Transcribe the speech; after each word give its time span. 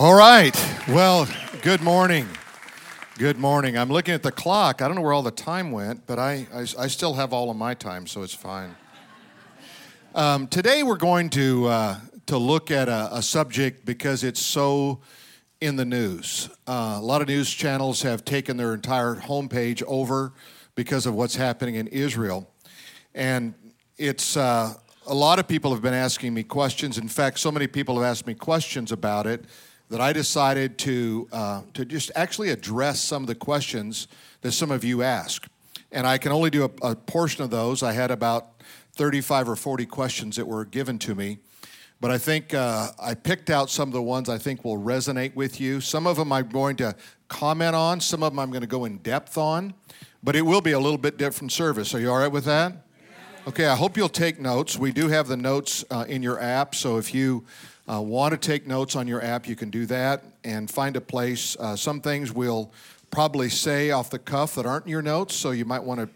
All 0.00 0.14
right. 0.14 0.56
Well, 0.88 1.28
good 1.60 1.82
morning. 1.82 2.26
Good 3.18 3.36
morning. 3.36 3.76
I'm 3.76 3.90
looking 3.90 4.14
at 4.14 4.22
the 4.22 4.32
clock. 4.32 4.80
I 4.80 4.86
don't 4.86 4.96
know 4.96 5.02
where 5.02 5.12
all 5.12 5.22
the 5.22 5.30
time 5.30 5.72
went, 5.72 6.06
but 6.06 6.18
I, 6.18 6.46
I, 6.54 6.60
I 6.78 6.86
still 6.86 7.12
have 7.12 7.34
all 7.34 7.50
of 7.50 7.56
my 7.58 7.74
time, 7.74 8.06
so 8.06 8.22
it's 8.22 8.32
fine. 8.32 8.74
Um, 10.14 10.46
today 10.46 10.82
we're 10.82 10.96
going 10.96 11.28
to, 11.28 11.66
uh, 11.66 11.96
to 12.28 12.38
look 12.38 12.70
at 12.70 12.88
a, 12.88 13.16
a, 13.16 13.20
subject 13.20 13.84
because 13.84 14.24
it's 14.24 14.40
so 14.40 15.02
in 15.60 15.76
the 15.76 15.84
news. 15.84 16.48
Uh, 16.66 16.96
a 16.96 17.02
lot 17.02 17.20
of 17.20 17.28
news 17.28 17.50
channels 17.50 18.00
have 18.00 18.24
taken 18.24 18.56
their 18.56 18.72
entire 18.72 19.16
homepage 19.16 19.82
over 19.86 20.32
because 20.76 21.04
of 21.04 21.12
what's 21.12 21.36
happening 21.36 21.74
in 21.74 21.86
Israel. 21.88 22.50
And 23.14 23.52
it's 23.98 24.34
uh, 24.34 24.72
a 25.06 25.14
lot 25.14 25.38
of 25.38 25.46
people 25.46 25.74
have 25.74 25.82
been 25.82 25.92
asking 25.92 26.32
me 26.32 26.42
questions. 26.42 26.96
In 26.96 27.06
fact, 27.06 27.38
so 27.38 27.52
many 27.52 27.66
people 27.66 27.96
have 27.96 28.04
asked 28.04 28.26
me 28.26 28.32
questions 28.32 28.92
about 28.92 29.26
it 29.26 29.44
that 29.90 30.00
I 30.00 30.12
decided 30.12 30.78
to, 30.78 31.28
uh, 31.32 31.62
to 31.74 31.84
just 31.84 32.10
actually 32.14 32.50
address 32.50 33.00
some 33.00 33.24
of 33.24 33.26
the 33.26 33.34
questions 33.34 34.08
that 34.40 34.52
some 34.52 34.70
of 34.70 34.84
you 34.84 35.02
ask. 35.02 35.46
And 35.92 36.06
I 36.06 36.16
can 36.16 36.30
only 36.30 36.48
do 36.48 36.64
a, 36.64 36.90
a, 36.90 36.96
portion 36.96 37.42
of 37.42 37.50
those. 37.50 37.82
I 37.82 37.92
had 37.92 38.12
about 38.12 38.62
35 38.94 39.48
or 39.48 39.56
40 39.56 39.86
questions 39.86 40.36
that 40.36 40.46
were 40.46 40.64
given 40.64 40.98
to 41.00 41.14
me. 41.16 41.38
But 42.00 42.12
I 42.12 42.18
think 42.18 42.54
uh, 42.54 42.92
I 43.02 43.14
picked 43.14 43.50
out 43.50 43.68
some 43.68 43.88
of 43.88 43.92
the 43.92 44.02
ones 44.02 44.28
I 44.28 44.38
think 44.38 44.64
will 44.64 44.78
resonate 44.78 45.34
with 45.34 45.60
you. 45.60 45.80
Some 45.80 46.06
of 46.06 46.16
them 46.16 46.32
I'm 46.32 46.48
going 46.48 46.76
to 46.76 46.94
comment 47.28 47.74
on, 47.74 48.00
some 48.00 48.22
of 48.22 48.32
them 48.32 48.38
I'm 48.38 48.50
going 48.50 48.62
to 48.62 48.68
go 48.68 48.84
in 48.84 48.98
depth 48.98 49.36
on, 49.36 49.74
but 50.22 50.34
it 50.34 50.42
will 50.42 50.60
be 50.60 50.72
a 50.72 50.78
little 50.78 50.98
bit 50.98 51.18
different 51.18 51.52
service. 51.52 51.94
Are 51.94 52.00
you 52.00 52.10
all 52.10 52.18
right 52.18 52.32
with 52.32 52.44
that? 52.44 52.72
Okay, 53.46 53.66
I 53.66 53.74
hope 53.74 53.96
you'll 53.96 54.08
take 54.08 54.38
notes. 54.38 54.78
We 54.78 54.92
do 54.92 55.08
have 55.08 55.26
the 55.26 55.36
notes 55.36 55.84
uh, 55.90 56.04
in 56.08 56.22
your 56.22 56.40
app, 56.40 56.74
so 56.74 56.98
if 56.98 57.14
you 57.14 57.44
uh, 57.90 58.00
want 58.00 58.32
to 58.32 58.38
take 58.38 58.66
notes 58.66 58.94
on 58.94 59.08
your 59.08 59.22
app, 59.22 59.48
you 59.48 59.56
can 59.56 59.70
do 59.70 59.86
that 59.86 60.22
and 60.44 60.70
find 60.70 60.96
a 60.96 61.00
place. 61.00 61.56
Uh, 61.58 61.74
some 61.74 62.00
things 62.00 62.32
we'll 62.32 62.70
probably 63.10 63.48
say 63.48 63.90
off 63.90 64.10
the 64.10 64.18
cuff 64.18 64.54
that 64.54 64.66
aren't 64.66 64.84
in 64.84 64.90
your 64.90 65.02
notes, 65.02 65.34
so 65.34 65.50
you 65.50 65.64
might 65.64 65.82
want 65.82 66.00
to 66.00 66.08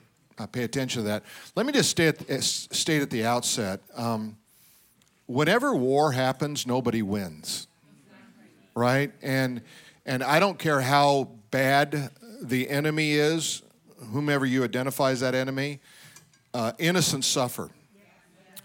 uh, 0.42 0.46
pay 0.46 0.62
attention 0.62 1.02
to 1.02 1.08
that. 1.08 1.24
Let 1.56 1.66
me 1.66 1.72
just 1.72 1.90
state, 1.90 2.30
uh, 2.30 2.40
state 2.40 3.02
at 3.02 3.10
the 3.10 3.24
outset 3.24 3.80
um, 3.96 4.36
whenever 5.26 5.74
war 5.74 6.12
happens, 6.12 6.66
nobody 6.66 7.02
wins, 7.02 7.66
right? 8.74 9.12
And, 9.22 9.60
and 10.06 10.22
I 10.22 10.38
don't 10.38 10.58
care 10.58 10.80
how 10.80 11.30
bad 11.50 12.10
the 12.40 12.68
enemy 12.68 13.12
is, 13.12 13.62
whomever 14.12 14.46
you 14.46 14.64
identify 14.64 15.10
as 15.10 15.20
that 15.20 15.34
enemy, 15.34 15.80
uh, 16.52 16.72
innocents 16.78 17.27
suffer. 17.27 17.70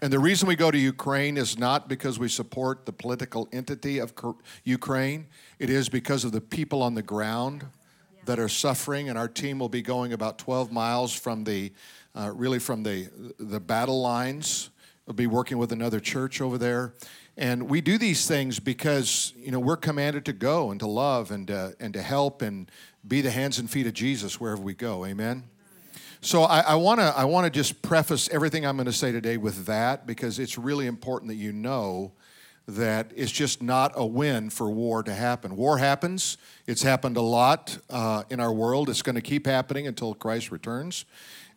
And 0.02 0.10
the 0.10 0.18
reason 0.18 0.48
we 0.48 0.56
go 0.56 0.70
to 0.70 0.78
Ukraine 0.78 1.36
is 1.36 1.58
not 1.58 1.86
because 1.88 2.18
we 2.18 2.28
support 2.28 2.86
the 2.86 2.92
political 2.92 3.48
entity 3.52 3.98
of 3.98 4.14
Ukraine, 4.64 5.26
it 5.58 5.68
is 5.68 5.90
because 5.90 6.24
of 6.24 6.32
the 6.32 6.40
people 6.40 6.82
on 6.82 6.94
the 6.94 7.02
ground 7.02 7.66
that 8.24 8.38
are 8.38 8.48
suffering. 8.48 9.10
And 9.10 9.18
our 9.18 9.28
team 9.28 9.58
will 9.58 9.68
be 9.68 9.82
going 9.82 10.14
about 10.14 10.38
12 10.38 10.72
miles 10.72 11.12
from 11.12 11.44
the, 11.44 11.72
uh, 12.14 12.32
really 12.34 12.58
from 12.58 12.82
the, 12.82 13.08
the 13.38 13.60
battle 13.60 14.00
lines. 14.00 14.70
We'll 15.06 15.14
be 15.14 15.26
working 15.26 15.58
with 15.58 15.72
another 15.72 16.00
church 16.00 16.40
over 16.40 16.56
there. 16.56 16.94
And 17.36 17.68
we 17.68 17.80
do 17.80 17.98
these 17.98 18.26
things 18.26 18.58
because, 18.58 19.34
you 19.36 19.50
know, 19.50 19.60
we're 19.60 19.76
commanded 19.76 20.24
to 20.26 20.32
go 20.32 20.70
and 20.70 20.80
to 20.80 20.86
love 20.86 21.30
and, 21.30 21.50
uh, 21.50 21.70
and 21.78 21.92
to 21.94 22.02
help 22.02 22.42
and 22.42 22.70
be 23.06 23.20
the 23.20 23.30
hands 23.30 23.58
and 23.58 23.70
feet 23.70 23.86
of 23.86 23.94
Jesus 23.94 24.40
wherever 24.40 24.62
we 24.62 24.74
go. 24.74 25.04
Amen. 25.04 25.44
So 26.22 26.42
I 26.42 26.74
want 26.74 27.00
to 27.00 27.14
I 27.16 27.24
want 27.24 27.46
to 27.46 27.50
just 27.50 27.80
preface 27.80 28.28
everything 28.30 28.66
I'm 28.66 28.76
going 28.76 28.84
to 28.84 28.92
say 28.92 29.10
today 29.10 29.38
with 29.38 29.64
that 29.66 30.06
because 30.06 30.38
it's 30.38 30.58
really 30.58 30.86
important 30.86 31.30
that 31.30 31.36
you 31.36 31.50
know 31.50 32.12
that 32.68 33.10
it's 33.16 33.32
just 33.32 33.62
not 33.62 33.92
a 33.94 34.04
win 34.04 34.50
for 34.50 34.70
war 34.70 35.02
to 35.02 35.14
happen. 35.14 35.56
War 35.56 35.78
happens. 35.78 36.36
It's 36.66 36.82
happened 36.82 37.16
a 37.16 37.22
lot 37.22 37.78
uh, 37.88 38.24
in 38.28 38.38
our 38.38 38.52
world. 38.52 38.90
It's 38.90 39.00
going 39.00 39.14
to 39.14 39.22
keep 39.22 39.46
happening 39.46 39.86
until 39.86 40.14
Christ 40.14 40.50
returns. 40.50 41.06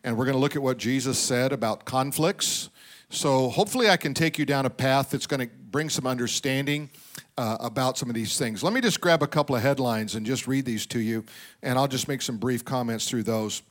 And 0.02 0.16
we're 0.16 0.24
going 0.24 0.36
to 0.36 0.40
look 0.40 0.56
at 0.56 0.62
what 0.62 0.78
Jesus 0.78 1.18
said 1.18 1.52
about 1.52 1.84
conflicts. 1.84 2.70
So 3.10 3.50
hopefully, 3.50 3.90
I 3.90 3.98
can 3.98 4.14
take 4.14 4.38
you 4.38 4.46
down 4.46 4.64
a 4.64 4.70
path 4.70 5.10
that's 5.10 5.26
going 5.26 5.46
to 5.46 5.54
bring 5.70 5.90
some 5.90 6.06
understanding 6.06 6.88
uh, 7.36 7.58
about 7.60 7.98
some 7.98 8.08
of 8.08 8.14
these 8.14 8.38
things. 8.38 8.62
Let 8.62 8.72
me 8.72 8.80
just 8.80 9.00
grab 9.00 9.22
a 9.22 9.26
couple 9.26 9.54
of 9.54 9.60
headlines 9.60 10.14
and 10.14 10.24
just 10.24 10.46
read 10.48 10.64
these 10.64 10.86
to 10.86 11.00
you, 11.00 11.24
and 11.62 11.78
I'll 11.78 11.86
just 11.86 12.08
make 12.08 12.22
some 12.22 12.38
brief 12.38 12.64
comments 12.64 13.08
through 13.08 13.24
those. 13.24 13.62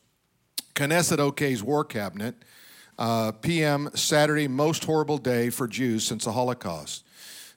Knesset 0.76 1.20
OK's 1.20 1.62
war 1.62 1.86
cabinet, 1.86 2.36
uh, 2.98 3.32
PM 3.32 3.90
Saturday, 3.94 4.48
most 4.48 4.84
horrible 4.86 5.18
day 5.18 5.50
for 5.50 5.68
Jews 5.68 6.04
since 6.04 6.26
the 6.26 6.32
Holocaust. 6.32 7.06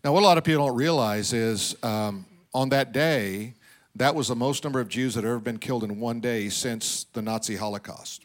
Now, 0.04 0.12
what 0.12 0.22
a 0.22 0.26
lot 0.26 0.38
of 0.38 0.44
people 0.44 0.66
don't 0.66 0.76
realize 0.76 1.32
is 1.32 1.76
um, 1.82 2.26
on 2.54 2.68
that 2.70 2.92
day, 2.92 3.54
that 3.94 4.14
was 4.14 4.28
the 4.28 4.36
most 4.36 4.62
number 4.62 4.80
of 4.80 4.88
Jews 4.88 5.14
that 5.14 5.24
had 5.24 5.30
ever 5.30 5.40
been 5.40 5.58
killed 5.58 5.82
in 5.82 5.98
one 5.98 6.20
day 6.20 6.48
since 6.48 7.04
the 7.12 7.22
Nazi 7.22 7.56
Holocaust. 7.56 8.22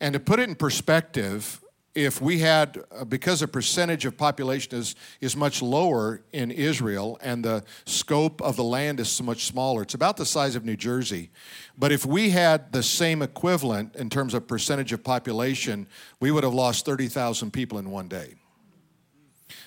And 0.00 0.12
to 0.14 0.20
put 0.20 0.38
it 0.40 0.48
in 0.48 0.54
perspective, 0.54 1.60
if 1.94 2.20
we 2.20 2.38
had, 2.38 2.82
uh, 2.92 3.04
because 3.04 3.40
the 3.40 3.48
percentage 3.48 4.04
of 4.04 4.16
population 4.16 4.78
is, 4.78 4.94
is 5.20 5.36
much 5.36 5.60
lower 5.60 6.22
in 6.32 6.50
Israel 6.50 7.18
and 7.20 7.44
the 7.44 7.64
scope 7.84 8.40
of 8.42 8.56
the 8.56 8.64
land 8.64 9.00
is 9.00 9.10
so 9.10 9.24
much 9.24 9.46
smaller, 9.46 9.82
it's 9.82 9.94
about 9.94 10.16
the 10.16 10.26
size 10.26 10.54
of 10.54 10.64
New 10.64 10.76
Jersey. 10.76 11.30
But 11.76 11.90
if 11.90 12.06
we 12.06 12.30
had 12.30 12.72
the 12.72 12.82
same 12.82 13.22
equivalent 13.22 13.96
in 13.96 14.08
terms 14.08 14.34
of 14.34 14.46
percentage 14.46 14.92
of 14.92 15.02
population, 15.02 15.88
we 16.20 16.30
would 16.30 16.44
have 16.44 16.54
lost 16.54 16.84
30,000 16.84 17.52
people 17.52 17.78
in 17.78 17.90
one 17.90 18.06
day. 18.06 18.34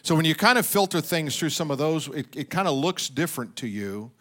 So 0.01 0.15
when 0.15 0.25
you 0.25 0.35
kind 0.35 0.57
of 0.57 0.65
filter 0.65 1.01
things 1.01 1.37
through 1.37 1.49
some 1.49 1.71
of 1.71 1.77
those, 1.77 2.07
it, 2.09 2.27
it 2.35 2.49
kind 2.49 2.67
of 2.67 2.75
looks 2.75 3.09
different 3.09 3.55
to 3.57 3.67
you. 3.67 4.11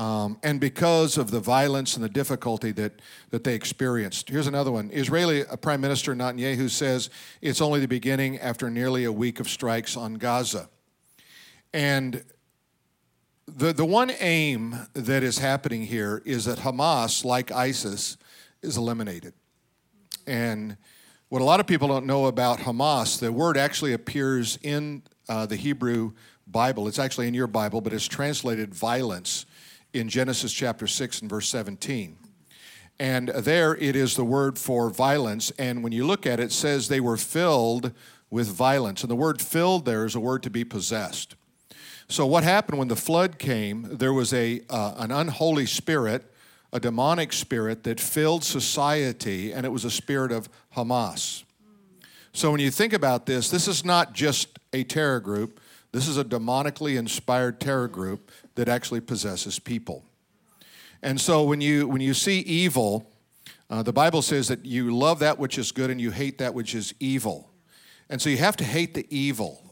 Um, 0.00 0.38
and 0.42 0.58
because 0.58 1.18
of 1.18 1.30
the 1.30 1.40
violence 1.40 1.94
and 1.94 2.02
the 2.02 2.08
difficulty 2.08 2.72
that, 2.72 3.02
that 3.28 3.44
they 3.44 3.54
experienced. 3.54 4.30
Here's 4.30 4.46
another 4.46 4.72
one 4.72 4.88
Israeli 4.94 5.44
uh, 5.44 5.56
Prime 5.56 5.82
Minister 5.82 6.14
Netanyahu 6.14 6.70
says 6.70 7.10
it's 7.42 7.60
only 7.60 7.80
the 7.80 7.88
beginning 7.88 8.38
after 8.38 8.70
nearly 8.70 9.04
a 9.04 9.12
week 9.12 9.40
of 9.40 9.48
strikes 9.50 9.98
on 9.98 10.14
Gaza. 10.14 10.70
And 11.74 12.24
the, 13.46 13.74
the 13.74 13.84
one 13.84 14.10
aim 14.20 14.86
that 14.94 15.22
is 15.22 15.36
happening 15.36 15.82
here 15.82 16.22
is 16.24 16.46
that 16.46 16.60
Hamas, 16.60 17.22
like 17.22 17.52
ISIS, 17.52 18.16
is 18.62 18.78
eliminated. 18.78 19.34
And 20.26 20.78
what 21.28 21.42
a 21.42 21.44
lot 21.44 21.60
of 21.60 21.66
people 21.66 21.88
don't 21.88 22.06
know 22.06 22.24
about 22.24 22.60
Hamas, 22.60 23.20
the 23.20 23.32
word 23.32 23.58
actually 23.58 23.92
appears 23.92 24.58
in 24.62 25.02
uh, 25.28 25.44
the 25.44 25.56
Hebrew 25.56 26.12
Bible. 26.46 26.88
It's 26.88 26.98
actually 26.98 27.28
in 27.28 27.34
your 27.34 27.46
Bible, 27.48 27.82
but 27.82 27.92
it's 27.92 28.08
translated 28.08 28.74
violence 28.74 29.44
in 29.92 30.08
Genesis 30.08 30.52
chapter 30.52 30.86
6 30.86 31.22
and 31.22 31.30
verse 31.30 31.48
17. 31.48 32.16
And 32.98 33.28
there 33.28 33.74
it 33.76 33.96
is 33.96 34.14
the 34.14 34.24
word 34.24 34.58
for 34.58 34.90
violence. 34.90 35.50
And 35.58 35.82
when 35.82 35.92
you 35.92 36.06
look 36.06 36.26
at 36.26 36.38
it, 36.38 36.44
it 36.44 36.52
says 36.52 36.88
they 36.88 37.00
were 37.00 37.16
filled 37.16 37.92
with 38.30 38.48
violence. 38.48 39.02
And 39.02 39.10
the 39.10 39.16
word 39.16 39.40
filled 39.40 39.86
there 39.86 40.04
is 40.04 40.14
a 40.14 40.20
word 40.20 40.42
to 40.42 40.50
be 40.50 40.64
possessed. 40.64 41.34
So, 42.08 42.26
what 42.26 42.42
happened 42.42 42.78
when 42.78 42.88
the 42.88 42.96
flood 42.96 43.38
came? 43.38 43.86
There 43.88 44.12
was 44.12 44.34
a, 44.34 44.62
uh, 44.68 44.94
an 44.98 45.12
unholy 45.12 45.64
spirit, 45.64 46.24
a 46.72 46.80
demonic 46.80 47.32
spirit 47.32 47.84
that 47.84 48.00
filled 48.00 48.42
society, 48.42 49.52
and 49.52 49.64
it 49.64 49.68
was 49.68 49.84
a 49.84 49.92
spirit 49.92 50.32
of 50.32 50.48
Hamas. 50.76 51.44
So, 52.32 52.50
when 52.50 52.60
you 52.60 52.72
think 52.72 52.92
about 52.92 53.26
this, 53.26 53.48
this 53.48 53.68
is 53.68 53.84
not 53.84 54.12
just 54.12 54.58
a 54.72 54.82
terror 54.82 55.20
group, 55.20 55.60
this 55.92 56.08
is 56.08 56.18
a 56.18 56.24
demonically 56.24 56.98
inspired 56.98 57.60
terror 57.60 57.88
group 57.88 58.30
that 58.54 58.68
actually 58.68 59.00
possesses 59.00 59.58
people. 59.58 60.04
And 61.02 61.20
so 61.20 61.44
when 61.44 61.60
you, 61.60 61.88
when 61.88 62.00
you 62.00 62.14
see 62.14 62.40
evil, 62.40 63.10
uh, 63.70 63.82
the 63.82 63.92
Bible 63.92 64.22
says 64.22 64.48
that 64.48 64.66
you 64.66 64.94
love 64.94 65.20
that 65.20 65.38
which 65.38 65.58
is 65.58 65.72
good 65.72 65.90
and 65.90 66.00
you 66.00 66.10
hate 66.10 66.38
that 66.38 66.54
which 66.54 66.74
is 66.74 66.94
evil. 67.00 67.50
And 68.08 68.20
so 68.20 68.28
you 68.28 68.38
have 68.38 68.56
to 68.56 68.64
hate 68.64 68.94
the 68.94 69.06
evil. 69.08 69.62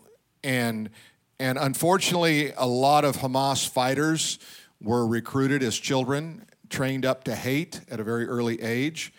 And, 0.42 0.90
and 1.38 1.58
unfortunately, 1.58 2.52
a 2.56 2.66
lot 2.66 3.04
of 3.04 3.16
Hamas 3.16 3.69
fighters 3.69 4.38
were 4.81 5.06
recruited 5.06 5.62
as 5.62 5.76
children, 5.76 6.46
trained 6.70 7.04
up 7.04 7.24
to 7.24 7.34
hate 7.34 7.81
at 7.90 7.98
a 7.98 8.04
very 8.04 8.26
early 8.26 8.62
age. 8.62 9.12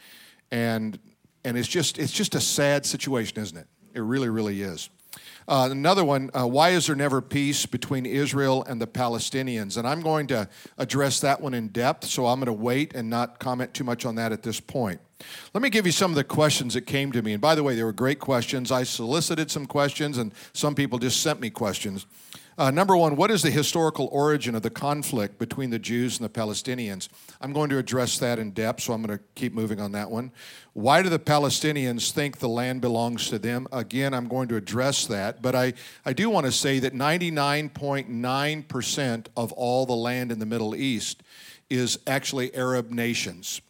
And, 0.51 0.97
and 1.43 1.57
it's, 1.57 1.67
just, 1.67 1.99
it's 1.99 2.13
just 2.13 2.33
a 2.33 2.41
sad 2.41 2.85
situation, 2.85 3.39
isn't 3.39 3.57
it? 3.57 3.67
It 3.93 4.01
really, 4.01 4.29
really 4.29 4.61
is. 4.61 4.89
Uh, 5.49 5.67
another 5.71 6.05
one, 6.05 6.29
uh, 6.39 6.45
why 6.45 6.69
is 6.69 6.85
there 6.85 6.95
never 6.95 7.21
peace 7.21 7.65
between 7.65 8.05
Israel 8.05 8.63
and 8.65 8.79
the 8.79 8.85
Palestinians? 8.85 9.77
And 9.77 9.87
I'm 9.87 9.99
going 9.99 10.27
to 10.27 10.47
address 10.77 11.21
that 11.21 11.41
one 11.41 11.55
in 11.55 11.69
depth, 11.69 12.05
so 12.05 12.27
I'm 12.27 12.39
going 12.39 12.45
to 12.45 12.53
wait 12.53 12.93
and 12.93 13.09
not 13.09 13.39
comment 13.39 13.73
too 13.73 13.83
much 13.83 14.05
on 14.05 14.13
that 14.13 14.31
at 14.31 14.43
this 14.43 14.59
point. 14.59 15.01
Let 15.55 15.63
me 15.63 15.71
give 15.71 15.87
you 15.87 15.91
some 15.91 16.11
of 16.11 16.15
the 16.15 16.23
questions 16.23 16.75
that 16.75 16.81
came 16.81 17.11
to 17.13 17.23
me. 17.23 17.33
And 17.33 17.41
by 17.41 17.55
the 17.55 17.63
way, 17.63 17.73
they 17.73 17.83
were 17.83 17.91
great 17.91 18.19
questions. 18.19 18.71
I 18.71 18.83
solicited 18.83 19.49
some 19.49 19.65
questions, 19.65 20.19
and 20.19 20.33
some 20.53 20.75
people 20.75 20.99
just 20.99 21.19
sent 21.23 21.39
me 21.39 21.49
questions. 21.49 22.05
Uh, 22.59 22.69
number 22.71 22.97
one, 22.97 23.15
what 23.15 23.31
is 23.31 23.41
the 23.41 23.49
historical 23.49 24.09
origin 24.11 24.53
of 24.53 24.61
the 24.61 24.69
conflict 24.69 25.39
between 25.39 25.69
the 25.69 25.79
Jews 25.79 26.19
and 26.19 26.25
the 26.25 26.29
Palestinians? 26.29 27.07
I'm 27.39 27.53
going 27.53 27.69
to 27.69 27.77
address 27.77 28.19
that 28.19 28.37
in 28.37 28.51
depth, 28.51 28.81
so 28.81 28.91
I'm 28.91 29.01
going 29.01 29.17
to 29.17 29.23
keep 29.33 29.53
moving 29.53 29.79
on 29.79 29.93
that 29.93 30.11
one. 30.11 30.33
Why 30.73 31.01
do 31.01 31.07
the 31.07 31.19
Palestinians 31.19 32.11
think 32.11 32.39
the 32.39 32.49
land 32.49 32.81
belongs 32.81 33.29
to 33.29 33.39
them? 33.39 33.65
Again, 33.71 34.13
I'm 34.13 34.27
going 34.27 34.49
to 34.49 34.57
address 34.57 35.05
that, 35.05 35.41
but 35.41 35.55
I, 35.55 35.71
I 36.05 36.11
do 36.11 36.29
want 36.29 36.47
to 36.47 36.51
say 36.51 36.79
that 36.79 36.93
99.9% 36.93 39.27
of 39.37 39.53
all 39.53 39.85
the 39.85 39.95
land 39.95 40.29
in 40.29 40.39
the 40.39 40.45
Middle 40.45 40.75
East 40.75 41.23
is 41.69 41.97
actually 42.07 42.53
Arab 42.53 42.91
nations. 42.91 43.61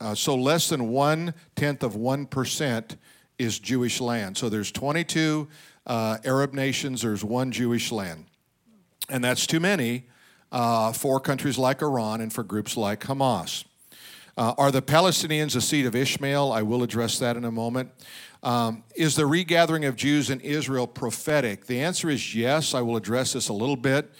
Uh, 0.00 0.14
so 0.14 0.36
less 0.36 0.70
than 0.70 0.88
one 0.88 1.34
tenth 1.54 1.82
of 1.82 1.96
1% 1.96 2.96
is 3.38 3.58
Jewish 3.58 4.00
land. 4.00 4.38
So 4.38 4.48
there's 4.48 4.72
22 4.72 5.48
uh, 5.86 6.18
Arab 6.24 6.52
nations, 6.52 7.02
there's 7.02 7.24
one 7.24 7.50
Jewish 7.50 7.90
land. 7.90 8.26
And 9.08 9.22
that's 9.22 9.46
too 9.46 9.60
many 9.60 10.06
uh, 10.50 10.92
for 10.92 11.20
countries 11.20 11.58
like 11.58 11.82
Iran 11.82 12.20
and 12.20 12.32
for 12.32 12.42
groups 12.42 12.76
like 12.76 13.00
Hamas. 13.00 13.64
Uh, 14.36 14.54
are 14.56 14.70
the 14.70 14.80
Palestinians 14.80 15.56
a 15.56 15.60
seed 15.60 15.84
of 15.84 15.94
Ishmael? 15.94 16.52
I 16.52 16.62
will 16.62 16.82
address 16.82 17.18
that 17.18 17.36
in 17.36 17.44
a 17.44 17.50
moment. 17.50 17.90
Um, 18.42 18.82
is 18.96 19.14
the 19.14 19.26
regathering 19.26 19.84
of 19.84 19.94
Jews 19.94 20.30
in 20.30 20.40
Israel 20.40 20.86
prophetic? 20.86 21.66
The 21.66 21.80
answer 21.80 22.08
is 22.08 22.34
yes. 22.34 22.74
I 22.74 22.80
will 22.80 22.96
address 22.96 23.34
this 23.34 23.48
a 23.48 23.52
little 23.52 23.76
bit. 23.76 24.10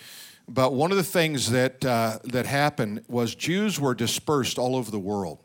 But 0.49 0.75
one 0.75 0.91
of 0.91 0.97
the 0.97 1.05
things 1.05 1.51
that, 1.51 1.85
uh, 1.85 2.19
that 2.25 2.47
happened 2.47 3.05
was 3.09 3.35
Jews 3.35 3.81
were 3.81 3.95
dispersed 3.95 4.59
all 4.59 4.77
over 4.77 4.91
the 4.91 4.99
world. 4.99 5.39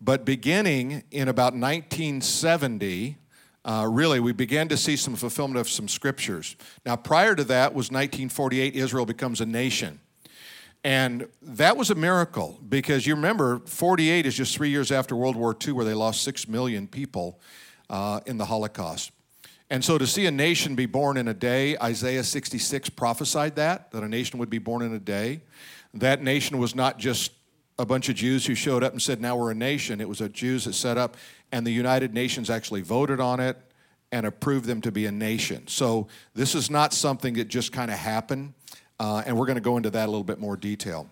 But 0.00 0.24
beginning 0.24 1.04
in 1.10 1.28
about 1.28 1.54
1970, 1.54 3.18
uh, 3.64 3.86
really, 3.88 4.18
we 4.18 4.32
began 4.32 4.68
to 4.68 4.76
see 4.76 4.96
some 4.96 5.14
fulfillment 5.14 5.58
of 5.58 5.68
some 5.68 5.88
scriptures. 5.88 6.56
Now, 6.84 6.96
prior 6.96 7.34
to 7.34 7.44
that 7.44 7.74
was 7.74 7.90
1948, 7.90 8.74
Israel 8.74 9.06
becomes 9.06 9.40
a 9.40 9.46
nation. 9.46 10.00
And 10.84 11.28
that 11.40 11.76
was 11.76 11.90
a 11.90 11.94
miracle 11.94 12.58
because 12.68 13.06
you 13.06 13.14
remember, 13.14 13.60
48 13.60 14.26
is 14.26 14.34
just 14.34 14.56
three 14.56 14.70
years 14.70 14.90
after 14.90 15.14
World 15.14 15.36
War 15.36 15.56
II, 15.64 15.74
where 15.74 15.84
they 15.84 15.94
lost 15.94 16.22
six 16.22 16.48
million 16.48 16.88
people 16.88 17.38
uh, 17.88 18.20
in 18.26 18.36
the 18.36 18.46
Holocaust. 18.46 19.12
And 19.70 19.84
so 19.84 19.96
to 19.96 20.06
see 20.06 20.26
a 20.26 20.30
nation 20.30 20.74
be 20.74 20.86
born 20.86 21.16
in 21.16 21.28
a 21.28 21.34
day, 21.34 21.78
Isaiah 21.78 22.24
66 22.24 22.90
prophesied 22.90 23.56
that, 23.56 23.92
that 23.92 24.02
a 24.02 24.08
nation 24.08 24.38
would 24.40 24.50
be 24.50 24.58
born 24.58 24.82
in 24.82 24.92
a 24.92 24.98
day. 24.98 25.42
That 25.94 26.22
nation 26.22 26.58
was 26.58 26.74
not 26.74 26.98
just 26.98 27.32
a 27.82 27.84
bunch 27.84 28.08
of 28.08 28.14
Jews 28.14 28.46
who 28.46 28.54
showed 28.54 28.84
up 28.84 28.92
and 28.92 29.02
said, 29.02 29.20
Now 29.20 29.34
we're 29.36 29.50
a 29.50 29.56
nation. 29.56 30.00
It 30.00 30.08
was 30.08 30.20
a 30.20 30.28
Jews 30.28 30.66
that 30.66 30.74
set 30.74 30.96
up, 30.96 31.16
and 31.50 31.66
the 31.66 31.72
United 31.72 32.14
Nations 32.14 32.48
actually 32.48 32.80
voted 32.80 33.18
on 33.18 33.40
it 33.40 33.58
and 34.12 34.24
approved 34.24 34.66
them 34.66 34.80
to 34.82 34.92
be 34.92 35.06
a 35.06 35.10
nation. 35.10 35.66
So 35.66 36.06
this 36.32 36.54
is 36.54 36.70
not 36.70 36.92
something 36.92 37.34
that 37.34 37.48
just 37.48 37.72
kind 37.72 37.90
of 37.90 37.98
happened, 37.98 38.54
uh, 39.00 39.24
and 39.26 39.36
we're 39.36 39.46
going 39.46 39.56
to 39.56 39.62
go 39.62 39.76
into 39.76 39.90
that 39.90 40.04
a 40.04 40.10
little 40.10 40.22
bit 40.22 40.38
more 40.38 40.56
detail. 40.56 41.08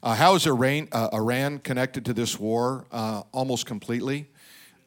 Uh, 0.00 0.14
how 0.14 0.36
is 0.36 0.46
Iran, 0.46 0.86
uh, 0.92 1.08
Iran, 1.12 1.58
connected 1.58 2.04
to 2.04 2.12
this 2.12 2.38
war? 2.38 2.86
Uh, 2.92 3.22
almost 3.32 3.66
completely. 3.66 4.28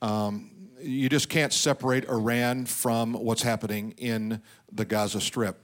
Um, 0.01 0.51
you 0.79 1.09
just 1.09 1.27
can't 1.27 1.51
separate 1.51 2.05
Iran 2.05 2.65
from 2.65 3.13
what's 3.13 3.41
happening 3.41 3.93
in 3.97 4.41
the 4.71 4.85
Gaza 4.85 5.19
Strip. 5.19 5.57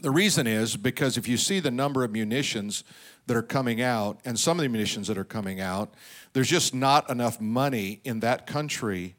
The 0.00 0.10
reason 0.10 0.46
is 0.46 0.76
because 0.76 1.16
if 1.16 1.26
you 1.26 1.36
see 1.36 1.60
the 1.60 1.70
number 1.70 2.04
of 2.04 2.12
munitions 2.12 2.84
that 3.26 3.36
are 3.36 3.42
coming 3.42 3.80
out 3.80 4.20
and 4.24 4.38
some 4.38 4.58
of 4.58 4.62
the 4.62 4.68
munitions 4.68 5.08
that 5.08 5.18
are 5.18 5.24
coming 5.24 5.60
out, 5.60 5.94
there's 6.32 6.48
just 6.48 6.74
not 6.74 7.08
enough 7.10 7.40
money 7.40 8.00
in 8.04 8.20
that 8.20 8.46
country 8.46 9.16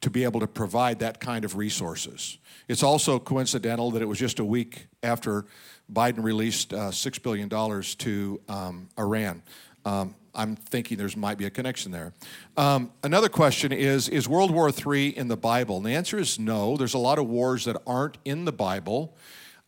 to 0.00 0.10
be 0.10 0.24
able 0.24 0.40
to 0.40 0.46
provide 0.46 0.98
that 1.00 1.20
kind 1.20 1.44
of 1.44 1.56
resources. 1.56 2.38
It's 2.68 2.82
also 2.82 3.18
coincidental 3.18 3.90
that 3.90 4.02
it 4.02 4.06
was 4.06 4.18
just 4.18 4.38
a 4.38 4.44
week 4.44 4.86
after 5.02 5.44
Biden 5.92 6.22
released 6.22 6.72
uh, 6.72 6.90
$6 6.90 7.22
billion 7.22 7.48
to 7.48 8.40
um, 8.48 8.88
Iran. 8.98 9.42
Um, 9.84 10.14
I'm 10.34 10.56
thinking 10.56 10.96
there 10.96 11.08
might 11.16 11.38
be 11.38 11.46
a 11.46 11.50
connection 11.50 11.90
there. 11.90 12.12
Um, 12.56 12.92
another 13.02 13.28
question 13.28 13.72
is 13.72 14.08
Is 14.08 14.28
World 14.28 14.52
War 14.52 14.70
III 14.70 15.16
in 15.16 15.28
the 15.28 15.36
Bible? 15.36 15.78
And 15.78 15.86
the 15.86 15.90
answer 15.90 16.18
is 16.18 16.38
no. 16.38 16.76
There's 16.76 16.94
a 16.94 16.98
lot 16.98 17.18
of 17.18 17.26
wars 17.28 17.64
that 17.64 17.76
aren't 17.86 18.18
in 18.24 18.44
the 18.44 18.52
Bible 18.52 19.16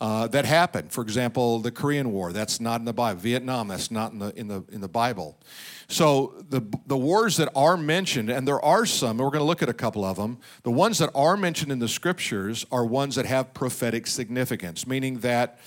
uh, 0.02 0.26
that 0.26 0.44
happened. 0.44 0.90
For 0.90 1.00
example, 1.00 1.60
the 1.60 1.70
Korean 1.70 2.10
War, 2.10 2.32
that's 2.32 2.58
not 2.58 2.80
in 2.80 2.84
the 2.84 2.92
Bible. 2.92 3.20
Vietnam, 3.20 3.68
that's 3.68 3.88
not 3.88 4.10
in 4.10 4.18
the, 4.18 4.36
in 4.36 4.48
the, 4.48 4.64
in 4.72 4.80
the 4.80 4.88
Bible. 4.88 5.38
So 5.86 6.34
the, 6.50 6.60
the 6.86 6.96
wars 6.96 7.36
that 7.36 7.48
are 7.54 7.76
mentioned, 7.76 8.28
and 8.28 8.46
there 8.46 8.60
are 8.60 8.84
some, 8.84 9.10
and 9.10 9.20
we're 9.20 9.30
going 9.30 9.42
to 9.42 9.46
look 9.46 9.62
at 9.62 9.68
a 9.68 9.74
couple 9.74 10.04
of 10.04 10.16
them, 10.16 10.38
the 10.64 10.72
ones 10.72 10.98
that 10.98 11.10
are 11.14 11.36
mentioned 11.36 11.70
in 11.70 11.78
the 11.78 11.86
scriptures 11.86 12.66
are 12.72 12.84
ones 12.84 13.14
that 13.14 13.26
have 13.26 13.54
prophetic 13.54 14.08
significance, 14.08 14.88
meaning 14.88 15.20
that 15.20 15.60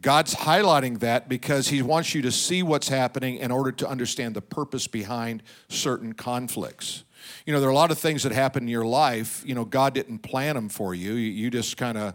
God's 0.00 0.34
highlighting 0.34 0.98
that 0.98 1.28
because 1.28 1.68
He 1.68 1.82
wants 1.82 2.16
you 2.16 2.22
to 2.22 2.32
see 2.32 2.64
what's 2.64 2.88
happening 2.88 3.36
in 3.36 3.52
order 3.52 3.70
to 3.70 3.88
understand 3.88 4.34
the 4.34 4.42
purpose 4.42 4.88
behind 4.88 5.44
certain 5.68 6.14
conflicts. 6.14 7.04
You 7.46 7.52
know, 7.52 7.60
there 7.60 7.68
are 7.68 7.72
a 7.72 7.76
lot 7.76 7.92
of 7.92 7.98
things 8.00 8.24
that 8.24 8.32
happen 8.32 8.64
in 8.64 8.68
your 8.68 8.84
life, 8.84 9.44
you 9.46 9.54
know, 9.54 9.64
God 9.64 9.94
didn't 9.94 10.18
plan 10.18 10.56
them 10.56 10.68
for 10.68 10.96
you. 10.96 11.12
You, 11.12 11.30
you 11.30 11.50
just 11.50 11.76
kind 11.76 11.96
of, 11.96 12.14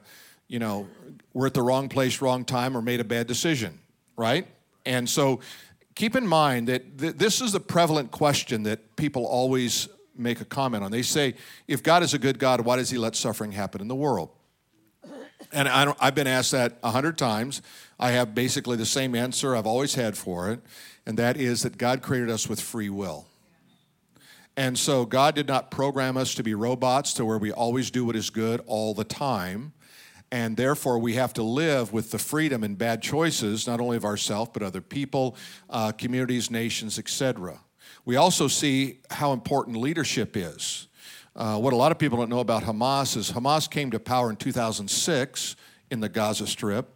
you 0.52 0.60
know, 0.60 0.86
were 1.34 1.48
at 1.48 1.54
the 1.54 1.62
wrong 1.62 1.88
place, 1.88 2.22
wrong 2.22 2.44
time, 2.44 2.76
or 2.76 2.82
made 2.82 3.00
a 3.00 3.06
bad 3.06 3.26
decision, 3.26 3.80
right? 4.18 4.46
And 4.86 5.10
so 5.10 5.40
keep 5.96 6.14
in 6.14 6.28
mind 6.28 6.68
that 6.68 6.98
th- 7.00 7.16
this 7.16 7.40
is 7.40 7.54
the 7.54 7.62
prevalent 7.62 8.12
question 8.12 8.64
that 8.64 8.98
people 8.98 9.26
always 9.26 9.88
make 10.14 10.42
a 10.42 10.46
comment 10.46 10.84
on. 10.84 10.92
They 10.92 11.04
say, 11.04 11.36
if 11.70 11.82
God 11.82 12.04
is 12.04 12.14
a 12.14 12.20
good 12.20 12.38
God, 12.38 12.60
why 12.66 12.76
does 12.76 12.90
he 12.90 12.98
let 12.98 13.16
suffering 13.16 13.54
happen 13.54 13.80
in 13.80 13.88
the 13.88 13.96
world? 13.96 14.30
And 15.54 15.70
I 15.70 15.94
have 16.02 16.16
been 16.16 16.28
asked 16.28 16.52
that 16.52 16.78
a 16.84 16.92
hundred 16.92 17.18
times. 17.18 17.62
I 17.98 18.12
have 18.12 18.36
basically 18.36 18.76
the 18.76 18.86
same 18.86 19.16
answer 19.16 19.56
I've 19.56 19.66
always 19.66 19.96
had 19.96 20.18
for 20.18 20.52
it, 20.52 20.60
and 21.06 21.18
that 21.18 21.38
is 21.38 21.64
that 21.64 21.78
God 21.78 22.02
created 22.02 22.30
us 22.30 22.50
with 22.50 22.60
free 22.60 22.90
will. 22.90 23.26
And 24.58 24.78
so 24.78 25.06
God 25.06 25.34
did 25.34 25.48
not 25.48 25.72
program 25.72 26.18
us 26.18 26.36
to 26.36 26.44
be 26.44 26.56
robots 26.56 27.14
to 27.14 27.26
where 27.26 27.38
we 27.38 27.54
always 27.54 27.90
do 27.90 28.04
what 28.04 28.18
is 28.18 28.30
good 28.30 28.62
all 28.68 28.94
the 28.94 29.06
time 29.06 29.72
and 30.32 30.56
therefore 30.56 30.98
we 30.98 31.14
have 31.14 31.34
to 31.34 31.44
live 31.44 31.92
with 31.92 32.12
the 32.12 32.20
freedom 32.20 32.64
and 32.64 32.78
bad 32.78 33.02
choices 33.02 33.68
not 33.68 33.80
only 33.80 33.98
of 33.98 34.06
ourselves 34.06 34.52
but 34.54 34.64
other 34.64 34.82
people 34.82 35.36
uh, 35.70 35.92
communities 35.92 36.50
nations 36.50 36.98
etc 36.98 37.60
we 38.06 38.16
also 38.16 38.48
see 38.48 39.00
how 39.10 39.34
important 39.34 39.78
leadership 39.78 40.36
is. 40.36 40.88
Uh, 41.36 41.58
what 41.58 41.72
a 41.72 41.76
lot 41.76 41.92
of 41.92 42.00
people 42.00 42.18
don't 42.18 42.30
know 42.30 42.40
about 42.40 42.64
hamas 42.64 43.16
is 43.16 43.32
hamas 43.32 43.70
came 43.70 43.90
to 43.92 44.00
power 44.00 44.30
in 44.30 44.36
2006 44.36 45.56
in 45.90 46.02
the 46.02 46.10
gaza 46.10 46.46
strip 46.46 46.94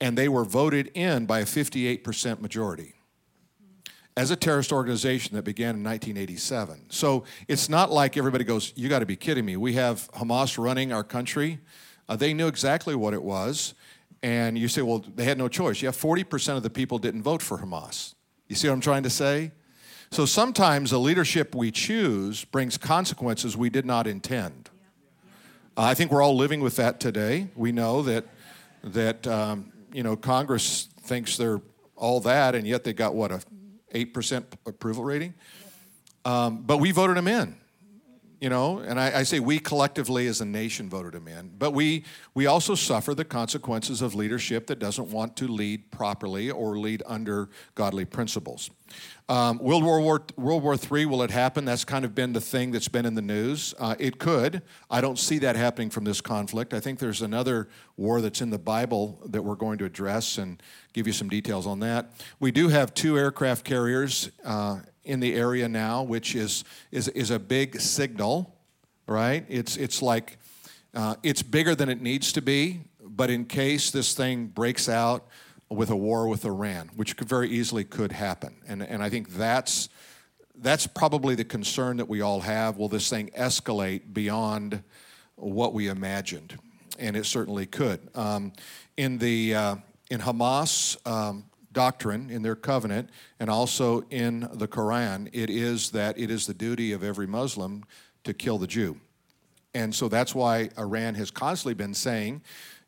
and 0.00 0.18
they 0.18 0.28
were 0.28 0.44
voted 0.44 0.90
in 0.94 1.24
by 1.24 1.40
a 1.40 1.44
58% 1.44 2.40
majority 2.40 2.94
as 4.16 4.32
a 4.32 4.36
terrorist 4.36 4.72
organization 4.72 5.36
that 5.36 5.44
began 5.44 5.76
in 5.76 5.84
1987 5.84 6.86
so 6.88 7.22
it's 7.46 7.68
not 7.68 7.92
like 7.92 8.16
everybody 8.16 8.42
goes 8.42 8.72
you 8.74 8.88
got 8.88 8.98
to 9.00 9.06
be 9.06 9.16
kidding 9.16 9.44
me. 9.44 9.56
We 9.56 9.74
have 9.74 10.10
hamas 10.12 10.58
running 10.58 10.92
our 10.92 11.04
country 11.04 11.60
uh, 12.10 12.16
they 12.16 12.34
knew 12.34 12.48
exactly 12.48 12.96
what 12.96 13.14
it 13.14 13.22
was. 13.22 13.74
And 14.22 14.58
you 14.58 14.68
say, 14.68 14.82
well, 14.82 14.98
they 14.98 15.24
had 15.24 15.38
no 15.38 15.48
choice. 15.48 15.80
Yeah, 15.80 15.90
40% 15.90 16.56
of 16.56 16.62
the 16.62 16.68
people 16.68 16.98
didn't 16.98 17.22
vote 17.22 17.40
for 17.40 17.58
Hamas. 17.58 18.14
You 18.48 18.56
see 18.56 18.68
what 18.68 18.74
I'm 18.74 18.80
trying 18.80 19.04
to 19.04 19.10
say? 19.10 19.52
So 20.10 20.26
sometimes 20.26 20.90
the 20.90 20.98
leadership 20.98 21.54
we 21.54 21.70
choose 21.70 22.44
brings 22.44 22.76
consequences 22.76 23.56
we 23.56 23.70
did 23.70 23.86
not 23.86 24.08
intend. 24.08 24.68
Uh, 25.76 25.82
I 25.82 25.94
think 25.94 26.10
we're 26.10 26.20
all 26.20 26.36
living 26.36 26.60
with 26.60 26.76
that 26.76 26.98
today. 26.98 27.46
We 27.54 27.70
know 27.70 28.02
that, 28.02 28.26
that 28.82 29.26
um, 29.28 29.72
you 29.92 30.02
know, 30.02 30.16
Congress 30.16 30.88
thinks 31.02 31.36
they're 31.36 31.60
all 31.94 32.18
that, 32.20 32.56
and 32.56 32.66
yet 32.66 32.82
they 32.82 32.92
got, 32.92 33.14
what, 33.14 33.30
a 33.30 33.40
8% 33.94 34.44
approval 34.66 35.04
rating? 35.04 35.32
Um, 36.24 36.62
but 36.62 36.78
we 36.78 36.90
voted 36.90 37.16
them 37.16 37.28
in 37.28 37.56
you 38.40 38.48
know, 38.48 38.78
and 38.78 38.98
I, 38.98 39.18
I, 39.18 39.22
say 39.22 39.38
we 39.38 39.58
collectively 39.58 40.26
as 40.26 40.40
a 40.40 40.46
nation 40.46 40.88
voted 40.88 41.14
him 41.14 41.28
in, 41.28 41.50
but 41.58 41.72
we 41.72 42.04
we 42.32 42.46
also 42.46 42.74
suffer 42.74 43.14
the 43.14 43.24
consequences 43.24 44.00
of 44.00 44.14
leadership 44.14 44.66
that 44.68 44.78
doesn't 44.78 45.08
want 45.08 45.36
to 45.36 45.46
lead 45.46 45.90
properly 45.90 46.50
or 46.50 46.78
lead 46.78 47.02
under 47.06 47.50
godly 47.74 48.06
principles. 48.06 48.70
Um, 49.28 49.58
World 49.58 49.84
War 49.84 50.00
War, 50.00 50.24
World 50.36 50.62
War 50.62 50.74
III 50.74 51.06
will 51.06 51.22
it 51.22 51.30
happen? 51.30 51.66
That's 51.66 51.84
kind 51.84 52.04
of 52.04 52.14
been 52.14 52.32
the 52.32 52.40
thing 52.40 52.72
that's 52.72 52.88
been 52.88 53.04
in 53.04 53.14
the 53.14 53.22
news. 53.22 53.74
Uh, 53.78 53.94
it 53.98 54.18
could. 54.18 54.62
I 54.90 55.02
don't 55.02 55.18
see 55.18 55.38
that 55.40 55.54
happening 55.54 55.90
from 55.90 56.04
this 56.04 56.20
conflict. 56.20 56.72
I 56.72 56.80
think 56.80 56.98
there's 56.98 57.22
another 57.22 57.68
war 57.96 58.22
that's 58.22 58.40
in 58.40 58.50
the 58.50 58.58
Bible 58.58 59.20
that 59.26 59.42
we're 59.42 59.54
going 59.54 59.78
to 59.78 59.84
address 59.84 60.38
and 60.38 60.60
give 60.94 61.06
you 61.06 61.12
some 61.12 61.28
details 61.28 61.66
on 61.66 61.80
that. 61.80 62.10
We 62.40 62.50
do 62.50 62.68
have 62.68 62.94
two 62.94 63.18
aircraft 63.18 63.64
carriers. 63.64 64.30
Uh, 64.42 64.80
in 65.10 65.18
the 65.18 65.34
area 65.34 65.68
now, 65.68 66.04
which 66.04 66.36
is, 66.36 66.64
is, 66.92 67.08
is 67.08 67.30
a 67.30 67.38
big 67.38 67.80
signal, 67.80 68.54
right? 69.08 69.44
It's, 69.48 69.76
it's 69.76 70.00
like, 70.00 70.38
uh, 70.94 71.16
it's 71.24 71.42
bigger 71.42 71.74
than 71.74 71.88
it 71.88 72.00
needs 72.00 72.32
to 72.32 72.40
be, 72.40 72.82
but 73.02 73.28
in 73.28 73.44
case 73.44 73.90
this 73.90 74.14
thing 74.14 74.46
breaks 74.46 74.88
out 74.88 75.26
with 75.68 75.90
a 75.90 75.96
war 75.96 76.28
with 76.28 76.44
Iran, 76.44 76.90
which 76.94 77.16
could 77.16 77.28
very 77.28 77.50
easily 77.50 77.82
could 77.82 78.12
happen. 78.12 78.54
And, 78.68 78.82
and 78.82 79.02
I 79.02 79.10
think 79.10 79.30
that's, 79.30 79.88
that's 80.54 80.86
probably 80.86 81.34
the 81.34 81.44
concern 81.44 81.96
that 81.96 82.08
we 82.08 82.20
all 82.20 82.40
have. 82.40 82.76
Will 82.76 82.88
this 82.88 83.10
thing 83.10 83.30
escalate 83.36 84.12
beyond 84.12 84.82
what 85.34 85.74
we 85.74 85.88
imagined? 85.88 86.56
And 87.00 87.16
it 87.16 87.26
certainly 87.26 87.66
could. 87.66 88.00
Um, 88.14 88.52
in 88.96 89.18
the 89.18 89.54
uh, 89.54 89.76
in 90.10 90.20
Hamas 90.20 90.98
um, 91.06 91.44
doctrine, 91.72 92.30
in 92.30 92.42
their 92.42 92.56
covenant, 92.56 93.10
and 93.38 93.48
also 93.48 94.02
in 94.10 94.48
the 94.52 94.66
Quran, 94.66 95.28
it 95.32 95.50
is 95.50 95.90
that 95.90 96.18
it 96.18 96.30
is 96.30 96.46
the 96.46 96.54
duty 96.54 96.92
of 96.92 97.04
every 97.04 97.26
Muslim 97.26 97.84
to 98.24 98.34
kill 98.34 98.58
the 98.58 98.66
Jew. 98.66 99.00
And 99.74 99.94
so 99.94 100.08
that's 100.08 100.34
why 100.34 100.70
Iran 100.78 101.14
has 101.14 101.30
constantly 101.30 101.74
been 101.74 101.94
saying, 101.94 102.42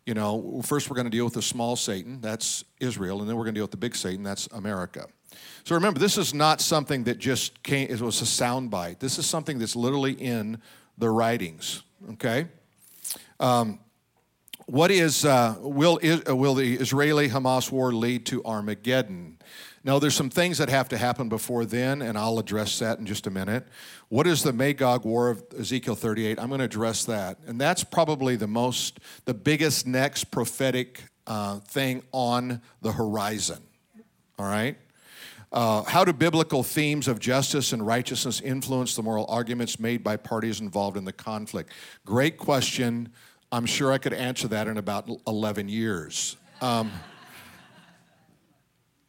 you 0.04 0.14
know, 0.14 0.60
first 0.64 0.90
we're 0.90 0.96
going 0.96 1.06
to 1.06 1.16
deal 1.16 1.24
with 1.24 1.34
the 1.34 1.42
small 1.42 1.76
Satan, 1.76 2.20
that's 2.20 2.64
Israel, 2.80 3.20
and 3.20 3.28
then 3.28 3.36
we're 3.36 3.44
going 3.44 3.54
to 3.54 3.58
deal 3.58 3.64
with 3.64 3.70
the 3.70 3.76
big 3.76 3.94
Satan, 3.94 4.24
that's 4.24 4.48
America. 4.48 5.06
So 5.64 5.76
remember, 5.76 6.00
this 6.00 6.18
is 6.18 6.34
not 6.34 6.60
something 6.60 7.04
that 7.04 7.18
just 7.18 7.62
came, 7.62 7.88
it 7.88 8.00
was 8.00 8.20
a 8.20 8.24
soundbite. 8.24 8.98
This 8.98 9.18
is 9.18 9.26
something 9.26 9.58
that's 9.58 9.76
literally 9.76 10.12
in 10.12 10.60
the 10.98 11.08
writings, 11.08 11.84
okay? 12.12 12.46
Um, 13.38 13.78
what 14.66 14.90
is, 14.90 15.24
uh, 15.24 15.56
will, 15.60 15.98
will 16.02 16.54
the 16.54 16.74
Israeli 16.74 17.28
Hamas 17.28 17.70
war 17.70 17.92
lead 17.92 18.26
to 18.26 18.44
Armageddon? 18.44 19.38
Now, 19.84 19.98
there's 19.98 20.14
some 20.14 20.30
things 20.30 20.58
that 20.58 20.68
have 20.68 20.88
to 20.90 20.98
happen 20.98 21.28
before 21.28 21.64
then, 21.64 22.02
and 22.02 22.16
I'll 22.16 22.38
address 22.38 22.78
that 22.78 22.98
in 22.98 23.06
just 23.06 23.26
a 23.26 23.30
minute. 23.30 23.66
What 24.08 24.26
is 24.26 24.42
the 24.42 24.52
Magog 24.52 25.04
War 25.04 25.30
of 25.30 25.42
Ezekiel 25.58 25.96
38? 25.96 26.38
I'm 26.38 26.48
going 26.48 26.60
to 26.60 26.64
address 26.64 27.04
that. 27.06 27.38
And 27.46 27.60
that's 27.60 27.82
probably 27.82 28.36
the 28.36 28.46
most, 28.46 29.00
the 29.24 29.34
biggest 29.34 29.86
next 29.86 30.30
prophetic 30.30 31.02
uh, 31.26 31.58
thing 31.60 32.02
on 32.12 32.60
the 32.80 32.92
horizon. 32.92 33.62
All 34.38 34.46
right? 34.46 34.76
Uh, 35.50 35.82
how 35.82 36.04
do 36.04 36.12
biblical 36.12 36.62
themes 36.62 37.08
of 37.08 37.18
justice 37.18 37.72
and 37.72 37.86
righteousness 37.86 38.40
influence 38.40 38.94
the 38.94 39.02
moral 39.02 39.26
arguments 39.28 39.78
made 39.78 40.02
by 40.02 40.16
parties 40.16 40.60
involved 40.60 40.96
in 40.96 41.04
the 41.04 41.12
conflict? 41.12 41.72
Great 42.06 42.38
question. 42.38 43.12
I'm 43.52 43.66
sure 43.66 43.92
I 43.92 43.98
could 43.98 44.14
answer 44.14 44.48
that 44.48 44.66
in 44.66 44.78
about 44.78 45.10
11 45.26 45.68
years. 45.68 46.38
Um, 46.62 46.90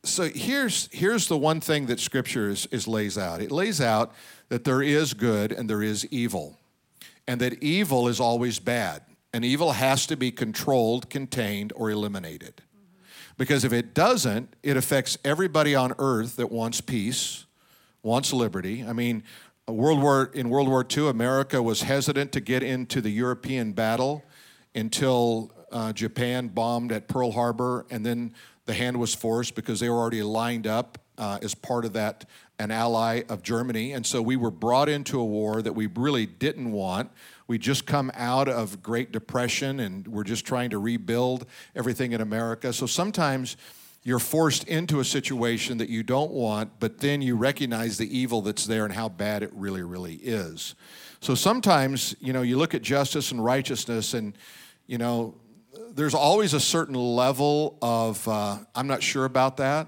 so 0.04 0.24
here's, 0.24 0.90
here's 0.92 1.30
the 1.30 1.38
one 1.38 1.62
thing 1.62 1.86
that 1.86 2.02
Scripture 2.02 2.50
is, 2.50 2.66
is 2.66 2.86
lays 2.86 3.18
out 3.18 3.42
it 3.42 3.52
lays 3.52 3.80
out 3.80 4.14
that 4.50 4.66
there 4.66 4.82
is 4.82 5.14
good 5.14 5.54
and 5.54 5.70
there 5.70 5.82
is 5.82 6.06
evil, 6.08 6.60
and 7.26 7.40
that 7.40 7.64
evil 7.64 8.10
is 8.10 8.20
always 8.20 8.60
bad, 8.60 9.04
and 9.32 9.46
evil 9.46 9.72
has 9.72 10.06
to 10.08 10.18
be 10.18 10.30
controlled, 10.30 11.10
contained, 11.10 11.72
or 11.78 11.90
eliminated. 11.90 12.62
Because 13.38 13.64
if 13.64 13.72
it 13.72 13.94
doesn't, 13.94 14.54
it 14.62 14.76
affects 14.76 15.18
everybody 15.24 15.74
on 15.74 15.94
earth 15.98 16.36
that 16.36 16.52
wants 16.52 16.82
peace, 16.82 17.46
wants 18.04 18.34
liberty. 18.34 18.86
I 18.86 18.92
mean, 18.92 19.24
World 19.68 20.02
War, 20.02 20.30
in 20.34 20.50
World 20.50 20.68
War 20.68 20.86
II, 20.86 21.08
America 21.08 21.64
was 21.64 21.84
hesitant 21.84 22.34
to 22.34 22.42
get 22.42 22.62
into 22.62 23.00
the 23.00 23.10
European 23.10 23.72
battle 23.72 24.24
until 24.76 25.52
uh, 25.72 25.92
Japan 25.94 26.48
bombed 26.48 26.92
at 26.92 27.08
Pearl 27.08 27.32
Harbor, 27.32 27.86
and 27.90 28.06
then 28.06 28.34
the 28.66 28.74
hand 28.74 28.98
was 28.98 29.14
forced 29.14 29.56
because 29.56 29.80
they 29.80 29.90
were 29.90 29.98
already 29.98 30.24
lined 30.24 30.68
up 30.68 30.98
uh, 31.18 31.40
as 31.42 31.54
part 31.54 31.86
of 31.86 31.94
that, 31.94 32.26
an 32.60 32.72
ally 32.72 33.24
of 33.30 33.44
Germany. 33.44 33.92
And 33.92 34.06
so 34.06 34.22
we 34.22 34.36
were 34.36 34.52
brought 34.52 34.90
into 34.90 35.20
a 35.20 35.26
war 35.26 35.62
that 35.62 35.74
we 35.74 35.88
really 35.88 36.26
didn't 36.26 36.72
want. 36.72 37.12
We 37.48 37.58
just 37.58 37.86
come 37.86 38.12
out 38.16 38.48
of 38.48 38.82
Great 38.82 39.12
Depression 39.12 39.80
and 39.80 40.08
we're 40.08 40.24
just 40.24 40.46
trying 40.46 40.70
to 40.70 40.80
rebuild 40.80 41.46
everything 41.76 42.14
in 42.14 42.22
America. 42.22 42.72
So 42.72 42.86
sometimes 42.86 43.58
you're 44.04 44.20
forced 44.20 44.64
into 44.66 45.00
a 45.00 45.06
situation 45.06 45.78
that 45.78 45.90
you 45.90 46.04
don't 46.04 46.32
want, 46.32 46.80
but 46.80 47.00
then 47.00 47.22
you 47.22 47.36
recognize 47.36 47.98
the 47.98 48.18
evil 48.18 48.42
that's 48.42 48.66
there 48.66 48.86
and 48.86 48.94
how 48.94 49.10
bad 49.10 49.44
it 49.44 49.52
really, 49.54 49.84
really 49.84 50.16
is. 50.16 50.76
So 51.20 51.36
sometimes, 51.36 52.16
you 52.20 52.34
know, 52.34 52.42
you 52.42 52.58
look 52.58 52.74
at 52.74 52.82
justice 52.82 53.32
and 53.32 53.44
righteousness 53.44 54.14
and, 54.14 54.38
you 54.94 55.00
know, 55.00 55.34
there's 55.96 56.14
always 56.14 56.54
a 56.54 56.60
certain 56.60 56.94
level 56.94 57.80
of, 57.82 58.28
uh, 58.28 58.60
I'm 58.76 58.86
not 58.86 59.02
sure 59.02 59.26
about 59.26 59.58
that. 59.58 59.88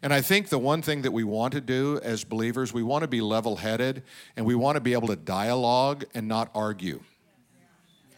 And 0.00 0.10
I 0.10 0.22
think 0.22 0.48
the 0.48 0.58
one 0.58 0.80
thing 0.80 1.02
that 1.02 1.10
we 1.10 1.22
want 1.22 1.52
to 1.52 1.60
do 1.60 2.00
as 2.02 2.24
believers, 2.24 2.72
we 2.72 2.82
want 2.82 3.02
to 3.02 3.08
be 3.08 3.20
level 3.20 3.56
headed 3.56 4.04
and 4.34 4.46
we 4.46 4.54
want 4.54 4.76
to 4.76 4.80
be 4.80 4.94
able 4.94 5.08
to 5.08 5.16
dialogue 5.16 6.06
and 6.14 6.28
not 6.28 6.50
argue. 6.54 7.02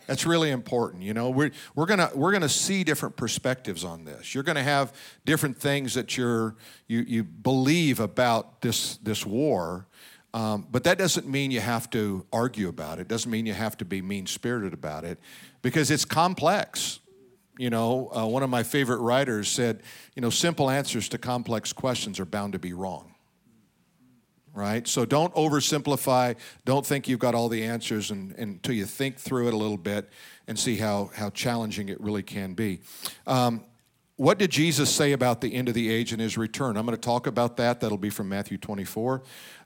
That's 0.06 0.24
really 0.24 0.52
important. 0.52 1.02
You 1.02 1.14
know, 1.14 1.30
we're, 1.30 1.50
we're 1.74 1.86
going 1.86 2.08
we're 2.14 2.30
gonna 2.30 2.48
see 2.48 2.84
different 2.84 3.16
perspectives 3.16 3.82
on 3.82 4.04
this. 4.04 4.36
You're 4.36 4.44
going 4.44 4.54
to 4.54 4.62
have 4.62 4.92
different 5.24 5.58
things 5.58 5.94
that 5.94 6.16
you're, 6.16 6.54
you, 6.86 7.00
you 7.08 7.24
believe 7.24 7.98
about 7.98 8.60
this, 8.60 8.98
this 8.98 9.26
war, 9.26 9.88
um, 10.32 10.66
but 10.70 10.84
that 10.84 10.98
doesn't 10.98 11.28
mean 11.28 11.52
you 11.52 11.60
have 11.60 11.88
to 11.90 12.26
argue 12.32 12.68
about 12.68 12.98
it. 12.98 13.06
Doesn't 13.08 13.30
mean 13.30 13.46
you 13.46 13.52
have 13.52 13.76
to 13.78 13.84
be 13.84 14.02
mean 14.02 14.26
spirited 14.26 14.74
about 14.74 15.04
it 15.04 15.18
because 15.64 15.90
it's 15.90 16.04
complex. 16.04 17.00
You 17.56 17.70
know, 17.70 18.10
uh, 18.14 18.26
one 18.26 18.42
of 18.42 18.50
my 18.50 18.62
favorite 18.62 18.98
writers 18.98 19.48
said, 19.48 19.82
you 20.14 20.20
know, 20.20 20.28
simple 20.28 20.68
answers 20.68 21.08
to 21.08 21.18
complex 21.18 21.72
questions 21.72 22.20
are 22.20 22.26
bound 22.26 22.52
to 22.52 22.58
be 22.58 22.74
wrong. 22.74 23.14
Right? 24.52 24.86
So 24.86 25.04
don't 25.06 25.34
oversimplify. 25.34 26.36
Don't 26.64 26.84
think 26.84 27.08
you've 27.08 27.18
got 27.18 27.34
all 27.34 27.48
the 27.48 27.64
answers 27.64 28.10
and, 28.10 28.32
and 28.32 28.52
until 28.52 28.74
you 28.74 28.84
think 28.84 29.16
through 29.16 29.48
it 29.48 29.54
a 29.54 29.56
little 29.56 29.78
bit 29.78 30.10
and 30.46 30.56
see 30.56 30.76
how, 30.76 31.10
how 31.14 31.30
challenging 31.30 31.88
it 31.88 32.00
really 32.00 32.22
can 32.22 32.52
be. 32.52 32.80
Um, 33.26 33.64
what 34.16 34.38
did 34.38 34.50
Jesus 34.50 34.94
say 34.94 35.12
about 35.12 35.40
the 35.40 35.54
end 35.54 35.68
of 35.68 35.74
the 35.74 35.90
age 35.90 36.12
and 36.12 36.20
his 36.20 36.38
return? 36.38 36.76
I'm 36.76 36.86
going 36.86 36.96
to 36.96 37.00
talk 37.00 37.26
about 37.26 37.56
that. 37.56 37.80
That'll 37.80 37.98
be 37.98 38.10
from 38.10 38.28
Matthew 38.28 38.58
24. 38.58 39.22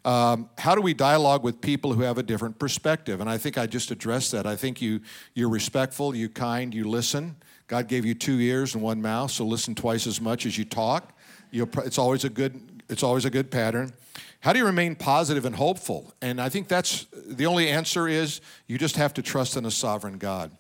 Um, 0.07 0.49
how 0.57 0.75
do 0.75 0.81
we 0.81 0.95
dialogue 0.95 1.45
with 1.45 1.61
people 1.61 1.93
who 1.93 2.01
have 2.01 2.17
a 2.17 2.23
different 2.23 2.59
perspective? 2.59 3.21
And 3.21 3.29
I 3.29 3.37
think 3.37 3.59
I 3.59 3.67
just 3.67 3.91
addressed 3.91 4.33
that. 4.33 4.47
I 4.47 4.57
think 4.57 4.81
you, 4.81 5.01
you're 5.35 5.51
respectful, 5.51 6.15
you 6.15 6.31
kind, 6.31 6.73
you 6.73 6.89
listen. 6.89 7.37
God 7.67 7.89
gave 7.89 8.07
you 8.07 8.15
two 8.15 8.41
ears 8.41 8.75
and 8.75 8.83
one 8.83 9.03
mouth, 9.03 9.31
so 9.31 9.45
listen 9.45 9.75
twice 9.75 10.07
as 10.07 10.19
much 10.19 10.47
as 10.47 10.57
you 10.57 10.65
talk. 10.65 11.13
You'll, 11.51 11.69
it's 11.85 11.99
always 11.99 12.25
a 12.25 12.31
good 12.31 12.79
it's 12.89 13.03
always 13.03 13.27
a 13.27 13.31
good 13.31 13.51
pattern. 13.51 13.93
How 14.41 14.55
do 14.55 14.59
you 14.59 14.65
remain 14.65 14.95
positive 14.95 15.45
and 15.45 15.55
hopeful? 15.55 16.15
And 16.23 16.41
I 16.41 16.49
think 16.49 16.69
that's 16.69 17.07
the 17.27 17.45
only 17.45 17.69
answer 17.69 18.09
is 18.09 18.41
you 18.67 18.79
just 18.79 18.97
have 18.97 19.13
to 19.15 19.23
trust 19.23 19.59
in 19.59 19.67
a 19.67 19.71
sovereign 19.71 20.17
God. 20.17 20.53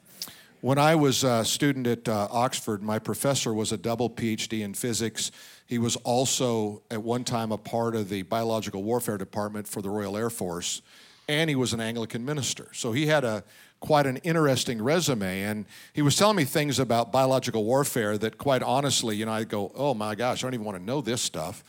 When 0.60 0.76
I 0.76 0.96
was 0.96 1.22
a 1.22 1.44
student 1.44 1.86
at 1.86 2.08
uh, 2.08 2.26
Oxford, 2.32 2.82
my 2.82 2.98
professor 2.98 3.54
was 3.54 3.70
a 3.70 3.76
double 3.76 4.10
PhD 4.10 4.62
in 4.62 4.74
physics. 4.74 5.30
He 5.66 5.78
was 5.78 5.94
also 5.96 6.82
at 6.90 7.00
one 7.00 7.22
time 7.22 7.52
a 7.52 7.58
part 7.58 7.94
of 7.94 8.08
the 8.08 8.22
biological 8.22 8.82
warfare 8.82 9.18
department 9.18 9.68
for 9.68 9.82
the 9.82 9.88
Royal 9.88 10.16
Air 10.16 10.30
Force, 10.30 10.82
and 11.28 11.48
he 11.48 11.54
was 11.54 11.72
an 11.72 11.80
Anglican 11.80 12.24
minister. 12.24 12.68
So 12.72 12.90
he 12.90 13.06
had 13.06 13.22
a 13.22 13.44
quite 13.80 14.06
an 14.06 14.16
interesting 14.18 14.82
resume. 14.82 15.42
And 15.42 15.64
he 15.92 16.02
was 16.02 16.16
telling 16.16 16.36
me 16.36 16.44
things 16.44 16.78
about 16.78 17.12
biological 17.12 17.64
warfare 17.64 18.18
that, 18.18 18.38
quite 18.38 18.62
honestly, 18.62 19.16
you 19.16 19.26
know, 19.26 19.32
I 19.32 19.44
go, 19.44 19.70
oh 19.74 19.94
my 19.94 20.14
gosh, 20.14 20.42
I 20.42 20.46
don't 20.46 20.54
even 20.54 20.66
want 20.66 20.78
to 20.78 20.84
know 20.84 21.00
this 21.00 21.22
stuff. 21.22 21.62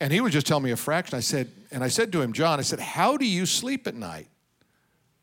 And 0.00 0.12
he 0.12 0.20
would 0.20 0.32
just 0.32 0.46
tell 0.46 0.60
me 0.60 0.70
a 0.70 0.76
fraction. 0.76 1.16
I 1.16 1.20
said, 1.20 1.50
and 1.70 1.82
I 1.82 1.88
said 1.88 2.12
to 2.12 2.20
him, 2.20 2.32
John, 2.32 2.58
I 2.58 2.62
said, 2.62 2.80
how 2.80 3.16
do 3.16 3.26
you 3.26 3.46
sleep 3.46 3.86
at 3.86 3.94
night? 3.94 4.28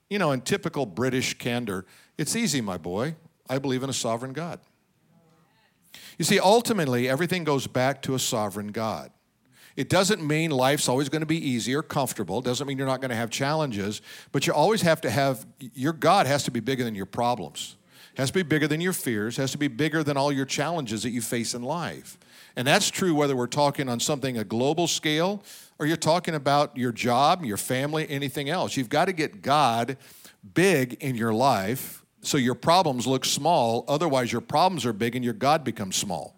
You 0.10 0.20
know, 0.20 0.32
in 0.32 0.42
typical 0.42 0.86
British 0.86 1.38
candor, 1.38 1.86
it's 2.18 2.36
easy, 2.36 2.62
my 2.62 2.78
boy. 2.78 3.16
I 3.50 3.60
believe 3.60 3.84
in 3.84 3.90
a 3.90 3.94
sovereign 3.94 4.34
God. 4.34 4.60
You 6.18 6.26
see, 6.26 6.40
ultimately, 6.40 7.10
everything 7.10 7.44
goes 7.44 7.68
back 7.68 8.02
to 8.04 8.16
a 8.16 8.20
sovereign 8.20 8.72
God. 8.72 9.12
It 9.76 9.90
doesn't 9.90 10.26
mean 10.26 10.52
life's 10.52 10.88
always 10.88 11.10
going 11.10 11.22
to 11.22 11.26
be 11.26 11.50
easy 11.50 11.76
or 11.76 11.84
comfortable. 11.84 12.40
It 12.40 12.46
doesn't 12.46 12.66
mean 12.66 12.78
you're 12.78 12.88
not 12.88 13.02
going 13.02 13.10
to 13.10 13.16
have 13.16 13.30
challenges, 13.30 14.02
but 14.32 14.48
you 14.48 14.54
always 14.54 14.82
have 14.84 15.02
to 15.02 15.10
have 15.10 15.46
your 15.74 15.92
God 15.92 16.28
has 16.28 16.44
to 16.44 16.52
be 16.52 16.62
bigger 16.62 16.86
than 16.86 16.96
your 16.96 17.06
problems. 17.06 17.76
Has 18.16 18.30
to 18.30 18.34
be 18.34 18.44
bigger 18.44 18.70
than 18.70 18.80
your 18.80 18.94
fears, 18.94 19.36
has 19.36 19.52
to 19.52 19.58
be 19.58 19.68
bigger 19.68 20.02
than 20.02 20.16
all 20.16 20.32
your 20.32 20.46
challenges 20.46 21.04
that 21.04 21.10
you 21.10 21.22
face 21.22 21.54
in 21.54 21.62
life. 21.62 22.18
And 22.56 22.66
that's 22.66 22.90
true 22.90 23.14
whether 23.14 23.36
we're 23.36 23.48
talking 23.48 23.90
on 23.90 24.00
something 24.00 24.38
a 24.38 24.46
global 24.46 24.88
scale 24.88 25.44
or 25.78 25.86
you're 25.86 25.98
talking 25.98 26.34
about 26.34 26.78
your 26.78 26.94
job, 26.94 27.44
your 27.44 27.58
family, 27.58 28.10
anything 28.10 28.50
else. 28.50 28.78
You've 28.78 28.88
got 28.88 29.06
to 29.06 29.14
get 29.14 29.42
God 29.42 29.98
big 30.54 30.94
in 31.02 31.16
your 31.16 31.34
life 31.34 32.05
so 32.25 32.38
your 32.38 32.55
problems 32.55 33.05
look 33.05 33.24
small. 33.24 33.86
Otherwise, 33.88 34.32
your 34.32 34.41
problems 34.41 34.86
are 34.86 34.94
big 34.94 35.15
and 35.15 35.24
your 35.24 35.34
God 35.34 35.63
becomes 35.63 35.96
small. 35.96 36.36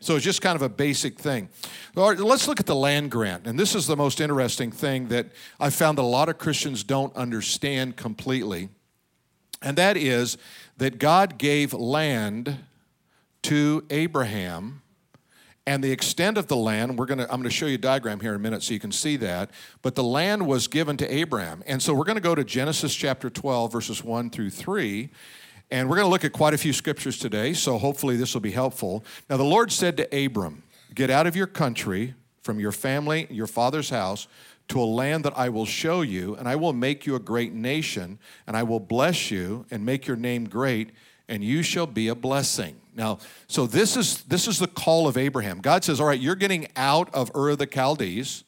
So 0.00 0.16
it's 0.16 0.24
just 0.24 0.42
kind 0.42 0.56
of 0.56 0.62
a 0.62 0.68
basic 0.68 1.18
thing. 1.18 1.48
let's 1.94 2.46
look 2.48 2.60
at 2.60 2.66
the 2.66 2.74
land 2.74 3.10
grant. 3.10 3.46
And 3.46 3.58
this 3.58 3.74
is 3.74 3.86
the 3.86 3.96
most 3.96 4.20
interesting 4.20 4.70
thing 4.70 5.08
that 5.08 5.28
I 5.58 5.70
found 5.70 5.98
that 5.98 6.02
a 6.02 6.04
lot 6.04 6.28
of 6.28 6.38
Christians 6.38 6.84
don't 6.84 7.14
understand 7.16 7.96
completely. 7.96 8.68
And 9.62 9.78
that 9.78 9.96
is 9.96 10.38
that 10.76 10.98
God 10.98 11.38
gave 11.38 11.72
land 11.72 12.58
to 13.42 13.84
Abraham. 13.90 14.82
And 15.66 15.82
the 15.82 15.90
extent 15.90 16.38
of 16.38 16.46
the 16.46 16.56
land, 16.56 16.96
we're 16.96 17.06
gonna, 17.06 17.24
I'm 17.24 17.40
going 17.40 17.44
to 17.44 17.50
show 17.50 17.66
you 17.66 17.74
a 17.74 17.78
diagram 17.78 18.20
here 18.20 18.30
in 18.30 18.36
a 18.36 18.42
minute 18.42 18.62
so 18.62 18.72
you 18.72 18.78
can 18.78 18.92
see 18.92 19.16
that. 19.16 19.50
But 19.82 19.96
the 19.96 20.04
land 20.04 20.46
was 20.46 20.68
given 20.68 20.96
to 20.98 21.12
Abraham. 21.12 21.64
And 21.66 21.82
so 21.82 21.92
we're 21.92 22.04
going 22.04 22.16
to 22.16 22.22
go 22.22 22.36
to 22.36 22.44
Genesis 22.44 22.94
chapter 22.94 23.28
12, 23.28 23.72
verses 23.72 24.04
1 24.04 24.30
through 24.30 24.50
3. 24.50 25.10
And 25.70 25.88
we're 25.88 25.96
going 25.96 26.06
to 26.06 26.10
look 26.10 26.24
at 26.24 26.32
quite 26.32 26.54
a 26.54 26.58
few 26.58 26.72
scriptures 26.72 27.18
today, 27.18 27.52
so 27.52 27.76
hopefully 27.76 28.16
this 28.16 28.34
will 28.34 28.40
be 28.40 28.52
helpful. 28.52 29.04
Now, 29.28 29.36
the 29.36 29.42
Lord 29.44 29.72
said 29.72 29.96
to 29.96 30.24
Abram, 30.24 30.62
Get 30.94 31.10
out 31.10 31.26
of 31.26 31.34
your 31.34 31.48
country, 31.48 32.14
from 32.42 32.60
your 32.60 32.70
family, 32.70 33.26
your 33.28 33.48
father's 33.48 33.90
house, 33.90 34.28
to 34.68 34.80
a 34.80 34.84
land 34.84 35.24
that 35.24 35.36
I 35.36 35.48
will 35.48 35.66
show 35.66 36.02
you, 36.02 36.36
and 36.36 36.48
I 36.48 36.54
will 36.54 36.72
make 36.72 37.04
you 37.04 37.16
a 37.16 37.20
great 37.20 37.52
nation, 37.52 38.20
and 38.46 38.56
I 38.56 38.62
will 38.62 38.80
bless 38.80 39.30
you 39.30 39.66
and 39.70 39.84
make 39.84 40.06
your 40.06 40.16
name 40.16 40.48
great, 40.48 40.90
and 41.28 41.42
you 41.42 41.62
shall 41.62 41.86
be 41.86 42.08
a 42.08 42.14
blessing. 42.14 42.80
Now, 42.94 43.18
so 43.46 43.66
this 43.66 43.96
is 43.96 44.22
this 44.24 44.48
is 44.48 44.58
the 44.58 44.66
call 44.66 45.06
of 45.06 45.16
Abraham. 45.16 45.60
God 45.60 45.84
says, 45.84 46.00
"All 46.00 46.06
right, 46.06 46.20
you're 46.20 46.34
getting 46.34 46.68
out 46.76 47.14
of 47.14 47.30
Ur 47.34 47.50
of 47.50 47.58
the 47.58 47.66
Chaldees. 47.66 48.44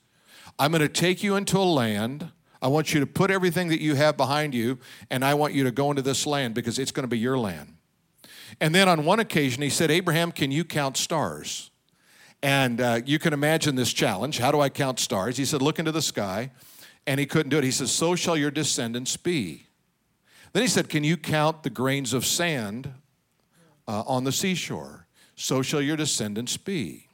I'm 0.59 0.73
going 0.73 0.83
to 0.83 0.89
take 0.89 1.23
you 1.23 1.37
into 1.37 1.59
a 1.59 1.65
land. 1.65 2.31
I 2.61 2.69
want 2.69 2.93
you 2.93 3.01
to 3.01 3.07
put 3.07 3.31
everything 3.31 3.69
that 3.69 3.81
you 3.81 3.95
have 3.95 4.17
behind 4.17 4.55
you, 4.55 4.79
and 5.11 5.25
I 5.25 5.35
want 5.35 5.55
you 5.55 5.65
to 5.65 5.71
go 5.71 5.91
into 5.91 6.03
this 6.03 6.27
land 6.27 6.55
because 6.55 6.79
it's 6.79 6.93
going 6.93 7.05
to 7.05 7.09
be 7.09 7.19
your 7.19 7.39
land." 7.39 7.75
And 8.61 8.75
then 8.75 8.89
on 8.89 9.05
one 9.05 9.21
occasion, 9.21 9.63
he 9.63 9.71
said, 9.71 9.91
"Abraham, 9.91 10.33
can 10.33 10.51
you 10.51 10.65
count 10.65 10.97
stars?" 10.97 11.71
And 12.43 12.81
uh, 12.81 13.01
you 13.05 13.19
can 13.19 13.33
imagine 13.33 13.75
this 13.75 13.93
challenge. 13.93 14.39
How 14.39 14.53
do 14.53 14.61
I 14.61 14.69
count 14.69 15.01
stars? 15.01 15.37
He 15.37 15.45
said, 15.45 15.63
Look 15.63 15.79
into 15.79 15.93
the 15.93 16.03
sky. 16.03 16.51
And 17.07 17.19
he 17.19 17.27
couldn't 17.27 17.51
do 17.51 17.59
it. 17.59 17.65
He 17.65 17.71
says, 17.71 17.91
So 17.91 18.15
shall 18.15 18.37
your 18.37 18.51
descendants 18.51 19.17
be. 19.17 19.68
Then 20.59 20.65
he 20.65 20.69
said, 20.69 20.89
Can 20.89 21.05
you 21.05 21.17
count 21.17 21.63
the 21.63 21.71
grains 21.71 22.13
of 22.13 22.27
sand 22.27 22.93
uh, 23.87 24.03
on 24.09 24.25
the 24.25 24.33
seashore? 24.33 25.07
So 25.37 25.63
shall 25.63 25.81
your 25.81 25.97
descendants 25.97 26.57
be. 26.57 27.07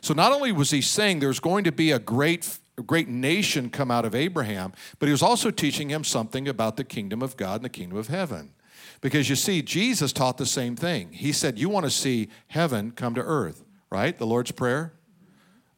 So 0.00 0.14
not 0.14 0.30
only 0.30 0.52
was 0.52 0.70
he 0.70 0.80
saying 0.80 1.18
there's 1.18 1.40
going 1.40 1.64
to 1.64 1.72
be 1.72 1.90
a 1.90 1.98
great, 1.98 2.60
great 2.86 3.08
nation 3.08 3.70
come 3.70 3.90
out 3.90 4.04
of 4.04 4.14
Abraham, 4.14 4.72
but 5.00 5.06
he 5.06 5.10
was 5.10 5.20
also 5.20 5.50
teaching 5.50 5.90
him 5.90 6.04
something 6.04 6.46
about 6.46 6.76
the 6.76 6.84
kingdom 6.84 7.22
of 7.22 7.36
God 7.36 7.56
and 7.56 7.64
the 7.64 7.70
kingdom 7.70 7.98
of 7.98 8.06
heaven. 8.06 8.52
Because 9.00 9.28
you 9.28 9.34
see, 9.34 9.62
Jesus 9.62 10.12
taught 10.12 10.38
the 10.38 10.46
same 10.46 10.76
thing. 10.76 11.10
He 11.10 11.32
said, 11.32 11.58
You 11.58 11.68
want 11.68 11.86
to 11.86 11.90
see 11.90 12.28
heaven 12.46 12.92
come 12.92 13.16
to 13.16 13.20
earth 13.20 13.64
right? 13.90 14.16
The 14.16 14.26
Lord's 14.26 14.52
Prayer, 14.52 14.92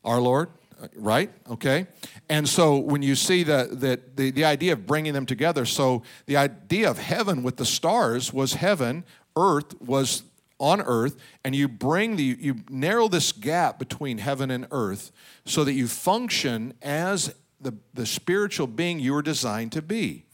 our 0.04 0.20
Lord, 0.20 0.50
right? 0.94 1.30
Okay. 1.50 1.86
And 2.28 2.48
so 2.48 2.76
when 2.76 3.02
you 3.02 3.14
see 3.14 3.42
the, 3.42 4.00
the, 4.14 4.30
the 4.30 4.44
idea 4.44 4.72
of 4.72 4.86
bringing 4.86 5.12
them 5.12 5.26
together, 5.26 5.64
so 5.64 6.02
the 6.26 6.36
idea 6.36 6.90
of 6.90 6.98
heaven 6.98 7.42
with 7.42 7.56
the 7.56 7.64
stars 7.64 8.32
was 8.32 8.54
heaven, 8.54 9.04
earth 9.36 9.80
was 9.80 10.22
on 10.58 10.80
earth, 10.80 11.16
and 11.44 11.54
you 11.54 11.68
bring 11.68 12.16
the, 12.16 12.36
you 12.40 12.56
narrow 12.68 13.08
this 13.08 13.32
gap 13.32 13.78
between 13.78 14.18
heaven 14.18 14.50
and 14.50 14.66
earth 14.70 15.12
so 15.44 15.64
that 15.64 15.72
you 15.72 15.86
function 15.86 16.74
as 16.82 17.34
the, 17.60 17.74
the 17.94 18.06
spiritual 18.06 18.66
being 18.66 18.98
you 18.98 19.12
were 19.12 19.22
designed 19.22 19.72
to 19.72 19.82
be. 19.82 20.24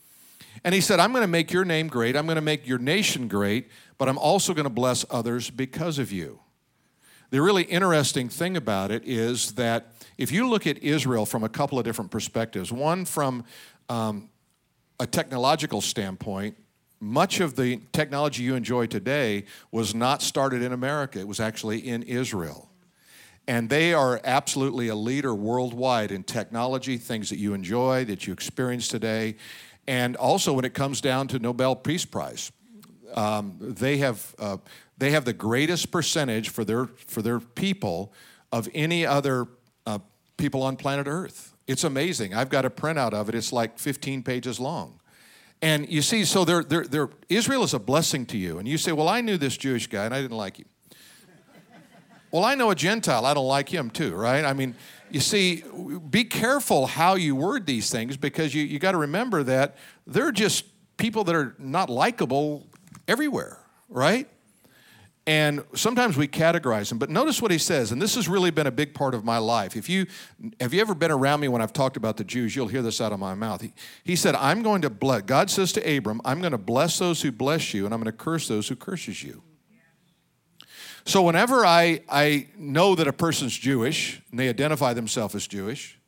And 0.63 0.75
he 0.75 0.81
said, 0.81 0.99
I'm 0.99 1.13
going 1.13 1.23
to 1.23 1.29
make 1.29 1.53
your 1.53 1.65
name 1.65 1.89
great, 1.89 2.17
I'm 2.17 2.27
going 2.27 2.37
to 2.37 2.43
make 2.43 2.67
your 2.67 2.79
nation 2.79 3.29
great, 3.29 3.69
but 3.99 4.09
I'm 4.09 4.19
also 4.19 4.55
going 4.55 4.65
to 4.65 4.71
bless 4.71 5.05
others 5.11 5.51
because 5.51 5.99
of 5.99 6.11
you. 6.11 6.41
The 7.31 7.43
really 7.43 7.65
interesting 7.65 8.29
thing 8.29 8.57
about 8.57 8.91
it 8.91 9.03
is 9.05 9.53
that 9.53 9.93
if 10.19 10.31
you 10.31 10.49
look 10.49 10.67
at 10.67 10.79
Israel 10.79 11.27
from 11.27 11.43
a 11.43 11.49
couple 11.49 11.79
of 11.79 11.85
different 11.85 12.11
perspectives, 12.11 12.73
one 12.73 13.05
from 13.05 13.45
um, 13.89 14.29
a 15.01 15.07
technological 15.07 15.81
standpoint, 15.81 16.57
much 17.01 17.41
of 17.41 17.57
the 17.57 17.81
technology 17.93 18.43
you 18.43 18.55
enjoy 18.55 18.87
today 18.87 19.45
was 19.71 19.95
not 19.95 20.23
started 20.23 20.63
in 20.63 20.73
America, 20.73 21.19
it 21.19 21.29
was 21.29 21.41
actually 21.41 21.79
in 21.79 22.03
Israel. 22.05 22.71
And 23.47 23.69
they 23.69 23.93
are 23.93 24.21
absolutely 24.25 24.89
a 24.89 24.95
leader 24.95 25.35
worldwide 25.35 26.13
in 26.13 26.23
technology, 26.23 26.97
things 26.97 27.29
that 27.29 27.39
you 27.39 27.53
enjoy, 27.53 28.07
that 28.07 28.27
you 28.27 28.33
experience 28.33 28.89
today. 28.89 29.37
And 29.87 30.17
also, 30.17 30.55
when 30.55 30.65
it 30.65 30.73
comes 30.73 31.03
down 31.03 31.29
to 31.29 31.39
Nobel 31.39 31.77
Peace 31.77 32.07
Prize, 32.07 32.51
um, 33.15 33.57
they 33.61 33.99
have 33.99 34.35
uh, 34.39 34.59
they 34.97 35.11
have 35.11 35.25
the 35.25 35.33
greatest 35.33 35.91
percentage 35.91 36.49
for 36.49 36.65
their, 36.65 36.87
for 36.87 37.23
their 37.23 37.41
people 37.41 38.13
of 38.53 38.69
any 38.75 39.05
other 39.05 39.49
uh, 39.87 39.99
people 40.37 40.63
on 40.63 40.77
planet 40.77 41.07
Earth. 41.09 41.55
It's 41.67 41.85
amazing. 41.85 42.35
I've 42.35 42.51
got 42.51 42.65
a 42.65 42.71
printout 42.71 43.13
of 43.13 43.29
it, 43.29 43.35
it's 43.35 43.53
like 43.53 43.79
15 43.79 44.23
pages 44.23 44.61
long. 44.61 45.01
And 45.63 45.89
you 45.89 46.03
see, 46.03 46.25
so 46.25 46.45
they're, 46.45 46.63
they're, 46.63 46.85
they're, 46.85 47.09
Israel 47.29 47.65
is 47.65 47.75
a 47.75 47.79
blessing 47.79 48.27
to 48.27 48.37
you. 48.37 48.59
And 48.59 48.69
you 48.69 48.77
say, 48.77 48.93
Well, 48.93 49.09
I 49.09 49.21
knew 49.21 49.39
this 49.39 49.57
Jewish 49.57 49.87
guy 49.87 50.05
and 50.05 50.15
I 50.15 50.21
didn't 50.21 50.37
like 50.37 50.59
him. 50.59 50.67
well, 52.31 52.45
I 52.45 52.55
know 52.55 52.71
a 52.71 52.75
Gentile, 52.75 53.25
I 53.25 53.35
don't 53.35 53.49
like 53.49 53.69
him 53.69 53.89
too, 53.91 54.15
right? 54.15 54.45
I 54.45 54.53
mean, 54.53 54.75
you 55.11 55.21
see, 55.21 55.65
be 56.11 56.25
careful 56.25 56.87
how 56.87 57.15
you 57.15 57.35
word 57.35 57.67
these 57.67 57.91
things 57.91 58.17
because 58.17 58.55
you, 58.55 58.63
you 58.65 58.79
got 58.79 58.93
to 58.93 58.99
remember 58.99 59.43
that 59.45 59.77
they're 60.07 60.33
just 60.33 60.65
people 60.97 61.25
that 61.25 61.35
are 61.35 61.55
not 61.59 61.89
likable 61.89 62.67
everywhere, 63.09 63.59
right? 63.89 64.29
And 65.27 65.65
sometimes 65.75 66.19
we 66.19 66.29
categorize 66.29 66.91
them, 66.91 66.99
but 66.99 67.09
notice 67.09 67.41
what 67.41 67.51
he 67.51 67.57
says, 67.57 67.93
and 67.93 68.03
this 68.03 68.15
has 68.15 68.29
really 68.29 68.51
been 68.51 68.67
a 68.67 68.71
big 68.71 68.93
part 68.93 69.15
of 69.15 69.25
my 69.25 69.39
life. 69.39 69.75
If 69.75 69.89
you 69.89 70.07
have 70.61 70.75
you 70.75 70.83
ever 70.83 70.95
been 70.95 71.11
around 71.11 71.41
me 71.41 71.49
when 71.49 71.63
I've 71.63 71.73
talked 71.73 71.97
about 71.97 72.19
the 72.19 72.25
Jews, 72.25 72.55
you'll 72.55 72.69
hear 72.69 72.83
this 72.83 73.01
out 73.01 73.11
of 73.11 73.19
my 73.19 73.35
mouth. 73.35 73.63
He, 73.63 73.73
he 74.05 74.17
said, 74.17 74.35
I'm 74.35 74.63
going 74.63 74.83
to 74.83 74.91
bless, 74.91 75.23
God 75.23 75.49
says 75.49 75.73
to 75.73 75.97
Abram, 75.97 76.21
I'm 76.27 76.41
going 76.41 76.53
to 76.53 76.59
bless 76.59 76.99
those 76.99 77.23
who 77.23 77.33
bless 77.33 77.73
you, 77.73 77.87
and 77.87 77.95
I'm 77.95 78.01
going 78.01 78.13
to 78.13 78.25
curse 78.25 78.49
those 78.49 78.69
who 78.69 78.77
curses 78.77 79.23
you. 79.23 79.43
So 81.07 81.23
whenever 81.23 81.65
I, 81.65 82.03
I 82.09 82.49
know 82.57 82.95
that 82.95 83.07
a 83.07 83.13
person's 83.13 83.57
Jewish 83.57 84.23
and 84.31 84.39
they 84.39 84.49
identify 84.49 84.95
themselves 84.95 85.35
as 85.35 85.47
Jewish, 85.47 85.99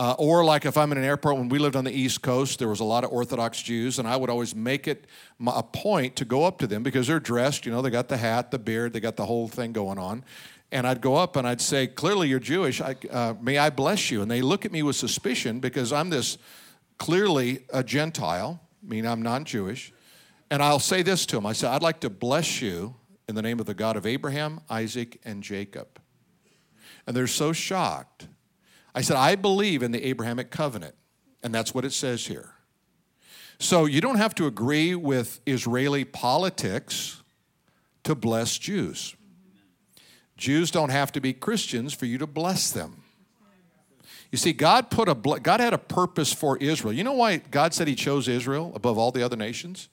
uh, 0.00 0.14
or 0.16 0.42
like 0.42 0.64
if 0.64 0.78
I'm 0.78 0.92
in 0.92 0.96
an 0.96 1.04
airport, 1.04 1.36
when 1.36 1.50
we 1.50 1.58
lived 1.58 1.76
on 1.76 1.84
the 1.84 1.92
East 1.92 2.22
Coast, 2.22 2.58
there 2.58 2.68
was 2.68 2.80
a 2.80 2.84
lot 2.84 3.04
of 3.04 3.12
Orthodox 3.12 3.60
Jews, 3.60 3.98
and 3.98 4.08
I 4.08 4.16
would 4.16 4.30
always 4.30 4.54
make 4.54 4.88
it 4.88 5.04
a 5.46 5.62
point 5.62 6.16
to 6.16 6.24
go 6.24 6.44
up 6.44 6.58
to 6.60 6.66
them 6.66 6.82
because 6.82 7.06
they're 7.06 7.20
dressed, 7.20 7.66
you 7.66 7.72
know, 7.72 7.82
they 7.82 7.90
got 7.90 8.08
the 8.08 8.16
hat, 8.16 8.50
the 8.50 8.58
beard, 8.58 8.94
they 8.94 9.00
got 9.00 9.16
the 9.16 9.26
whole 9.26 9.46
thing 9.46 9.74
going 9.74 9.98
on. 9.98 10.24
And 10.72 10.86
I'd 10.86 11.02
go 11.02 11.16
up 11.16 11.36
and 11.36 11.46
I'd 11.46 11.60
say, 11.60 11.86
Clearly 11.86 12.30
you're 12.30 12.40
Jewish, 12.40 12.80
I, 12.80 12.96
uh, 13.10 13.34
may 13.42 13.58
I 13.58 13.68
bless 13.68 14.10
you? 14.10 14.22
And 14.22 14.30
they 14.30 14.40
look 14.40 14.64
at 14.64 14.72
me 14.72 14.82
with 14.82 14.96
suspicion 14.96 15.60
because 15.60 15.92
I'm 15.92 16.08
this 16.08 16.38
clearly 16.96 17.66
a 17.70 17.84
Gentile, 17.84 18.58
I 18.82 18.88
mean, 18.88 19.04
I'm 19.04 19.20
non 19.20 19.44
Jewish. 19.44 19.92
And 20.50 20.62
I'll 20.62 20.78
say 20.78 21.02
this 21.02 21.26
to 21.26 21.36
them 21.36 21.44
I 21.44 21.52
say, 21.52 21.68
I'd 21.68 21.82
like 21.82 22.00
to 22.00 22.08
bless 22.08 22.62
you 22.62 22.94
in 23.28 23.34
the 23.34 23.42
name 23.42 23.60
of 23.60 23.66
the 23.66 23.74
God 23.74 23.98
of 23.98 24.06
Abraham, 24.06 24.62
Isaac, 24.70 25.20
and 25.26 25.42
Jacob. 25.42 26.00
And 27.06 27.14
they're 27.14 27.26
so 27.26 27.52
shocked 27.52 28.28
I 28.94 29.02
said, 29.02 29.16
I 29.16 29.36
believe 29.36 29.82
in 29.82 29.92
the 29.92 30.04
Abrahamic 30.04 30.50
covenant. 30.50 30.94
And 31.42 31.54
that's 31.54 31.74
what 31.74 31.84
it 31.84 31.92
says 31.92 32.26
here. 32.26 32.54
So 33.58 33.84
you 33.84 34.00
don't 34.00 34.16
have 34.16 34.34
to 34.36 34.46
agree 34.46 34.94
with 34.94 35.40
Israeli 35.46 36.04
politics 36.04 37.22
to 38.04 38.14
bless 38.14 38.58
Jews. 38.58 39.14
Jews 40.36 40.70
don't 40.70 40.90
have 40.90 41.12
to 41.12 41.20
be 41.20 41.34
Christians 41.34 41.92
for 41.92 42.06
you 42.06 42.16
to 42.18 42.26
bless 42.26 42.70
them. 42.72 43.02
You 44.32 44.38
see, 44.38 44.52
God 44.52 44.90
put 44.90 45.08
a 45.08 45.14
God 45.14 45.60
had 45.60 45.74
a 45.74 45.78
purpose 45.78 46.32
for 46.32 46.56
Israel. 46.58 46.92
You 46.92 47.04
know 47.04 47.12
why 47.12 47.38
God 47.38 47.74
said 47.74 47.88
He 47.88 47.94
chose 47.94 48.28
Israel 48.28 48.72
above 48.74 48.96
all 48.96 49.10
the 49.10 49.22
other 49.22 49.36
nations? 49.36 49.88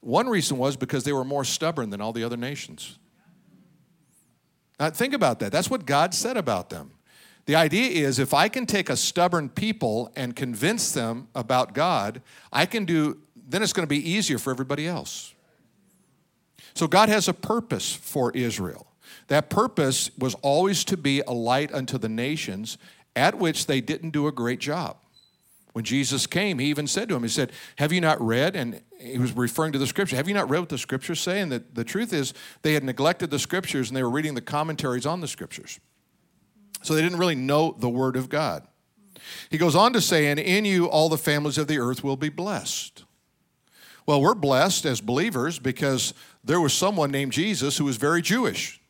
One 0.00 0.28
reason 0.28 0.56
was 0.56 0.76
because 0.76 1.04
they 1.04 1.12
were 1.12 1.24
more 1.24 1.44
stubborn 1.44 1.90
than 1.90 2.00
all 2.00 2.12
the 2.12 2.22
other 2.22 2.36
nations. 2.36 2.98
Now, 4.78 4.90
think 4.90 5.12
about 5.12 5.40
that. 5.40 5.52
That's 5.52 5.68
what 5.68 5.84
God 5.84 6.14
said 6.14 6.36
about 6.36 6.70
them. 6.70 6.92
The 7.50 7.56
idea 7.56 8.06
is 8.06 8.20
if 8.20 8.32
I 8.32 8.48
can 8.48 8.64
take 8.64 8.88
a 8.88 8.96
stubborn 8.96 9.48
people 9.48 10.12
and 10.14 10.36
convince 10.36 10.92
them 10.92 11.26
about 11.34 11.74
God, 11.74 12.22
I 12.52 12.64
can 12.64 12.84
do, 12.84 13.18
then 13.34 13.60
it's 13.60 13.72
going 13.72 13.82
to 13.82 13.90
be 13.90 14.08
easier 14.08 14.38
for 14.38 14.52
everybody 14.52 14.86
else. 14.86 15.34
So 16.74 16.86
God 16.86 17.08
has 17.08 17.26
a 17.26 17.34
purpose 17.34 17.92
for 17.92 18.30
Israel. 18.36 18.86
That 19.26 19.50
purpose 19.50 20.16
was 20.16 20.36
always 20.42 20.84
to 20.84 20.96
be 20.96 21.22
a 21.22 21.32
light 21.32 21.74
unto 21.74 21.98
the 21.98 22.08
nations, 22.08 22.78
at 23.16 23.36
which 23.36 23.66
they 23.66 23.80
didn't 23.80 24.10
do 24.10 24.28
a 24.28 24.32
great 24.32 24.60
job. 24.60 24.98
When 25.72 25.84
Jesus 25.84 26.28
came, 26.28 26.60
he 26.60 26.66
even 26.66 26.86
said 26.86 27.08
to 27.08 27.16
him, 27.16 27.24
He 27.24 27.28
said, 27.28 27.50
Have 27.78 27.92
you 27.92 28.00
not 28.00 28.24
read? 28.24 28.54
And 28.54 28.80
he 29.00 29.18
was 29.18 29.32
referring 29.32 29.72
to 29.72 29.78
the 29.80 29.88
scripture. 29.88 30.14
Have 30.14 30.28
you 30.28 30.34
not 30.34 30.48
read 30.48 30.60
what 30.60 30.68
the 30.68 30.78
scriptures 30.78 31.18
say? 31.18 31.40
And 31.40 31.50
the, 31.50 31.64
the 31.72 31.82
truth 31.82 32.12
is, 32.12 32.32
they 32.62 32.74
had 32.74 32.84
neglected 32.84 33.32
the 33.32 33.40
scriptures 33.40 33.90
and 33.90 33.96
they 33.96 34.04
were 34.04 34.10
reading 34.10 34.34
the 34.34 34.40
commentaries 34.40 35.04
on 35.04 35.20
the 35.20 35.26
scriptures. 35.26 35.80
So 36.90 36.96
they 36.96 37.02
didn't 37.02 37.18
really 37.18 37.36
know 37.36 37.76
the 37.78 37.88
Word 37.88 38.16
of 38.16 38.28
God. 38.28 38.66
He 39.48 39.58
goes 39.58 39.76
on 39.76 39.92
to 39.92 40.00
say, 40.00 40.26
And 40.26 40.40
in 40.40 40.64
you 40.64 40.86
all 40.86 41.08
the 41.08 41.16
families 41.16 41.56
of 41.56 41.68
the 41.68 41.78
earth 41.78 42.02
will 42.02 42.16
be 42.16 42.30
blessed. 42.30 43.04
Well, 44.06 44.20
we're 44.20 44.34
blessed 44.34 44.86
as 44.86 45.00
believers 45.00 45.60
because 45.60 46.14
there 46.42 46.60
was 46.60 46.74
someone 46.74 47.12
named 47.12 47.30
Jesus 47.30 47.78
who 47.78 47.84
was 47.84 47.96
very 47.96 48.22
Jewish, 48.22 48.80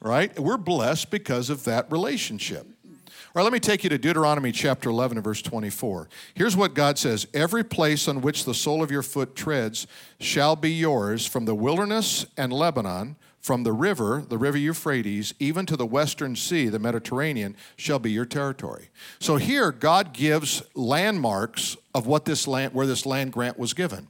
right? 0.00 0.38
We're 0.38 0.56
blessed 0.56 1.10
because 1.10 1.50
of 1.50 1.64
that 1.64 1.90
relationship. 1.90 2.64
All 2.84 2.92
right, 3.34 3.42
let 3.42 3.52
me 3.52 3.58
take 3.58 3.82
you 3.82 3.90
to 3.90 3.98
Deuteronomy 3.98 4.52
chapter 4.52 4.88
11 4.88 5.16
and 5.16 5.24
verse 5.24 5.42
24. 5.42 6.08
Here's 6.34 6.56
what 6.56 6.74
God 6.74 6.96
says 6.96 7.26
Every 7.34 7.64
place 7.64 8.06
on 8.06 8.20
which 8.20 8.44
the 8.44 8.54
sole 8.54 8.84
of 8.84 8.92
your 8.92 9.02
foot 9.02 9.34
treads 9.34 9.88
shall 10.20 10.54
be 10.54 10.70
yours, 10.70 11.26
from 11.26 11.44
the 11.44 11.56
wilderness 11.56 12.24
and 12.36 12.52
Lebanon, 12.52 13.16
from 13.46 13.62
the 13.62 13.72
river, 13.72 14.24
the 14.28 14.38
river 14.38 14.58
Euphrates, 14.58 15.32
even 15.38 15.66
to 15.66 15.76
the 15.76 15.86
western 15.86 16.34
sea, 16.34 16.68
the 16.68 16.80
Mediterranean, 16.80 17.54
shall 17.76 18.00
be 18.00 18.10
your 18.10 18.24
territory. 18.24 18.88
So 19.20 19.36
here, 19.36 19.70
God 19.70 20.12
gives 20.12 20.64
landmarks 20.74 21.76
of 21.94 22.08
what 22.08 22.24
this 22.24 22.48
land, 22.48 22.74
where 22.74 22.88
this 22.88 23.06
land 23.06 23.32
grant 23.32 23.56
was 23.56 23.72
given. 23.72 24.08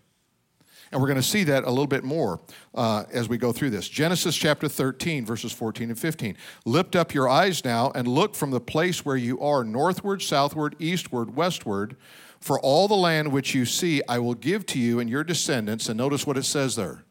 And 0.90 1.02
we're 1.02 1.06
going 1.08 1.20
to 1.20 1.22
see 1.22 1.44
that 1.44 1.64
a 1.64 1.68
little 1.68 1.86
bit 1.86 2.02
more 2.02 2.40
uh, 2.74 3.04
as 3.12 3.28
we 3.28 3.36
go 3.36 3.52
through 3.52 3.68
this. 3.68 3.90
Genesis 3.90 4.34
chapter 4.34 4.68
13, 4.68 5.26
verses 5.26 5.52
14 5.52 5.90
and 5.90 5.98
15. 5.98 6.34
Lift 6.64 6.96
up 6.96 7.12
your 7.12 7.28
eyes 7.28 7.62
now 7.62 7.92
and 7.94 8.08
look 8.08 8.34
from 8.34 8.52
the 8.52 8.60
place 8.60 9.04
where 9.04 9.18
you 9.18 9.38
are, 9.40 9.62
northward, 9.64 10.22
southward, 10.22 10.76
eastward, 10.78 11.36
westward. 11.36 11.96
For 12.40 12.58
all 12.60 12.88
the 12.88 12.94
land 12.94 13.32
which 13.32 13.54
you 13.54 13.66
see, 13.66 14.00
I 14.08 14.18
will 14.18 14.32
give 14.32 14.64
to 14.66 14.78
you 14.78 14.98
and 14.98 15.10
your 15.10 15.24
descendants. 15.24 15.90
And 15.90 15.98
notice 15.98 16.26
what 16.26 16.38
it 16.38 16.44
says 16.44 16.74
there 16.74 17.04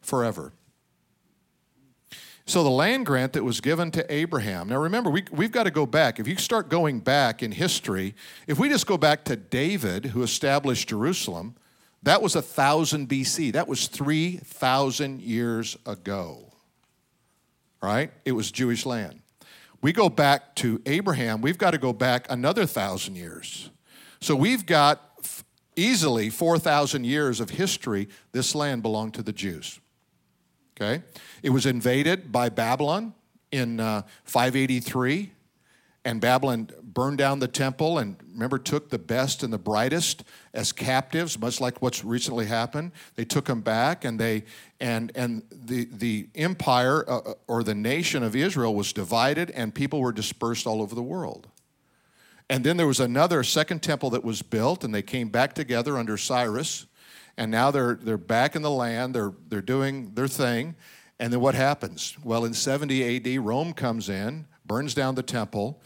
forever. 0.00 0.54
So 2.48 2.62
the 2.62 2.70
land 2.70 3.04
grant 3.04 3.34
that 3.34 3.44
was 3.44 3.60
given 3.60 3.90
to 3.90 4.10
Abraham. 4.10 4.70
Now 4.70 4.78
remember, 4.78 5.10
we, 5.10 5.22
we've 5.30 5.52
got 5.52 5.64
to 5.64 5.70
go 5.70 5.84
back. 5.84 6.18
If 6.18 6.26
you 6.26 6.34
start 6.36 6.70
going 6.70 7.00
back 7.00 7.42
in 7.42 7.52
history, 7.52 8.14
if 8.46 8.58
we 8.58 8.70
just 8.70 8.86
go 8.86 8.96
back 8.96 9.24
to 9.24 9.36
David, 9.36 10.06
who 10.06 10.22
established 10.22 10.88
Jerusalem, 10.88 11.56
that 12.04 12.22
was 12.22 12.36
1000 12.36 13.06
BC. 13.06 13.52
That 13.52 13.68
was 13.68 13.86
3,000 13.88 15.20
years 15.20 15.76
ago. 15.84 16.54
Right? 17.82 18.12
It 18.24 18.32
was 18.32 18.50
Jewish 18.50 18.86
land. 18.86 19.20
We 19.82 19.92
go 19.92 20.08
back 20.08 20.54
to 20.56 20.80
Abraham, 20.86 21.42
we've 21.42 21.58
got 21.58 21.72
to 21.72 21.78
go 21.78 21.92
back 21.92 22.26
another 22.30 22.62
1,000 22.62 23.14
years. 23.14 23.68
So 24.22 24.34
we've 24.34 24.64
got 24.64 25.02
easily 25.76 26.30
4,000 26.30 27.04
years 27.04 27.40
of 27.40 27.50
history. 27.50 28.08
This 28.32 28.54
land 28.54 28.80
belonged 28.80 29.12
to 29.14 29.22
the 29.22 29.34
Jews. 29.34 29.80
Okay? 30.80 31.02
It 31.42 31.50
was 31.50 31.66
invaded 31.66 32.32
by 32.32 32.48
Babylon 32.48 33.14
in 33.50 33.80
uh, 33.80 34.02
583, 34.24 35.30
and 36.04 36.20
Babylon 36.20 36.70
burned 36.82 37.18
down 37.18 37.38
the 37.38 37.48
temple 37.48 37.98
and 37.98 38.16
remember 38.32 38.58
took 38.58 38.90
the 38.90 38.98
best 38.98 39.42
and 39.42 39.52
the 39.52 39.58
brightest 39.58 40.24
as 40.54 40.72
captives, 40.72 41.38
much 41.38 41.60
like 41.60 41.80
what's 41.82 42.04
recently 42.04 42.46
happened. 42.46 42.92
They 43.14 43.24
took 43.24 43.44
them 43.44 43.60
back, 43.60 44.04
and 44.04 44.18
they 44.18 44.44
and 44.80 45.12
and 45.14 45.42
the 45.50 45.88
the 45.92 46.28
empire 46.34 47.08
uh, 47.08 47.18
uh, 47.18 47.34
or 47.46 47.62
the 47.62 47.74
nation 47.74 48.22
of 48.22 48.34
Israel 48.34 48.74
was 48.74 48.92
divided, 48.92 49.50
and 49.50 49.74
people 49.74 50.00
were 50.00 50.12
dispersed 50.12 50.66
all 50.66 50.82
over 50.82 50.94
the 50.94 51.02
world. 51.02 51.48
And 52.50 52.64
then 52.64 52.78
there 52.78 52.86
was 52.86 53.00
another 53.00 53.42
second 53.42 53.82
temple 53.82 54.10
that 54.10 54.24
was 54.24 54.40
built, 54.40 54.82
and 54.82 54.94
they 54.94 55.02
came 55.02 55.28
back 55.28 55.54
together 55.54 55.98
under 55.98 56.16
Cyrus 56.16 56.86
and 57.38 57.52
now 57.52 57.70
they're, 57.70 57.94
they're 57.94 58.18
back 58.18 58.56
in 58.56 58.62
the 58.62 58.70
land, 58.70 59.14
they're, 59.14 59.32
they're 59.48 59.62
doing 59.62 60.12
their 60.14 60.26
thing. 60.26 60.74
And 61.20 61.32
then 61.32 61.40
what 61.40 61.54
happens? 61.54 62.16
Well, 62.22 62.44
in 62.44 62.54
70 62.54 63.16
AD, 63.16 63.44
Rome 63.44 63.72
comes 63.72 64.08
in, 64.08 64.46
burns 64.64 64.94
down 64.94 65.14
the 65.14 65.22
temple, 65.22 65.80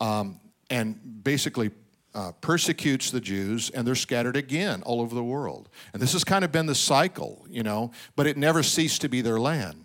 um, 0.00 0.40
and 0.70 1.22
basically 1.22 1.70
uh, 2.14 2.32
persecutes 2.40 3.10
the 3.10 3.20
Jews, 3.20 3.70
and 3.70 3.86
they're 3.86 3.94
scattered 3.94 4.36
again 4.36 4.82
all 4.82 5.00
over 5.00 5.14
the 5.14 5.22
world. 5.22 5.68
And 5.92 6.00
this 6.00 6.12
has 6.14 6.24
kind 6.24 6.44
of 6.44 6.50
been 6.50 6.66
the 6.66 6.74
cycle, 6.74 7.46
you 7.48 7.62
know, 7.62 7.92
but 8.16 8.26
it 8.26 8.36
never 8.36 8.62
ceased 8.62 9.02
to 9.02 9.08
be 9.08 9.20
their 9.20 9.38
land. 9.38 9.84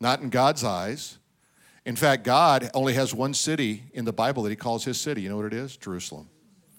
Not 0.00 0.20
in 0.20 0.30
God's 0.30 0.62
eyes. 0.62 1.18
In 1.84 1.96
fact, 1.96 2.22
God 2.22 2.70
only 2.74 2.94
has 2.94 3.12
one 3.12 3.34
city 3.34 3.84
in 3.92 4.04
the 4.04 4.12
Bible 4.12 4.42
that 4.44 4.50
He 4.50 4.56
calls 4.56 4.84
His 4.84 5.00
city. 5.00 5.22
You 5.22 5.30
know 5.30 5.36
what 5.36 5.46
it 5.46 5.54
is? 5.54 5.76
Jerusalem. 5.76 6.28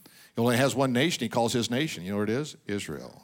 He 0.05 0.41
only 0.41 0.55
has 0.55 0.73
one 0.73 0.93
nation 0.93 1.19
He 1.21 1.29
calls 1.29 1.51
His 1.51 1.69
nation. 1.69 2.03
You 2.05 2.13
know 2.13 2.19
what 2.19 2.29
it 2.29 2.37
is? 2.37 2.55
Israel. 2.65 3.21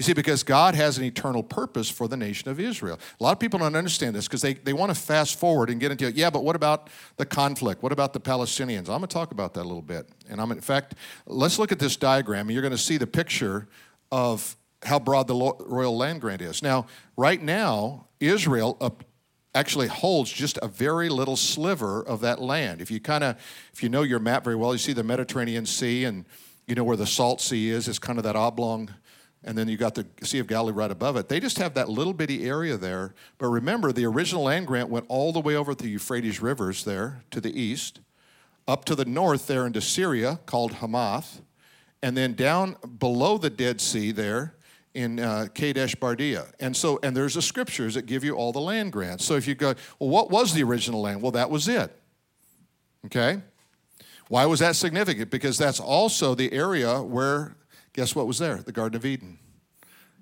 You 0.00 0.04
see, 0.04 0.14
because 0.14 0.42
God 0.42 0.74
has 0.76 0.96
an 0.96 1.04
eternal 1.04 1.42
purpose 1.42 1.90
for 1.90 2.08
the 2.08 2.16
nation 2.16 2.48
of 2.48 2.58
Israel. 2.58 2.98
A 3.20 3.22
lot 3.22 3.32
of 3.32 3.38
people 3.38 3.58
don't 3.58 3.76
understand 3.76 4.14
this 4.16 4.26
because 4.26 4.40
they, 4.40 4.54
they 4.54 4.72
want 4.72 4.88
to 4.88 4.98
fast 4.98 5.38
forward 5.38 5.68
and 5.68 5.78
get 5.78 5.90
into 5.90 6.06
it. 6.06 6.14
Yeah, 6.14 6.30
but 6.30 6.42
what 6.42 6.56
about 6.56 6.88
the 7.18 7.26
conflict? 7.26 7.82
What 7.82 7.92
about 7.92 8.14
the 8.14 8.18
Palestinians? 8.18 8.88
I'm 8.88 8.96
going 8.96 9.02
to 9.02 9.08
talk 9.08 9.30
about 9.30 9.52
that 9.52 9.60
a 9.60 9.68
little 9.68 9.82
bit. 9.82 10.08
And 10.30 10.40
I'm, 10.40 10.52
in 10.52 10.62
fact, 10.62 10.94
let's 11.26 11.58
look 11.58 11.70
at 11.70 11.78
this 11.78 11.98
diagram, 11.98 12.46
and 12.46 12.52
you're 12.52 12.62
going 12.62 12.72
to 12.72 12.78
see 12.78 12.96
the 12.96 13.06
picture 13.06 13.68
of 14.10 14.56
how 14.84 14.98
broad 14.98 15.26
the 15.26 15.34
royal 15.34 15.98
land 15.98 16.22
grant 16.22 16.40
is. 16.40 16.62
Now, 16.62 16.86
right 17.18 17.42
now, 17.42 18.06
Israel 18.20 18.96
actually 19.54 19.88
holds 19.88 20.32
just 20.32 20.58
a 20.62 20.68
very 20.68 21.10
little 21.10 21.36
sliver 21.36 22.02
of 22.02 22.22
that 22.22 22.40
land. 22.40 22.80
If 22.80 22.90
you 22.90 23.00
kind 23.00 23.22
of, 23.22 23.36
if 23.74 23.82
you 23.82 23.90
know 23.90 24.00
your 24.00 24.18
map 24.18 24.44
very 24.44 24.56
well, 24.56 24.72
you 24.72 24.78
see 24.78 24.94
the 24.94 25.04
Mediterranean 25.04 25.66
Sea 25.66 26.04
and 26.06 26.24
you 26.66 26.74
know 26.74 26.84
where 26.84 26.96
the 26.96 27.06
Salt 27.06 27.42
Sea 27.42 27.68
is. 27.68 27.86
It's 27.86 27.98
kind 27.98 28.18
of 28.18 28.24
that 28.24 28.34
oblong 28.34 28.94
and 29.44 29.56
then 29.56 29.68
you 29.68 29.76
got 29.76 29.94
the 29.94 30.06
Sea 30.22 30.38
of 30.38 30.46
Galilee 30.46 30.72
right 30.72 30.90
above 30.90 31.16
it. 31.16 31.28
They 31.28 31.40
just 31.40 31.58
have 31.58 31.74
that 31.74 31.88
little 31.88 32.12
bitty 32.12 32.44
area 32.44 32.76
there. 32.76 33.14
But 33.38 33.46
remember, 33.48 33.92
the 33.92 34.04
original 34.04 34.44
land 34.44 34.66
grant 34.66 34.90
went 34.90 35.06
all 35.08 35.32
the 35.32 35.40
way 35.40 35.56
over 35.56 35.74
the 35.74 35.88
Euphrates 35.88 36.42
rivers 36.42 36.84
there 36.84 37.22
to 37.30 37.40
the 37.40 37.58
east, 37.58 38.00
up 38.68 38.84
to 38.86 38.94
the 38.94 39.06
north 39.06 39.46
there 39.46 39.66
into 39.66 39.80
Syria 39.80 40.40
called 40.44 40.74
Hamath, 40.74 41.40
and 42.02 42.16
then 42.16 42.34
down 42.34 42.76
below 42.98 43.38
the 43.38 43.50
Dead 43.50 43.80
Sea 43.80 44.12
there 44.12 44.54
in 44.94 45.20
uh, 45.20 45.46
Kadesh 45.54 45.94
Barnea. 45.94 46.46
And 46.58 46.76
so, 46.76 46.98
and 47.02 47.16
there's 47.16 47.34
the 47.34 47.42
scriptures 47.42 47.94
that 47.94 48.06
give 48.06 48.24
you 48.24 48.34
all 48.34 48.52
the 48.52 48.60
land 48.60 48.92
grants. 48.92 49.24
So 49.24 49.36
if 49.36 49.46
you 49.46 49.54
go, 49.54 49.74
well, 49.98 50.10
what 50.10 50.30
was 50.30 50.52
the 50.52 50.62
original 50.62 51.00
land? 51.00 51.22
Well, 51.22 51.32
that 51.32 51.48
was 51.48 51.68
it. 51.68 51.96
Okay? 53.06 53.40
Why 54.28 54.46
was 54.46 54.60
that 54.60 54.76
significant? 54.76 55.30
Because 55.30 55.58
that's 55.58 55.80
also 55.80 56.34
the 56.34 56.52
area 56.52 57.00
where 57.02 57.56
Guess 57.92 58.14
what 58.14 58.26
was 58.26 58.38
there? 58.38 58.56
The 58.56 58.72
Garden 58.72 58.96
of 58.96 59.04
Eden. 59.04 59.38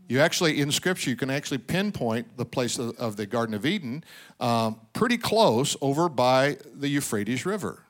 You 0.09 0.21
actually, 0.21 0.61
in 0.61 0.73
Scripture, 0.73 1.11
you 1.11 1.17
can 1.17 1.29
actually 1.29 1.59
pinpoint 1.59 2.39
the 2.39 2.47
place 2.47 2.79
of, 2.79 2.97
of 2.97 3.17
the 3.17 3.27
Garden 3.27 3.55
of 3.55 3.67
Eden 3.67 4.05
um, 4.41 4.81
pretty 4.95 5.19
close 5.19 5.77
over 5.83 6.09
by 6.09 6.57
the 6.75 6.89
Euphrates 6.89 7.45
River. 7.45 7.85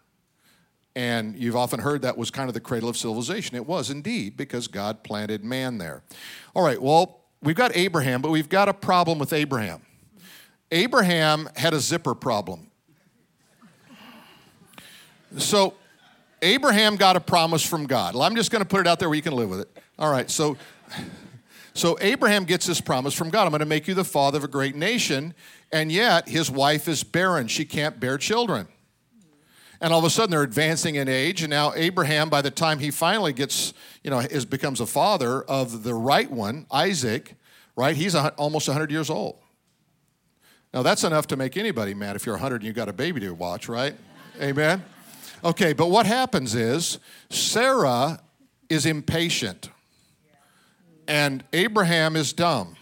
And 0.97 1.39
you've 1.39 1.55
often 1.55 1.79
heard 1.79 2.03
that 2.03 2.19
was 2.19 2.33
kind 2.33 2.49
of 2.49 2.55
the 2.55 2.61
cradle 2.61 2.89
of 2.89 2.97
civilization. 2.97 3.55
It 3.55 3.67
was 3.67 3.89
indeed 3.89 4.37
because 4.37 4.67
God 4.67 5.05
planted 5.05 5.45
man 5.45 5.79
there. 5.79 6.03
All 6.57 6.65
right, 6.65 6.83
well, 6.83 7.21
we've 7.41 7.55
got 7.55 7.77
Abraham, 7.77 8.21
but 8.21 8.33
we've 8.33 8.49
got 8.49 8.69
a 8.69 8.75
problem 8.75 9.21
with 9.21 9.33
Abraham. 9.33 9.83
Abraham 10.73 11.49
had 11.55 11.73
a 11.73 11.79
zipper 11.79 12.17
problem. 12.17 12.73
So, 15.37 15.75
Abraham 16.43 16.97
got 16.97 17.17
a 17.17 17.21
promise 17.21 17.65
from 17.65 17.87
God. 17.87 18.15
Well, 18.15 18.23
I'm 18.23 18.37
just 18.37 18.51
going 18.51 18.63
to 18.63 18.69
put 18.69 18.81
it 18.81 18.87
out 18.87 18.99
there 18.99 19.09
where 19.09 19.17
you 19.17 19.23
can 19.23 19.35
live 19.35 19.51
with 19.51 19.61
it. 19.61 19.79
All 19.99 20.11
right, 20.11 20.31
so 20.31 20.57
so 21.75 21.97
Abraham 22.01 22.45
gets 22.45 22.67
this 22.67 22.81
promise 22.81 23.15
from 23.15 23.31
God. 23.31 23.45
I'm 23.45 23.51
going 23.51 23.61
to 23.61 23.67
make 23.67 23.87
you 23.87 23.95
the 23.95 24.05
father 24.05 24.39
of 24.39 24.45
a 24.45 24.49
great 24.49 24.75
nation, 24.75 25.33
and 25.73 25.93
yet 25.93 26.29
his 26.29 26.51
wife 26.51 26.89
is 26.89 27.05
barren. 27.05 27.47
She 27.47 27.65
can't 27.65 28.01
bear 28.01 28.19
children. 28.19 28.67
And 29.81 29.93
all 29.93 30.01
of 30.01 30.05
a 30.05 30.11
sudden 30.11 30.33
they're 30.33 30.43
advancing 30.43 30.97
in 30.97 31.09
age, 31.09 31.43
and 31.43 31.51
now 31.51 31.73
Abraham, 31.77 32.31
by 32.31 32.43
the 32.43 32.51
time 32.51 32.81
he 32.81 32.91
finally 32.91 33.33
gets, 33.33 33.75
you 34.03 34.11
know, 34.11 34.19
is 34.19 34.45
becomes 34.45 34.81
a 34.81 34.87
father 34.87 35.43
of 35.43 35.85
the 35.85 35.95
right 35.95 36.29
one, 36.29 36.67
Isaac, 36.73 37.37
right? 37.77 37.95
He's 37.95 38.17
a, 38.17 38.31
almost 38.31 38.67
100 38.67 38.91
years 38.91 39.09
old. 39.09 39.39
Now 40.75 40.83
that's 40.83 41.05
enough 41.05 41.29
to 41.29 41.37
make 41.37 41.57
anybody 41.57 41.95
mad 41.95 42.17
if 42.17 42.27
you're 42.27 42.35
100 42.35 42.57
and 42.57 42.65
you've 42.65 42.75
got 42.75 42.89
a 42.89 42.93
baby 42.93 43.21
to 43.21 43.31
watch, 43.31 43.69
right? 43.69 43.95
Amen. 44.41 44.83
Okay, 45.45 45.73
but 45.73 45.91
what 45.91 46.07
happens 46.07 46.55
is 46.55 46.99
Sarah 47.31 48.21
is 48.69 48.87
impatient 48.87 49.71
and 51.07 51.43
Abraham 51.53 52.15
is 52.15 52.33
dumb. 52.33 52.77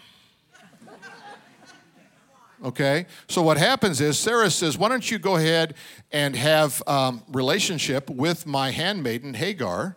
Okay, 2.65 3.05
so 3.27 3.43
what 3.43 3.57
happens 3.57 4.01
is 4.01 4.17
Sarah 4.17 4.49
says, 4.49 4.79
"Why 4.79 4.89
don't 4.89 5.09
you 5.09 5.19
go 5.19 5.35
ahead 5.35 5.75
and 6.11 6.35
have 6.35 6.81
um, 6.87 7.23
relationship 7.31 8.09
with 8.09 8.47
my 8.47 8.71
handmaiden 8.71 9.35
Hagar, 9.35 9.95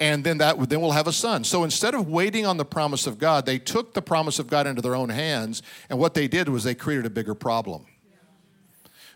and 0.00 0.24
then 0.24 0.38
that 0.38 0.68
then 0.68 0.80
we'll 0.80 0.90
have 0.90 1.06
a 1.06 1.12
son." 1.12 1.44
So 1.44 1.62
instead 1.62 1.94
of 1.94 2.08
waiting 2.08 2.44
on 2.44 2.56
the 2.56 2.64
promise 2.64 3.06
of 3.06 3.18
God, 3.18 3.46
they 3.46 3.60
took 3.60 3.94
the 3.94 4.02
promise 4.02 4.40
of 4.40 4.48
God 4.48 4.66
into 4.66 4.82
their 4.82 4.96
own 4.96 5.10
hands, 5.10 5.62
and 5.88 5.96
what 5.96 6.14
they 6.14 6.26
did 6.26 6.48
was 6.48 6.64
they 6.64 6.74
created 6.74 7.06
a 7.06 7.10
bigger 7.10 7.36
problem. 7.36 7.86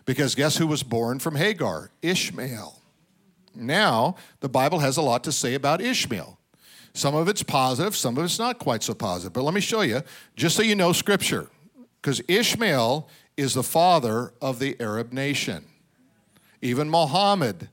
Because 0.09 0.33
guess 0.33 0.57
who 0.57 0.65
was 0.65 0.81
born 0.81 1.19
from 1.19 1.35
Hagar? 1.35 1.91
Ishmael. 2.01 2.81
Now, 3.53 4.15
the 4.39 4.49
Bible 4.49 4.79
has 4.79 4.97
a 4.97 5.03
lot 5.03 5.23
to 5.25 5.31
say 5.31 5.53
about 5.53 5.81
Ishmael. 5.81 6.39
Some 6.95 7.13
of 7.13 7.27
it's 7.27 7.43
positive, 7.43 7.95
some 7.95 8.17
of 8.17 8.23
it's 8.23 8.39
not 8.39 8.57
quite 8.57 8.81
so 8.81 8.95
positive. 8.95 9.33
But 9.33 9.43
let 9.43 9.53
me 9.53 9.61
show 9.61 9.81
you, 9.81 10.01
just 10.35 10.55
so 10.55 10.63
you 10.63 10.73
know 10.73 10.93
Scripture, 10.93 11.47
because 12.01 12.23
Ishmael 12.27 13.07
is 13.37 13.53
the 13.53 13.61
father 13.61 14.33
of 14.41 14.57
the 14.57 14.75
Arab 14.79 15.13
nation. 15.13 15.65
Even 16.59 16.89
Muhammad, 16.89 17.69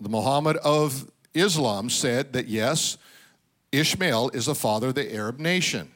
the 0.00 0.08
Muhammad 0.08 0.56
of 0.64 1.08
Islam, 1.32 1.90
said 1.90 2.32
that 2.32 2.48
yes, 2.48 2.98
Ishmael 3.70 4.30
is 4.30 4.46
the 4.46 4.56
father 4.56 4.88
of 4.88 4.96
the 4.96 5.14
Arab 5.14 5.38
nation. 5.38 5.92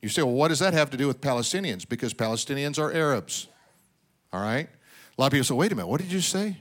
You 0.00 0.08
say, 0.08 0.22
well, 0.22 0.32
what 0.32 0.48
does 0.48 0.60
that 0.60 0.72
have 0.72 0.88
to 0.88 0.96
do 0.96 1.06
with 1.06 1.20
Palestinians? 1.20 1.86
Because 1.86 2.14
Palestinians 2.14 2.78
are 2.78 2.90
Arabs. 2.90 3.46
All 4.32 4.40
right? 4.40 4.68
A 4.68 5.20
lot 5.20 5.26
of 5.26 5.32
people 5.32 5.44
say, 5.44 5.54
wait 5.54 5.72
a 5.72 5.74
minute, 5.74 5.88
what 5.88 6.00
did 6.00 6.12
you 6.12 6.20
say? 6.20 6.56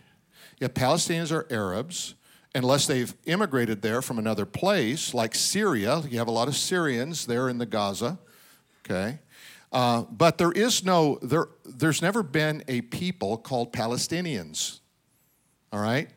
Yeah, 0.60 0.68
Palestinians 0.68 1.32
are 1.32 1.48
Arabs 1.52 2.16
unless 2.56 2.88
they've 2.88 3.14
immigrated 3.26 3.82
there 3.82 4.02
from 4.02 4.18
another 4.18 4.46
place, 4.46 5.14
like 5.14 5.36
Syria. 5.36 6.02
You 6.10 6.18
have 6.18 6.28
a 6.28 6.32
lot 6.32 6.48
of 6.48 6.56
Syrians 6.56 7.26
there 7.26 7.48
in 7.48 7.60
the 7.60 7.66
Gaza, 7.66 8.18
okay? 8.84 9.20
Uh, 9.72 10.02
but 10.10 10.40
there 10.40 10.52
is 10.52 10.84
no, 10.84 11.20
there, 11.22 11.48
there's 11.64 12.02
never 12.02 12.24
been 12.24 12.64
a 12.68 12.82
people 12.82 13.38
called 13.38 13.72
Palestinians, 13.72 14.80
all 15.72 15.80
right? 15.80 16.10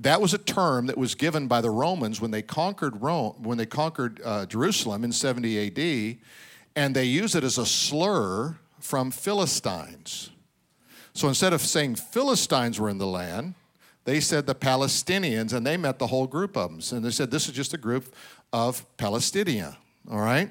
that 0.00 0.20
was 0.20 0.32
a 0.32 0.38
term 0.38 0.86
that 0.86 0.96
was 0.96 1.14
given 1.14 1.48
by 1.48 1.60
the 1.60 1.70
Romans 1.70 2.20
when 2.20 2.30
they 2.30 2.42
conquered 2.42 3.00
Rome, 3.02 3.34
when 3.42 3.58
they 3.58 3.66
conquered 3.66 4.20
uh, 4.24 4.46
Jerusalem 4.46 5.04
in 5.04 5.12
70 5.12 5.66
AD, 5.66 6.18
and 6.76 6.94
they 6.94 7.04
used 7.04 7.34
it 7.34 7.42
as 7.42 7.58
a 7.58 7.66
slur 7.66 8.58
from 8.80 9.10
Philistines. 9.10 10.30
So 11.18 11.28
instead 11.28 11.52
of 11.52 11.60
saying 11.60 11.96
Philistines 11.96 12.78
were 12.78 12.88
in 12.88 12.98
the 12.98 13.06
land, 13.06 13.54
they 14.04 14.20
said 14.20 14.46
the 14.46 14.54
Palestinians, 14.54 15.52
and 15.52 15.66
they 15.66 15.76
met 15.76 15.98
the 15.98 16.06
whole 16.06 16.26
group 16.26 16.56
of 16.56 16.70
them. 16.70 16.96
And 16.96 17.04
they 17.04 17.10
said 17.10 17.30
this 17.30 17.48
is 17.48 17.54
just 17.54 17.74
a 17.74 17.78
group 17.78 18.14
of 18.52 18.86
Palestinia, 18.96 19.76
all 20.10 20.20
right? 20.20 20.50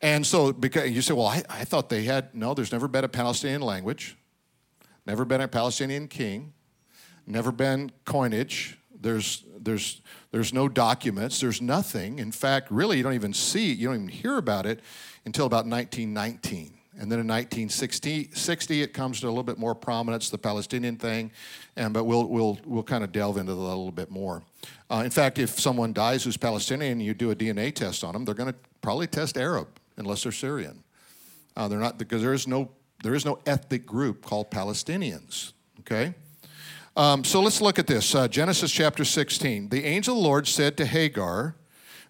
And 0.00 0.26
so 0.26 0.52
because 0.52 0.90
you 0.90 1.02
say, 1.02 1.12
well, 1.12 1.26
I, 1.26 1.42
I 1.48 1.64
thought 1.64 1.88
they 1.88 2.04
had, 2.04 2.34
no, 2.34 2.54
there's 2.54 2.72
never 2.72 2.88
been 2.88 3.04
a 3.04 3.08
Palestinian 3.08 3.62
language, 3.62 4.16
never 5.06 5.24
been 5.24 5.40
a 5.40 5.48
Palestinian 5.48 6.08
king 6.08 6.52
never 7.26 7.52
been 7.52 7.90
coinage. 8.04 8.78
There's, 8.98 9.44
there's, 9.58 10.00
there's 10.30 10.52
no 10.52 10.68
documents. 10.68 11.40
There's 11.40 11.60
nothing. 11.60 12.18
In 12.18 12.32
fact, 12.32 12.70
really, 12.70 12.96
you 12.96 13.02
don't 13.02 13.14
even 13.14 13.34
see. 13.34 13.72
You 13.72 13.88
don't 13.88 13.96
even 13.96 14.08
hear 14.08 14.38
about 14.38 14.66
it 14.66 14.80
until 15.24 15.46
about 15.46 15.66
1919. 15.66 16.75
And 16.98 17.12
then 17.12 17.18
in 17.18 17.26
1960, 17.26 18.30
60, 18.32 18.82
it 18.82 18.94
comes 18.94 19.20
to 19.20 19.26
a 19.26 19.28
little 19.28 19.42
bit 19.42 19.58
more 19.58 19.74
prominence, 19.74 20.30
the 20.30 20.38
Palestinian 20.38 20.96
thing. 20.96 21.30
And, 21.76 21.92
but 21.92 22.04
we'll, 22.04 22.26
we'll, 22.26 22.58
we'll 22.64 22.82
kind 22.82 23.04
of 23.04 23.12
delve 23.12 23.36
into 23.36 23.52
that 23.52 23.60
a 23.60 23.62
little 23.62 23.92
bit 23.92 24.10
more. 24.10 24.42
Uh, 24.90 25.02
in 25.04 25.10
fact, 25.10 25.38
if 25.38 25.60
someone 25.60 25.92
dies 25.92 26.24
who's 26.24 26.36
Palestinian 26.36 27.00
you 27.00 27.12
do 27.12 27.30
a 27.30 27.36
DNA 27.36 27.74
test 27.74 28.02
on 28.02 28.12
them, 28.12 28.24
they're 28.24 28.34
going 28.34 28.52
to 28.52 28.58
probably 28.80 29.06
test 29.06 29.36
Arab 29.36 29.68
unless 29.96 30.22
they're 30.22 30.32
Syrian. 30.32 30.82
Uh, 31.56 31.68
they're 31.68 31.78
not 31.78 31.98
because 31.98 32.22
there 32.22 32.34
is 32.34 32.46
no 32.46 32.70
there 33.02 33.14
is 33.14 33.24
no 33.24 33.38
ethnic 33.46 33.86
group 33.86 34.24
called 34.24 34.50
Palestinians. 34.50 35.52
Okay, 35.80 36.14
um, 36.96 37.24
so 37.24 37.40
let's 37.40 37.60
look 37.60 37.78
at 37.78 37.86
this 37.86 38.14
uh, 38.14 38.26
Genesis 38.26 38.72
chapter 38.72 39.04
16. 39.04 39.68
The 39.68 39.84
angel 39.84 40.16
of 40.16 40.22
the 40.22 40.28
Lord 40.28 40.48
said 40.48 40.76
to 40.78 40.86
Hagar, 40.86 41.54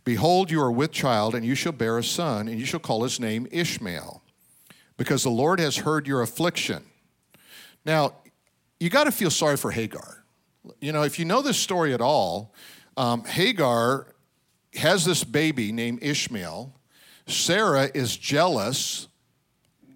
Behold, 0.04 0.50
you 0.50 0.60
are 0.60 0.70
with 0.70 0.92
child, 0.92 1.34
and 1.34 1.44
you 1.44 1.56
shall 1.56 1.72
bear 1.72 1.98
a 1.98 2.04
son, 2.04 2.46
and 2.46 2.60
you 2.60 2.64
shall 2.64 2.78
call 2.78 3.02
his 3.02 3.18
name 3.18 3.48
Ishmael, 3.50 4.22
because 4.96 5.22
the 5.22 5.30
Lord 5.30 5.60
has 5.60 5.76
heard 5.76 6.06
your 6.06 6.22
affliction. 6.22 6.84
Now, 7.84 8.14
you 8.80 8.90
got 8.90 9.04
to 9.04 9.12
feel 9.12 9.30
sorry 9.30 9.56
for 9.56 9.70
Hagar. 9.70 10.24
You 10.80 10.92
know, 10.92 11.02
if 11.02 11.18
you 11.18 11.24
know 11.24 11.42
this 11.42 11.58
story 11.58 11.94
at 11.94 12.00
all, 12.00 12.54
um, 12.96 13.24
Hagar 13.24 14.14
has 14.74 15.04
this 15.04 15.24
baby 15.24 15.72
named 15.72 16.02
Ishmael. 16.02 16.72
Sarah 17.26 17.90
is 17.94 18.16
jealous, 18.16 19.08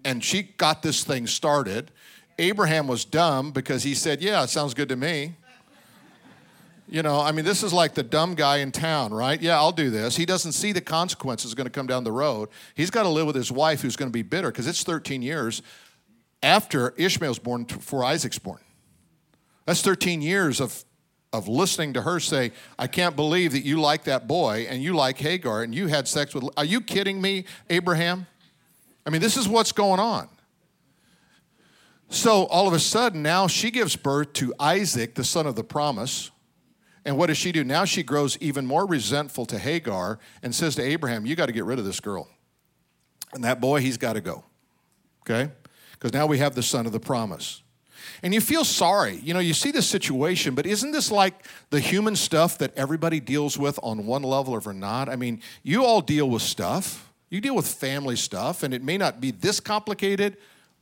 and 0.03 0.23
she 0.23 0.43
got 0.43 0.81
this 0.81 1.03
thing 1.03 1.27
started. 1.27 1.91
Abraham 2.39 2.87
was 2.87 3.05
dumb 3.05 3.51
because 3.51 3.83
he 3.83 3.93
said, 3.93 4.21
Yeah, 4.21 4.43
it 4.43 4.49
sounds 4.49 4.73
good 4.73 4.89
to 4.89 4.95
me. 4.95 5.35
You 6.91 7.01
know, 7.03 7.21
I 7.21 7.31
mean, 7.31 7.45
this 7.45 7.63
is 7.63 7.71
like 7.71 7.93
the 7.93 8.03
dumb 8.03 8.35
guy 8.35 8.57
in 8.57 8.73
town, 8.73 9.13
right? 9.13 9.41
Yeah, 9.41 9.55
I'll 9.55 9.71
do 9.71 9.89
this. 9.89 10.17
He 10.17 10.25
doesn't 10.25 10.51
see 10.51 10.73
the 10.73 10.81
consequences 10.81 11.53
going 11.53 11.65
to 11.65 11.71
come 11.71 11.87
down 11.87 12.03
the 12.03 12.11
road. 12.11 12.49
He's 12.75 12.89
got 12.89 13.03
to 13.03 13.09
live 13.09 13.25
with 13.25 13.35
his 13.35 13.49
wife 13.49 13.81
who's 13.81 13.95
going 13.95 14.09
to 14.09 14.13
be 14.13 14.23
bitter 14.23 14.51
because 14.51 14.67
it's 14.67 14.83
13 14.83 15.21
years 15.21 15.61
after 16.43 16.93
Ishmael's 16.97 17.39
born 17.39 17.63
before 17.63 18.03
Isaac's 18.03 18.39
born. 18.39 18.59
That's 19.65 19.81
13 19.81 20.21
years 20.21 20.59
of, 20.59 20.83
of 21.31 21.47
listening 21.47 21.93
to 21.93 22.01
her 22.01 22.19
say, 22.19 22.51
I 22.77 22.87
can't 22.87 23.15
believe 23.15 23.53
that 23.53 23.63
you 23.63 23.79
like 23.79 24.03
that 24.03 24.27
boy 24.27 24.67
and 24.69 24.83
you 24.83 24.93
like 24.93 25.17
Hagar 25.17 25.63
and 25.63 25.73
you 25.73 25.87
had 25.87 26.09
sex 26.09 26.35
with. 26.35 26.43
Are 26.57 26.65
you 26.65 26.81
kidding 26.81 27.21
me, 27.21 27.45
Abraham? 27.69 28.27
I 29.05 29.11
mean, 29.11 29.21
this 29.21 29.37
is 29.37 29.47
what's 29.47 29.71
going 29.71 30.01
on. 30.01 30.27
So 32.09 32.47
all 32.47 32.67
of 32.67 32.73
a 32.73 32.79
sudden, 32.79 33.23
now 33.23 33.47
she 33.47 33.71
gives 33.71 33.95
birth 33.95 34.33
to 34.33 34.53
Isaac, 34.59 35.15
the 35.15 35.23
son 35.23 35.47
of 35.47 35.55
the 35.55 35.63
promise. 35.63 36.31
And 37.05 37.17
what 37.17 37.27
does 37.27 37.37
she 37.37 37.51
do? 37.51 37.63
Now 37.63 37.85
she 37.85 38.03
grows 38.03 38.37
even 38.39 38.65
more 38.65 38.85
resentful 38.85 39.45
to 39.47 39.57
Hagar 39.57 40.19
and 40.43 40.53
says 40.53 40.75
to 40.75 40.83
Abraham, 40.83 41.25
You 41.25 41.35
got 41.35 41.47
to 41.47 41.51
get 41.51 41.65
rid 41.65 41.79
of 41.79 41.85
this 41.85 41.99
girl. 41.99 42.27
And 43.33 43.43
that 43.43 43.59
boy, 43.59 43.81
he's 43.81 43.97
got 43.97 44.13
to 44.13 44.21
go. 44.21 44.43
Okay? 45.21 45.51
Because 45.93 46.13
now 46.13 46.25
we 46.25 46.37
have 46.39 46.55
the 46.55 46.63
son 46.63 46.85
of 46.85 46.91
the 46.91 46.99
promise. 46.99 47.63
And 48.23 48.33
you 48.33 48.41
feel 48.41 48.63
sorry. 48.63 49.19
You 49.23 49.33
know, 49.33 49.39
you 49.39 49.53
see 49.53 49.71
this 49.71 49.87
situation, 49.87 50.55
but 50.55 50.65
isn't 50.65 50.91
this 50.91 51.11
like 51.11 51.45
the 51.69 51.79
human 51.79 52.15
stuff 52.15 52.57
that 52.59 52.75
everybody 52.75 53.19
deals 53.19 53.57
with 53.57 53.79
on 53.81 54.05
one 54.05 54.23
level 54.23 54.53
or 54.53 54.73
not? 54.73 55.09
I 55.09 55.15
mean, 55.15 55.41
you 55.63 55.85
all 55.85 56.01
deal 56.01 56.29
with 56.29 56.41
stuff. 56.41 57.11
You 57.29 57.41
deal 57.41 57.55
with 57.55 57.67
family 57.67 58.15
stuff, 58.15 58.63
and 58.63 58.73
it 58.73 58.83
may 58.83 58.97
not 58.97 59.21
be 59.21 59.31
this 59.31 59.59
complicated, 59.59 60.37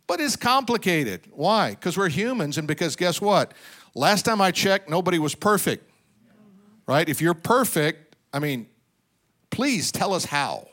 but 0.07 0.19
it's 0.19 0.35
complicated. 0.35 1.21
Why? 1.31 1.71
Because 1.71 1.97
we're 1.97 2.09
humans, 2.09 2.57
and 2.57 2.67
because 2.67 2.95
guess 2.95 3.21
what? 3.21 3.53
Last 3.93 4.23
time 4.25 4.41
I 4.41 4.51
checked, 4.51 4.89
nobody 4.89 5.19
was 5.19 5.35
perfect. 5.35 5.88
Right? 6.89 7.07
If 7.07 7.21
you're 7.21 7.35
perfect, 7.35 8.15
I 8.33 8.39
mean, 8.39 8.65
please 9.51 9.91
tell 9.91 10.11
us 10.11 10.25
how, 10.25 10.67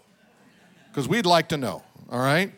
because 0.89 1.07
we'd 1.07 1.27
like 1.27 1.51
to 1.51 1.59
know. 1.59 1.83
All 2.11 2.19
right? 2.19 2.55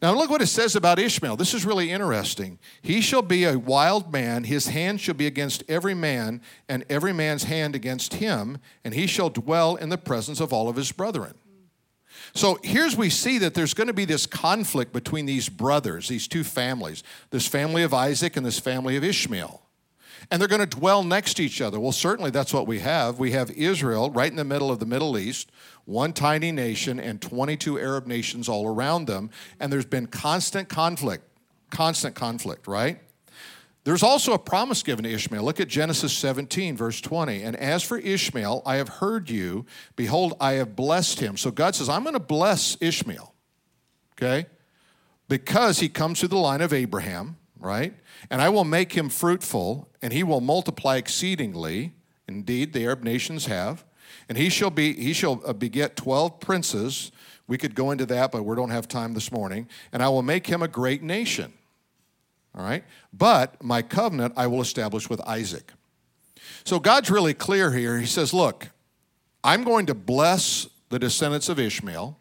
Now, 0.00 0.14
look 0.14 0.30
what 0.30 0.40
it 0.40 0.46
says 0.46 0.74
about 0.74 0.98
Ishmael. 0.98 1.36
This 1.36 1.52
is 1.52 1.66
really 1.66 1.90
interesting. 1.90 2.58
He 2.80 3.02
shall 3.02 3.20
be 3.20 3.44
a 3.44 3.58
wild 3.58 4.10
man, 4.10 4.44
his 4.44 4.68
hand 4.68 5.02
shall 5.02 5.16
be 5.16 5.26
against 5.26 5.64
every 5.68 5.92
man, 5.92 6.40
and 6.66 6.82
every 6.88 7.12
man's 7.12 7.44
hand 7.44 7.74
against 7.74 8.14
him, 8.14 8.56
and 8.82 8.94
he 8.94 9.06
shall 9.06 9.28
dwell 9.28 9.76
in 9.76 9.90
the 9.90 9.98
presence 9.98 10.40
of 10.40 10.54
all 10.54 10.70
of 10.70 10.76
his 10.76 10.90
brethren. 10.90 11.34
So 12.34 12.58
here's 12.62 12.96
we 12.96 13.10
see 13.10 13.36
that 13.36 13.52
there's 13.52 13.74
going 13.74 13.88
to 13.88 13.92
be 13.92 14.06
this 14.06 14.24
conflict 14.24 14.94
between 14.94 15.26
these 15.26 15.50
brothers, 15.50 16.08
these 16.08 16.26
two 16.26 16.42
families, 16.42 17.02
this 17.28 17.46
family 17.46 17.82
of 17.82 17.92
Isaac 17.92 18.38
and 18.38 18.46
this 18.46 18.58
family 18.58 18.96
of 18.96 19.04
Ishmael. 19.04 19.67
And 20.30 20.40
they're 20.40 20.48
going 20.48 20.66
to 20.66 20.66
dwell 20.66 21.02
next 21.02 21.34
to 21.34 21.44
each 21.44 21.60
other. 21.60 21.80
Well, 21.80 21.92
certainly 21.92 22.30
that's 22.30 22.52
what 22.52 22.66
we 22.66 22.80
have. 22.80 23.18
We 23.18 23.32
have 23.32 23.50
Israel 23.50 24.10
right 24.10 24.30
in 24.30 24.36
the 24.36 24.44
middle 24.44 24.70
of 24.70 24.78
the 24.78 24.86
Middle 24.86 25.18
East, 25.18 25.50
one 25.84 26.12
tiny 26.12 26.52
nation, 26.52 27.00
and 27.00 27.20
22 27.20 27.78
Arab 27.78 28.06
nations 28.06 28.48
all 28.48 28.66
around 28.66 29.06
them. 29.06 29.30
And 29.58 29.72
there's 29.72 29.86
been 29.86 30.06
constant 30.06 30.68
conflict, 30.68 31.24
constant 31.70 32.14
conflict, 32.14 32.66
right? 32.66 33.00
There's 33.84 34.02
also 34.02 34.34
a 34.34 34.38
promise 34.38 34.82
given 34.82 35.04
to 35.04 35.10
Ishmael. 35.10 35.42
Look 35.42 35.60
at 35.60 35.68
Genesis 35.68 36.12
17, 36.12 36.76
verse 36.76 37.00
20. 37.00 37.42
And 37.42 37.56
as 37.56 37.82
for 37.82 37.96
Ishmael, 37.96 38.62
I 38.66 38.76
have 38.76 38.88
heard 38.88 39.30
you. 39.30 39.64
Behold, 39.96 40.34
I 40.40 40.54
have 40.54 40.76
blessed 40.76 41.20
him. 41.20 41.38
So 41.38 41.50
God 41.50 41.74
says, 41.74 41.88
I'm 41.88 42.02
going 42.02 42.12
to 42.12 42.20
bless 42.20 42.76
Ishmael, 42.82 43.32
okay? 44.12 44.46
Because 45.26 45.78
he 45.78 45.88
comes 45.88 46.20
through 46.20 46.28
the 46.28 46.36
line 46.36 46.60
of 46.60 46.74
Abraham, 46.74 47.38
right? 47.60 47.94
And 48.30 48.40
I 48.40 48.48
will 48.48 48.64
make 48.64 48.92
him 48.92 49.08
fruitful, 49.08 49.88
and 50.02 50.12
he 50.12 50.22
will 50.22 50.40
multiply 50.40 50.96
exceedingly. 50.96 51.92
Indeed, 52.26 52.72
the 52.72 52.84
Arab 52.84 53.02
nations 53.02 53.46
have. 53.46 53.84
And 54.28 54.36
he 54.36 54.48
shall 54.48 54.70
be 54.70 54.94
he 54.94 55.12
shall 55.12 55.42
uh, 55.46 55.52
beget 55.52 55.96
12 55.96 56.40
princes. 56.40 57.12
We 57.46 57.56
could 57.56 57.74
go 57.74 57.90
into 57.90 58.04
that, 58.06 58.30
but 58.30 58.44
we 58.44 58.54
don't 58.56 58.70
have 58.70 58.86
time 58.86 59.14
this 59.14 59.32
morning. 59.32 59.68
And 59.92 60.02
I 60.02 60.08
will 60.08 60.22
make 60.22 60.46
him 60.46 60.62
a 60.62 60.68
great 60.68 61.02
nation. 61.02 61.52
All 62.54 62.62
right? 62.62 62.84
But 63.12 63.62
my 63.62 63.82
covenant 63.82 64.34
I 64.36 64.46
will 64.46 64.60
establish 64.60 65.08
with 65.08 65.20
Isaac. 65.22 65.72
So 66.64 66.78
God's 66.78 67.10
really 67.10 67.34
clear 67.34 67.72
here. 67.72 67.98
He 67.98 68.06
says, 68.06 68.34
Look, 68.34 68.68
I'm 69.42 69.64
going 69.64 69.86
to 69.86 69.94
bless 69.94 70.68
the 70.90 70.98
descendants 70.98 71.48
of 71.48 71.58
Ishmael, 71.58 72.18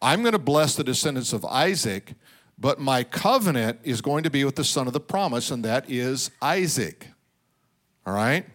I'm 0.00 0.22
going 0.22 0.32
to 0.32 0.38
bless 0.38 0.74
the 0.74 0.84
descendants 0.84 1.32
of 1.32 1.44
Isaac, 1.44 2.14
but 2.62 2.78
my 2.78 3.02
covenant 3.02 3.80
is 3.82 4.00
going 4.00 4.22
to 4.22 4.30
be 4.30 4.44
with 4.44 4.54
the 4.54 4.62
son 4.62 4.86
of 4.86 4.92
the 4.92 5.00
promise, 5.00 5.50
and 5.50 5.64
that 5.64 5.90
is 5.90 6.30
Isaac. 6.40 7.08
All 8.06 8.14
right? 8.14 8.46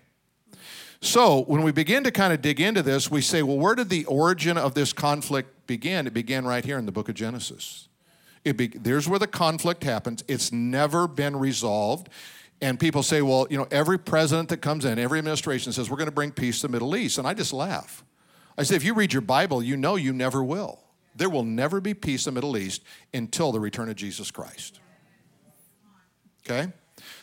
So, 1.01 1.43
when 1.43 1.61
we 1.61 1.73
begin 1.73 2.05
to 2.05 2.11
kind 2.11 2.31
of 2.31 2.41
dig 2.41 2.61
into 2.61 2.81
this, 2.81 3.11
we 3.11 3.19
say, 3.19 3.43
well, 3.43 3.57
where 3.57 3.75
did 3.75 3.89
the 3.89 4.05
origin 4.05 4.57
of 4.57 4.75
this 4.75 4.93
conflict 4.93 5.67
begin? 5.67 6.07
It 6.07 6.13
began 6.13 6.45
right 6.45 6.63
here 6.63 6.77
in 6.77 6.85
the 6.85 6.91
book 6.91 7.09
of 7.09 7.15
Genesis. 7.15 7.89
Be, 8.43 8.67
there's 8.67 9.09
where 9.09 9.19
the 9.19 9.27
conflict 9.27 9.83
happens. 9.83 10.23
It's 10.29 10.53
never 10.53 11.05
been 11.09 11.35
resolved. 11.35 12.07
And 12.61 12.79
people 12.79 13.03
say, 13.03 13.21
well, 13.21 13.45
you 13.49 13.57
know, 13.57 13.67
every 13.71 13.99
president 13.99 14.47
that 14.49 14.61
comes 14.61 14.85
in, 14.85 14.97
every 14.99 15.19
administration 15.19 15.73
says, 15.73 15.89
we're 15.89 15.97
going 15.97 16.05
to 16.05 16.15
bring 16.15 16.31
peace 16.31 16.61
to 16.61 16.67
the 16.67 16.71
Middle 16.71 16.95
East. 16.95 17.17
And 17.17 17.27
I 17.27 17.33
just 17.33 17.51
laugh. 17.51 18.05
I 18.57 18.63
say, 18.63 18.77
if 18.77 18.85
you 18.85 18.93
read 18.93 19.11
your 19.11 19.21
Bible, 19.21 19.61
you 19.61 19.75
know 19.75 19.97
you 19.97 20.13
never 20.13 20.41
will. 20.41 20.86
There 21.17 21.29
will 21.29 21.43
never 21.43 21.81
be 21.81 21.93
peace 21.93 22.27
in 22.27 22.33
the 22.33 22.37
Middle 22.37 22.57
East 22.57 22.83
until 23.13 23.51
the 23.51 23.59
return 23.59 23.89
of 23.89 23.95
Jesus 23.95 24.31
Christ. 24.31 24.79
Okay? 26.45 26.71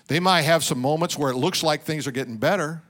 They 0.08 0.20
might 0.20 0.42
have 0.42 0.62
some 0.62 0.78
moments 0.78 1.16
where 1.16 1.30
it 1.30 1.36
looks 1.36 1.62
like 1.62 1.82
things 1.82 2.06
are 2.06 2.12
getting 2.12 2.36
better, 2.36 2.82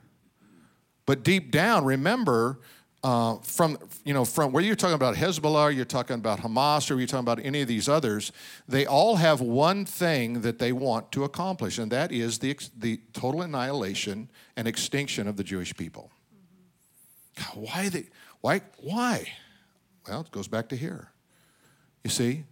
but 1.07 1.23
deep 1.23 1.51
down, 1.51 1.85
remember, 1.85 2.59
uh, 3.05 3.37
from 3.43 3.77
you 4.05 4.15
know 4.15 4.25
from 4.25 4.51
where 4.51 4.65
you're 4.65 4.75
talking 4.75 4.95
about 4.95 5.15
Hezbollah, 5.15 5.77
you're 5.77 5.85
talking 5.85 6.15
about 6.15 6.41
Hamas, 6.41 6.91
or 6.91 6.99
you're 6.99 7.07
talking 7.07 7.21
about 7.21 7.39
any 7.45 7.61
of 7.61 7.69
these 7.69 7.87
others, 7.87 8.33
they 8.67 8.87
all 8.87 9.17
have 9.17 9.43
one 9.43 9.85
thing 9.85 10.41
that 10.41 10.59
they 10.59 10.73
want 10.73 11.13
to 11.13 11.23
accomplish, 11.25 11.79
and 11.79 11.93
that 11.93 12.11
is 12.11 12.39
the 12.39 12.59
the 12.79 13.01
total 13.13 13.43
annihilation 13.43 14.31
and 14.57 14.67
extinction 14.67 15.29
of 15.29 15.37
the 15.37 15.45
Jewish 15.45 15.77
people. 15.77 16.11
God, 17.37 17.57
why 17.57 17.89
they 17.91 18.07
why 18.41 18.63
why? 18.79 19.29
Well, 20.09 20.21
it 20.21 20.31
goes 20.31 20.49
back 20.49 20.69
to 20.69 20.77
here. 20.77 21.11
You 22.03 22.11
see, 22.11 22.45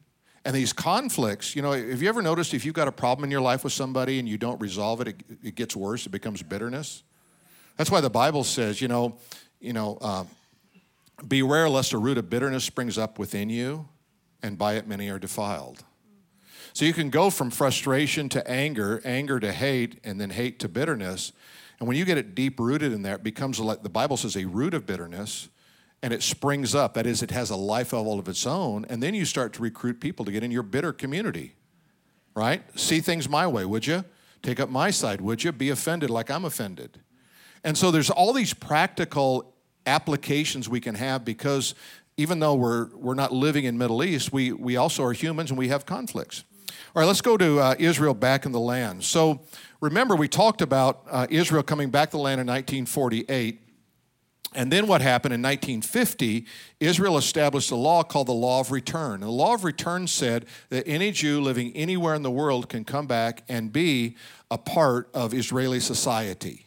and 0.44 0.54
these 0.56 0.72
conflicts, 0.72 1.54
you 1.54 1.62
know, 1.62 1.72
have 1.72 2.02
you 2.02 2.08
ever 2.08 2.22
noticed 2.22 2.52
if 2.54 2.64
you've 2.64 2.74
got 2.74 2.88
a 2.88 2.92
problem 2.92 3.24
in 3.24 3.30
your 3.30 3.40
life 3.40 3.62
with 3.62 3.72
somebody 3.72 4.18
and 4.18 4.28
you 4.28 4.38
don't 4.38 4.60
resolve 4.60 5.00
it, 5.00 5.08
it, 5.08 5.22
it 5.42 5.54
gets 5.54 5.76
worse, 5.76 6.06
it 6.06 6.10
becomes 6.10 6.42
bitterness? 6.42 7.02
That's 7.76 7.90
why 7.90 8.00
the 8.00 8.10
Bible 8.10 8.42
says, 8.42 8.80
you 8.80 8.88
know, 8.88 9.18
you 9.60 9.72
know, 9.72 9.98
uh, 10.00 10.24
beware 11.26 11.68
lest 11.68 11.92
a 11.92 11.98
root 11.98 12.18
of 12.18 12.28
bitterness 12.28 12.64
springs 12.64 12.98
up 12.98 13.18
within 13.18 13.50
you, 13.50 13.88
and 14.42 14.58
by 14.58 14.74
it 14.74 14.88
many 14.88 15.08
are 15.10 15.18
defiled. 15.18 15.84
So 16.72 16.84
you 16.84 16.92
can 16.92 17.10
go 17.10 17.30
from 17.30 17.50
frustration 17.50 18.28
to 18.30 18.50
anger, 18.50 19.00
anger 19.04 19.38
to 19.38 19.52
hate, 19.52 20.00
and 20.02 20.20
then 20.20 20.30
hate 20.30 20.58
to 20.60 20.68
bitterness. 20.68 21.32
And 21.78 21.86
when 21.86 21.96
you 21.96 22.04
get 22.04 22.18
it 22.18 22.34
deep 22.34 22.58
rooted 22.58 22.92
in 22.92 23.02
there, 23.02 23.16
it 23.16 23.22
becomes 23.22 23.60
like 23.60 23.82
the 23.82 23.90
Bible 23.90 24.16
says 24.16 24.36
a 24.36 24.46
root 24.46 24.74
of 24.74 24.86
bitterness 24.86 25.48
and 26.02 26.12
it 26.12 26.22
springs 26.22 26.74
up. 26.74 26.94
That 26.94 27.06
is, 27.06 27.22
it 27.22 27.30
has 27.30 27.50
a 27.50 27.56
life 27.56 27.92
of 27.92 28.06
all 28.06 28.18
of 28.18 28.28
its 28.28 28.46
own. 28.46 28.84
And 28.88 29.02
then 29.02 29.14
you 29.14 29.24
start 29.24 29.52
to 29.54 29.62
recruit 29.62 30.00
people 30.00 30.24
to 30.24 30.32
get 30.32 30.42
in 30.42 30.50
your 30.50 30.64
bitter 30.64 30.92
community, 30.92 31.54
right? 32.34 32.62
See 32.78 33.00
things 33.00 33.28
my 33.28 33.46
way, 33.46 33.64
would 33.64 33.86
you? 33.86 34.04
Take 34.42 34.58
up 34.58 34.68
my 34.68 34.90
side, 34.90 35.20
would 35.20 35.44
you? 35.44 35.52
Be 35.52 35.70
offended 35.70 36.10
like 36.10 36.30
I'm 36.30 36.44
offended. 36.44 36.98
And 37.62 37.78
so 37.78 37.92
there's 37.92 38.10
all 38.10 38.32
these 38.32 38.52
practical 38.52 39.54
applications 39.86 40.68
we 40.68 40.80
can 40.80 40.96
have 40.96 41.24
because 41.24 41.74
even 42.16 42.40
though 42.40 42.54
we're, 42.54 42.88
we're 42.96 43.14
not 43.14 43.32
living 43.32 43.64
in 43.64 43.78
Middle 43.78 44.02
East, 44.02 44.32
we, 44.32 44.52
we 44.52 44.76
also 44.76 45.04
are 45.04 45.12
humans 45.12 45.50
and 45.50 45.58
we 45.58 45.68
have 45.68 45.86
conflicts. 45.86 46.44
All 46.94 47.00
right, 47.00 47.06
let's 47.06 47.20
go 47.20 47.36
to 47.36 47.60
uh, 47.60 47.74
Israel 47.78 48.14
back 48.14 48.44
in 48.44 48.52
the 48.52 48.60
land. 48.60 49.04
So 49.04 49.40
remember, 49.80 50.16
we 50.16 50.28
talked 50.28 50.60
about 50.60 51.06
uh, 51.10 51.26
Israel 51.30 51.62
coming 51.62 51.90
back 51.90 52.10
to 52.10 52.16
the 52.16 52.22
land 52.22 52.40
in 52.40 52.46
1948. 52.46 53.61
And 54.54 54.70
then 54.70 54.86
what 54.86 55.00
happened 55.00 55.34
in 55.34 55.42
1950, 55.42 56.46
Israel 56.80 57.16
established 57.16 57.70
a 57.70 57.76
law 57.76 58.02
called 58.02 58.28
the 58.28 58.32
Law 58.32 58.60
of 58.60 58.70
Return. 58.70 59.14
And 59.14 59.22
the 59.24 59.28
Law 59.28 59.54
of 59.54 59.64
Return 59.64 60.06
said 60.06 60.46
that 60.68 60.86
any 60.86 61.10
Jew 61.10 61.40
living 61.40 61.72
anywhere 61.74 62.14
in 62.14 62.22
the 62.22 62.30
world 62.30 62.68
can 62.68 62.84
come 62.84 63.06
back 63.06 63.44
and 63.48 63.72
be 63.72 64.16
a 64.50 64.58
part 64.58 65.08
of 65.14 65.32
Israeli 65.32 65.80
society. 65.80 66.66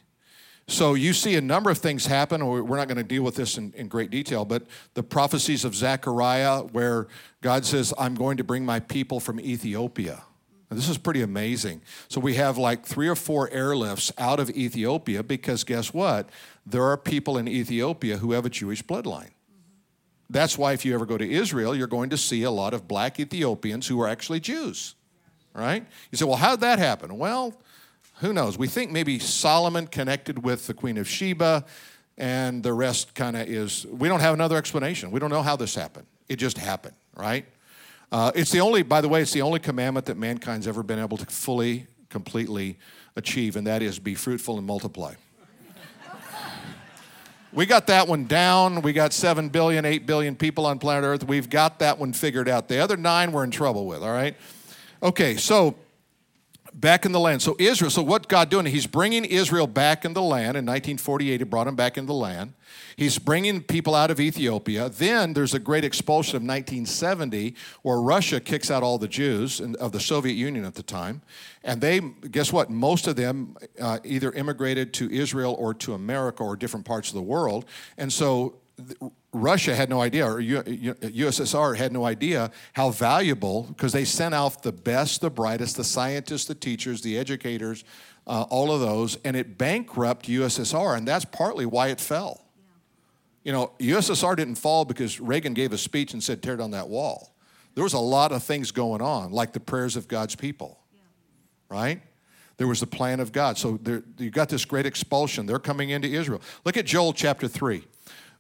So 0.68 0.96
you 0.96 1.14
see 1.14 1.36
a 1.36 1.42
number 1.42 1.70
of 1.70 1.78
things 1.78 2.08
happen. 2.08 2.46
We're 2.46 2.78
not 2.78 2.88
going 2.88 2.98
to 2.98 3.04
deal 3.04 3.22
with 3.22 3.36
this 3.36 3.58
in, 3.58 3.72
in, 3.74 3.88
great 3.88 4.10
detail, 4.10 4.46
but 4.46 4.64
the 4.96 5.04
prophecies 5.04 5.64
of 5.64 5.76
Zechariah, 5.76 6.62
where 6.62 7.08
God 7.42 7.66
says, 7.66 7.94
I'm 8.00 8.16
going 8.16 8.38
to 8.38 8.44
bring 8.44 8.66
my 8.66 8.80
people 8.80 9.20
from 9.20 9.40
Ethiopia. 9.40 10.24
And 10.70 10.80
this 10.80 10.90
is 10.90 10.98
pretty 10.98 11.22
amazing. 11.22 11.82
So 12.08 12.20
we 12.20 12.34
have 12.36 12.58
like 12.58 12.84
three 12.84 13.08
or 13.08 13.16
four 13.16 13.48
airlifts 13.50 14.12
out 14.18 14.40
of 14.40 14.50
Ethiopia 14.50 15.22
because 15.22 15.64
guess 15.64 15.94
what? 15.94 16.30
There 16.66 16.84
are 16.84 16.98
people 16.98 17.38
in 17.38 17.48
Ethiopia 17.48 18.18
who 18.18 18.32
have 18.32 18.46
a 18.46 18.50
Jewish 18.50 18.84
bloodline. 18.84 19.32
That's 20.30 20.58
why 20.58 20.74
if 20.74 20.84
you 20.84 20.96
ever 20.96 21.06
go 21.06 21.18
to 21.18 21.30
Israel, 21.30 21.76
you're 21.76 21.88
going 21.88 22.10
to 22.10 22.18
see 22.18 22.44
a 22.44 22.52
lot 22.52 22.74
of 22.74 22.88
black 22.88 23.20
Ethiopians 23.20 23.88
who 23.88 24.02
are 24.02 24.08
actually 24.08 24.40
Jews. 24.40 24.96
Right? 25.54 25.86
You 26.12 26.18
say, 26.18 26.26
well, 26.26 26.36
how'd 26.36 26.62
that 26.62 26.80
happen? 26.80 27.18
Well, 27.18 27.54
who 28.16 28.34
knows? 28.34 28.58
We 28.58 28.68
think 28.68 28.92
maybe 28.92 29.20
Solomon 29.20 29.88
connected 29.88 30.44
with 30.44 30.68
the 30.68 30.74
Queen 30.74 30.98
of 30.98 31.08
Sheba, 31.08 31.66
and 32.18 32.64
the 32.64 32.74
rest 32.74 33.14
kind 33.14 33.38
of 33.38 33.48
is, 33.48 33.86
we 33.86 34.08
don't 34.08 34.22
have 34.22 34.34
another 34.34 34.58
explanation. 34.58 35.12
We 35.12 35.20
don't 35.20 35.30
know 35.30 35.42
how 35.42 35.56
this 35.56 35.76
happened. 35.76 36.08
It 36.28 36.38
just 36.38 36.58
happened, 36.58 36.96
right? 37.16 37.46
Uh, 38.12 38.32
it's 38.36 38.52
the 38.52 38.62
only, 38.62 38.84
by 38.84 39.02
the 39.02 39.10
way, 39.10 39.22
it's 39.22 39.34
the 39.34 39.42
only 39.42 39.60
commandment 39.60 40.06
that 40.08 40.18
mankind's 40.18 40.68
ever 40.68 40.84
been 40.84 41.00
able 41.00 41.18
to 41.18 41.26
fully, 41.26 41.88
completely 42.10 42.78
achieve, 43.16 43.56
and 43.56 43.68
that 43.68 43.82
is 43.82 44.00
be 44.00 44.16
fruitful 44.16 44.58
and 44.58 44.66
multiply. 44.66 45.14
We 47.56 47.66
got 47.66 47.88
that 47.88 48.08
one 48.08 48.26
down. 48.26 48.82
We 48.82 48.92
got 48.94 49.14
7 49.14 49.50
billion, 49.50 49.86
8 49.86 50.06
billion 50.06 50.36
people 50.36 50.66
on 50.66 50.78
planet 50.78 51.06
Earth. 51.06 51.24
We've 51.26 51.50
got 51.50 51.80
that 51.80 51.98
one 51.98 52.12
figured 52.12 52.50
out. 52.50 52.68
The 52.68 52.80
other 52.80 52.98
nine 52.98 53.32
we're 53.32 53.46
in 53.46 53.52
trouble 53.52 53.88
with, 53.88 54.04
all 54.04 54.12
right? 54.12 54.36
Okay, 55.02 55.38
so 55.38 55.76
back 56.76 57.06
in 57.06 57.14
the 57.14 57.20
land. 57.20 57.42
So 57.42 57.56
Israel, 57.58 57.90
so 57.90 58.04
what 58.04 58.28
God 58.28 58.50
doing? 58.50 58.66
He's 58.66 58.86
bringing 58.86 59.24
Israel 59.24 59.66
back 59.66 60.04
in 60.04 60.14
the 60.14 60.22
land. 60.22 60.58
In 60.58 60.66
1948, 60.66 61.40
he 61.40 61.44
brought 61.46 61.64
them 61.64 61.76
back 61.76 61.98
into 61.98 62.08
the 62.08 62.14
land. 62.14 62.54
He's 62.98 63.18
bringing 63.18 63.64
people 63.64 63.96
out 63.96 64.12
of 64.12 64.20
Ethiopia. 64.20 64.90
Then 64.90 65.34
there's 65.34 65.54
a 65.54 65.60
great 65.60 65.86
expulsion 65.86 66.36
of 66.36 66.44
1970 66.44 67.56
where 67.82 68.00
Russia 68.00 68.42
kicks 68.42 68.70
out 68.70 68.84
all 68.84 68.98
the 68.98 69.08
Jews 69.08 69.62
of 69.62 69.94
the 69.94 70.00
Soviet 70.00 70.34
Union 70.34 70.66
at 70.66 70.76
the 70.76 70.84
time. 70.84 71.22
And 71.64 71.80
they, 71.80 72.02
guess 72.02 72.52
what? 72.52 72.70
Most 72.70 73.08
of 73.08 73.16
them 73.16 73.56
uh, 73.80 74.00
either 74.04 74.32
immigrated 74.34 74.94
to 74.96 75.10
Israel 75.10 75.56
or 75.58 75.74
to 75.76 75.94
America 75.94 76.44
or 76.44 76.58
different 76.58 76.86
parts 76.86 77.08
of 77.10 77.16
the 77.16 77.22
world. 77.22 77.66
And 77.98 78.12
so 78.12 78.56
Russia 79.36 79.76
had 79.76 79.90
no 79.90 80.02
idea, 80.02 80.26
or 80.26 80.42
USSR 80.42 81.76
had 81.76 81.92
no 81.92 82.06
idea 82.06 82.52
how 82.74 82.90
valuable, 82.90 83.64
because 83.64 83.92
they 83.92 84.06
sent 84.06 84.34
out 84.34 84.64
the 84.64 84.72
best, 84.72 85.22
the 85.22 85.30
brightest, 85.30 85.78
the 85.78 85.84
scientists, 85.84 86.46
the 86.46 86.56
teachers, 86.56 87.02
the 87.02 87.18
educators, 87.18 87.84
uh, 88.28 88.44
all 88.50 88.72
of 88.72 88.80
those, 88.80 89.18
and 89.26 89.36
it 89.36 89.58
bankrupted 89.58 90.30
USSR, 90.30 90.98
and 90.98 91.08
that's 91.08 91.26
partly 91.26 91.66
why 91.66 91.90
it 91.90 92.00
fell. 92.00 92.46
You 93.44 93.52
know, 93.52 93.72
USSR 93.80 94.36
didn't 94.36 94.56
fall 94.56 94.86
because 94.86 95.20
Reagan 95.20 95.54
gave 95.54 95.74
a 95.74 95.78
speech 95.78 96.14
and 96.14 96.24
said, 96.24 96.42
tear 96.42 96.58
down 96.58 96.72
that 96.72 96.88
wall. 96.88 97.36
There 97.76 97.84
was 97.84 97.94
a 97.94 98.00
lot 98.00 98.32
of 98.32 98.42
things 98.42 98.72
going 98.72 99.02
on, 99.02 99.32
like 99.32 99.54
the 99.54 99.60
prayers 99.60 99.96
of 99.96 100.08
God's 100.08 100.36
people, 100.36 100.80
right? 101.70 102.02
There 102.58 102.68
was 102.68 102.80
the 102.80 102.88
plan 102.88 103.20
of 103.20 103.34
God. 103.34 103.58
So 103.58 103.78
there, 103.84 104.02
you 104.18 104.32
got 104.32 104.48
this 104.48 104.64
great 104.64 104.86
expulsion. 104.86 105.46
They're 105.46 105.60
coming 105.60 105.90
into 105.90 106.08
Israel. 106.08 106.42
Look 106.64 106.78
at 106.78 106.86
Joel 106.86 107.12
chapter 107.12 107.50
3. 107.50 107.84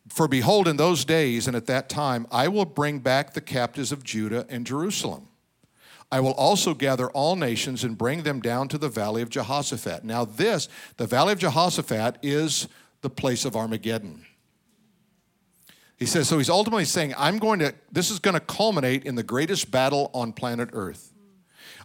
For 0.08 0.28
behold, 0.28 0.68
in 0.68 0.78
those 0.78 1.04
days 1.04 1.48
and 1.48 1.56
at 1.56 1.65
that 1.65 1.89
time, 1.89 2.28
I 2.32 2.48
will 2.48 2.65
bring 2.65 3.00
back 3.00 3.34
the 3.34 3.41
captives 3.41 3.91
of 3.91 4.04
Judah 4.04 4.46
and 4.50 4.65
Jerusalem. 4.65 5.28
I 6.12 6.20
will 6.20 6.34
also 6.34 6.74
gather 6.74 7.10
all 7.10 7.36
nations 7.36 7.84
and 7.84 7.98
bring 7.98 8.24
them 8.24 8.39
down 8.39 8.68
to 8.70 8.78
the 8.78 8.89
valley 8.89 9.22
of 9.22 9.30
Jehoshaphat. 9.30 10.04
Now, 10.04 10.24
this, 10.24 10.70
the 10.98 11.08
valley 11.08 11.34
of 11.34 11.39
Jehoshaphat, 11.39 12.20
is 12.22 12.68
the 13.02 13.10
place 13.10 13.46
of 13.46 13.56
Armageddon. 13.56 14.26
He 15.98 16.06
says, 16.06 16.28
so 16.28 16.38
he's 16.38 16.50
ultimately 16.50 16.86
saying, 16.86 17.13
I'm 17.18 17.39
going 17.39 17.60
to, 17.60 17.74
this 17.91 18.12
is 18.12 18.20
going 18.20 18.34
to 18.36 18.39
culminate 18.39 19.06
in 19.06 19.15
the 19.15 19.24
greatest 19.24 19.72
battle 19.72 20.12
on 20.13 20.34
planet 20.34 20.70
Earth. 20.74 21.12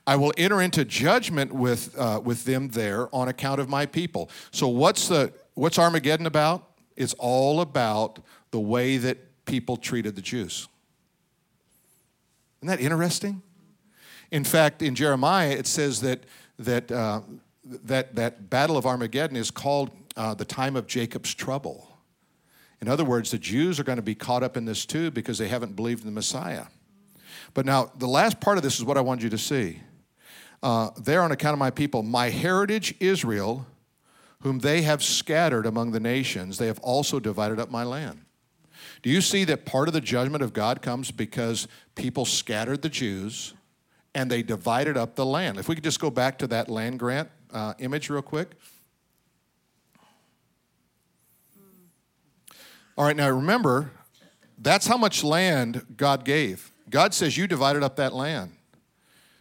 I 0.07 0.17
will 0.17 0.33
enter 0.37 0.61
into 0.61 0.85
judgment 0.85 1.53
with, 1.53 1.97
uh, 1.99 2.21
with 2.23 2.45
them 2.45 2.69
there 2.69 3.15
on 3.15 3.29
account 3.29 3.61
of 3.61 3.69
my 3.69 3.87
people. 3.87 4.31
So, 4.51 4.67
what's, 4.69 5.09
the, 5.09 5.33
what's 5.55 5.79
Armageddon 5.79 6.27
about? 6.27 6.70
It's 6.97 7.15
all 7.15 7.61
about 7.61 8.21
the 8.51 8.61
way 8.61 8.97
that 8.99 9.45
people 9.45 9.77
treated 9.77 10.17
the 10.17 10.23
Jews. 10.23 10.69
Isn't 12.61 12.69
that 12.69 12.81
interesting? 12.81 13.43
In 14.31 14.45
fact, 14.45 14.83
in 14.83 14.95
Jeremiah, 14.95 15.51
it 15.51 15.67
says 15.67 16.01
that, 16.03 16.25
that, 16.59 16.93
uh, 16.93 17.21
that, 17.65 18.15
that 18.15 18.51
Battle 18.51 18.77
of 18.77 18.87
Armageddon 18.87 19.37
is 19.37 19.51
called 19.51 19.91
uh, 20.17 20.35
the 20.35 20.45
time 20.45 20.77
of 20.77 20.87
Jacob's 20.87 21.35
trouble. 21.35 21.89
In 22.81 22.89
other 22.89 23.05
words, 23.05 23.31
the 23.31 23.39
Jews 23.39 23.79
are 23.81 23.85
going 23.85 23.97
to 23.97 24.03
be 24.03 24.15
caught 24.15 24.43
up 24.43 24.57
in 24.57 24.65
this 24.65 24.87
too 24.87 25.11
because 25.11 25.39
they 25.39 25.49
haven't 25.49 25.77
believed 25.77 26.01
in 26.01 26.07
the 26.07 26.13
Messiah. 26.13 26.67
But 27.55 27.67
now, 27.67 27.91
the 27.99 28.07
last 28.07 28.41
part 28.41 28.57
of 28.57 28.63
this 28.63 28.79
is 28.79 28.85
what 28.85 28.97
I 28.97 29.01
want 29.01 29.23
you 29.23 29.31
to 29.31 29.39
see. 29.39 29.81
Uh, 30.63 30.91
there, 31.03 31.23
on 31.23 31.33
account 31.33 31.55
of 31.55 31.59
my 31.59 31.71
people, 31.71 32.03
my 32.03 32.29
heritage 32.29 32.95
Israel 33.01 33.67
whom 34.43 34.61
they 34.61 34.83
have 34.83 35.03
scattered 35.03 35.67
among 35.67 35.93
the 35.93 36.01
nations, 36.01 36.59
they 36.59 36.67
have 36.67 36.79
also 36.81 37.21
divided 37.21 37.59
up 37.59 37.71
my 37.71 37.85
land. 37.85 38.25
Do 39.03 39.11
you 39.11 39.21
see 39.21 39.45
that 39.45 39.65
part 39.65 39.89
of 39.89 39.95
the 39.95 40.01
judgment 40.01 40.43
of 40.43 40.53
God 40.53 40.83
comes 40.83 41.11
because 41.11 41.69
people 41.95 42.25
scattered 42.25 42.83
the 42.83 42.89
Jews 42.89 43.55
and 44.15 44.31
they 44.31 44.43
divided 44.43 44.97
up 44.97 45.15
the 45.15 45.27
land? 45.27 45.59
If 45.59 45.69
we 45.69 45.75
could 45.75 45.85
just 45.85 46.01
go 46.01 46.11
back 46.11 46.39
to 46.39 46.47
that 46.49 46.69
land 46.69 46.99
grant 46.99 47.31
uh, 47.53 47.75
image 47.79 48.11
real 48.11 48.23
quick. 48.23 48.51
All 52.97 53.07
right, 53.07 53.17
now 53.17 53.31
remember, 53.31 53.93
that's 54.59 54.87
how 54.87 54.99
much 54.99 55.25
land 55.25 55.87
God 55.97 56.25
gave. 56.25 56.71
God 56.91 57.15
says, 57.15 57.37
You 57.37 57.47
divided 57.47 57.83
up 57.83 57.97
that 57.97 58.13
land. 58.13 58.53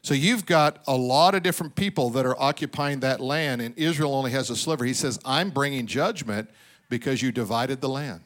So 0.02 0.14
you've 0.14 0.46
got 0.46 0.82
a 0.88 0.96
lot 0.96 1.36
of 1.36 1.44
different 1.44 1.76
people 1.76 2.10
that 2.12 2.26
are 2.26 2.40
occupying 2.42 3.02
that 3.02 3.20
land, 3.20 3.62
and 3.62 3.78
Israel 3.78 4.16
only 4.16 4.32
has 4.32 4.50
a 4.50 4.56
sliver. 4.56 4.86
He 4.86 4.94
says, 4.94 5.20
I'm 5.26 5.50
bringing 5.50 5.88
judgment 5.88 6.50
because 6.90 7.22
you 7.22 7.32
divided 7.32 7.82
the 7.82 7.90
land 7.90 8.22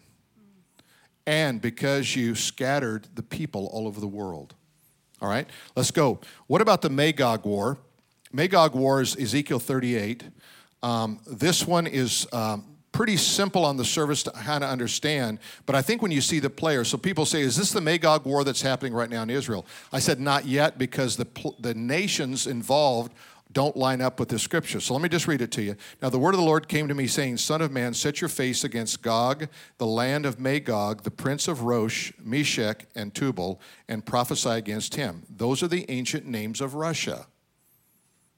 and 1.26 1.62
because 1.62 2.16
you 2.16 2.36
scattered 2.36 3.08
the 3.16 3.24
people 3.24 3.70
all 3.72 3.88
over 3.88 4.00
the 4.00 4.08
world. 4.08 4.56
All 5.22 5.30
right, 5.30 5.48
let's 5.76 5.92
go. 5.92 6.20
What 6.48 6.62
about 6.62 6.82
the 6.82 6.90
Magog 6.90 7.46
War? 7.46 7.78
Magog 8.32 8.76
War 8.76 9.02
is 9.02 9.16
Ezekiel 9.16 9.60
38. 9.60 10.24
Um, 10.82 11.20
this 11.26 11.66
one 11.66 11.88
is 11.88 12.28
um, 12.34 12.73
pretty 12.94 13.18
simple 13.18 13.66
on 13.66 13.76
the 13.76 13.84
surface 13.84 14.24
to 14.24 14.32
kind 14.32 14.64
of 14.64 14.70
understand. 14.70 15.40
But 15.66 15.76
I 15.76 15.82
think 15.82 16.02
when 16.02 16.12
you 16.12 16.22
see 16.22 16.40
the 16.40 16.50
players, 16.50 16.88
so 16.88 16.98
people 16.98 17.26
say, 17.26 17.42
is 17.42 17.58
this 17.58 17.72
the 17.72 17.82
Magog 17.82 18.26
war 18.26 18.46
that's 18.46 18.62
happening 18.62 18.94
right 18.94 19.10
now 19.10 19.24
in 19.24 19.30
Israel? 19.30 19.66
I 19.92 20.00
said, 20.00 20.22
not 20.22 20.46
yet, 20.46 20.78
because 20.78 21.18
the, 21.18 21.28
the 21.60 21.74
nations 21.74 22.48
involved 22.48 23.12
don't 23.52 23.78
line 23.78 24.02
up 24.02 24.20
with 24.20 24.30
the 24.30 24.40
scripture. 24.40 24.80
So 24.80 24.94
let 24.94 25.04
me 25.04 25.10
just 25.10 25.28
read 25.28 25.42
it 25.42 25.52
to 25.52 25.62
you. 25.62 25.76
Now, 26.02 26.10
the 26.10 26.20
word 26.20 26.34
of 26.34 26.40
the 26.40 26.46
Lord 26.46 26.68
came 26.68 26.88
to 26.88 26.96
me, 26.96 27.08
saying, 27.08 27.38
Son 27.38 27.62
of 27.62 27.72
man, 27.72 27.94
set 27.94 28.20
your 28.20 28.30
face 28.30 28.64
against 28.64 29.02
Gog, 29.02 29.48
the 29.78 29.86
land 29.86 30.26
of 30.26 30.39
Magog, 30.39 31.04
the 31.04 31.12
prince 31.12 31.48
of 31.48 31.62
Rosh, 31.62 32.12
Meshech, 32.20 32.88
and 32.96 33.14
Tubal, 33.14 33.62
and 33.88 34.06
prophesy 34.06 34.50
against 34.50 34.96
him. 34.96 35.24
Those 35.30 35.62
are 35.62 35.68
the 35.68 35.89
ancient 35.89 36.26
names 36.26 36.62
of 36.62 36.74
Russia. 36.74 37.28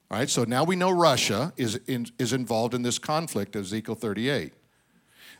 All 0.08 0.18
right, 0.18 0.30
so 0.30 0.44
now 0.44 0.62
we 0.62 0.76
know 0.76 0.90
Russia 0.90 1.52
is, 1.56 1.80
in, 1.88 2.06
is 2.16 2.32
involved 2.32 2.74
in 2.74 2.82
this 2.82 2.96
conflict, 2.96 3.56
of 3.56 3.62
Ezekiel 3.62 3.96
38. 3.96 4.52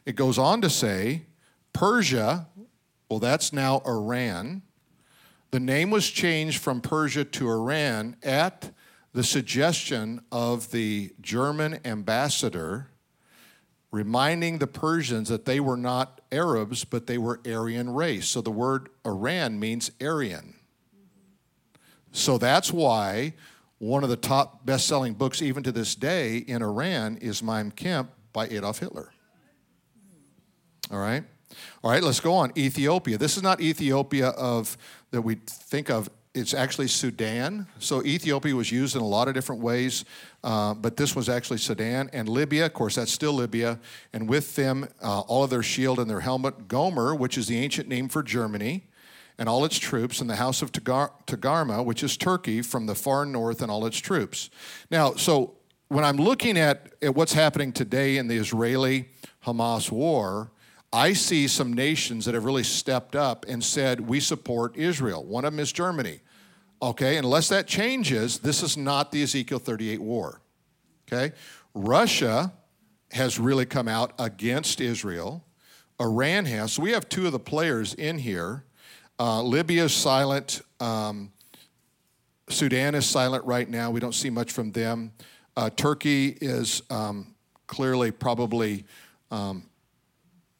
It 0.05 0.17
goes 0.17 0.39
on 0.39 0.61
to 0.63 0.69
say, 0.69 1.27
Persia, 1.73 2.49
well, 3.09 3.21
that's 3.21 3.53
now 3.53 3.81
Iran. 3.87 4.63
The 5.53 5.61
name 5.61 5.91
was 5.91 6.11
changed 6.11 6.59
from 6.61 6.81
Persia 6.81 7.25
to 7.25 7.49
Iran 7.49 8.17
at 8.25 8.73
the 9.13 9.23
suggestion 9.23 10.21
of 10.33 10.73
the 10.73 11.13
German 11.21 11.79
ambassador, 11.85 12.89
reminding 13.93 14.59
the 14.59 14.67
Persians 14.67 15.29
that 15.29 15.45
they 15.45 15.61
were 15.61 15.77
not 15.77 16.21
Arabs, 16.33 16.85
but 16.85 17.07
they 17.07 17.19
were 17.19 17.41
Aryan 17.47 17.91
race. 17.91 18.27
So 18.27 18.41
the 18.41 18.51
word 18.51 18.89
Iran 19.07 19.61
means 19.61 19.93
Aryan. 20.01 20.55
So 22.11 22.37
that's 22.37 22.73
why 22.73 23.35
one 23.79 24.03
of 24.03 24.11
the 24.11 24.17
top 24.17 24.65
best 24.65 24.87
selling 24.87 25.15
books, 25.15 25.43
even 25.43 25.63
to 25.63 25.73
this 25.73 25.95
day, 25.95 26.39
in 26.39 26.63
Iran 26.63 27.19
is 27.19 27.43
Mein 27.43 27.71
Kampf 27.71 28.11
by 28.33 28.47
Adolf 28.49 28.79
Hitler. 28.79 29.13
All 30.91 30.99
right? 30.99 31.25
All 31.83 31.91
right, 31.91 32.03
let's 32.03 32.21
go 32.21 32.35
on. 32.35 32.53
Ethiopia. 32.57 33.19
This 33.19 33.37
is 33.37 33.43
not 33.43 33.61
Ethiopia 33.61 34.29
of 34.29 34.77
that 35.11 35.23
we 35.23 35.37
think 35.47 35.91
of. 35.91 36.09
It's 36.35 36.53
actually 36.53 36.89
Sudan. 36.89 37.67
So 37.79 38.05
Ethiopia 38.05 38.55
was 38.55 38.71
used 38.71 38.95
in 38.95 39.01
a 39.01 39.07
lot 39.07 39.27
of 39.27 39.33
different 39.33 39.63
ways, 39.63 40.05
uh, 40.45 40.75
but 40.75 40.99
this 40.99 41.17
was 41.17 41.31
actually 41.31 41.59
Sudan 41.59 42.11
and 42.13 42.29
Libya. 42.29 42.67
Of 42.67 42.75
course, 42.75 42.97
that's 42.97 43.13
still 43.13 43.33
Libya. 43.33 43.79
And 44.13 44.29
with 44.29 44.55
them, 44.55 44.87
uh, 45.03 45.21
all 45.21 45.45
of 45.45 45.51
their 45.51 45.63
shield 45.63 45.99
and 45.99 46.11
their 46.11 46.21
helmet, 46.21 46.69
Gomer, 46.69 47.15
which 47.15 47.39
is 47.39 47.47
the 47.47 47.57
ancient 47.57 47.89
name 47.89 48.09
for 48.09 48.23
Germany, 48.23 48.85
and 49.39 49.49
all 49.49 49.65
its 49.65 49.79
troops, 49.79 50.21
and 50.21 50.31
the 50.31 50.37
house 50.37 50.63
of 50.63 50.73
Tagar- 50.73 51.13
Togarmah, 51.27 51.85
which 51.85 52.03
is 52.03 52.17
Turkey, 52.17 52.63
from 52.63 52.87
the 52.87 52.95
far 52.95 53.27
north, 53.27 53.61
and 53.61 53.71
all 53.71 53.85
its 53.87 53.99
troops. 53.99 54.51
Now, 54.91 55.15
so 55.15 55.57
when 55.89 56.05
I'm 56.05 56.17
looking 56.17 56.59
at, 56.59 56.95
at 57.03 57.15
what's 57.15 57.33
happening 57.33 57.73
today 57.73 58.17
in 58.17 58.29
the 58.29 58.37
Israeli 58.37 59.09
Hamas 59.45 59.91
war, 59.91 60.51
I 60.93 61.13
see 61.13 61.49
some 61.49 61.73
nations 61.73 62.25
that 62.25 62.35
have 62.35 62.45
really 62.45 62.63
stepped 62.63 63.15
up 63.15 63.45
and 63.49 63.63
said, 63.63 64.01
We 64.01 64.21
support 64.21 64.77
Israel. 64.77 65.25
One 65.25 65.45
of 65.45 65.53
them 65.53 65.61
is 65.61 65.73
Germany. 65.73 66.21
Okay, 66.81 67.17
unless 67.17 67.49
that 67.49 67.67
changes, 67.67 68.39
this 68.39 68.63
is 68.63 68.77
not 68.77 69.11
the 69.11 69.23
Ezekiel 69.23 69.59
38 69.59 70.01
war. 70.01 70.41
Okay, 71.07 71.35
Russia 71.75 72.53
has 73.13 73.39
really 73.39 73.67
come 73.67 73.89
out 73.89 74.13
against 74.19 74.81
Israel. 74.81 75.45
Iran 76.01 76.45
has. 76.45 76.75
So 76.75 76.83
we 76.83 76.91
have 76.91 77.09
two 77.09 77.27
of 77.27 77.33
the 77.33 77.39
players 77.39 77.95
in 77.95 78.19
here. 78.19 78.65
Uh, 79.19 79.43
Libya 79.43 79.85
is 79.85 79.95
silent. 79.95 80.61
Um, 80.79 81.33
Sudan 82.49 82.95
is 82.95 83.07
silent 83.07 83.45
right 83.45 83.69
now. 83.69 83.91
We 83.91 83.99
don't 83.99 84.15
see 84.15 84.31
much 84.31 84.53
from 84.53 84.73
them. 84.73 85.13
Uh, 85.57 85.71
Turkey 85.71 86.37
is 86.41 86.83
um, 86.91 87.35
clearly 87.67 88.11
probably 88.11 88.85
um, 89.31 89.65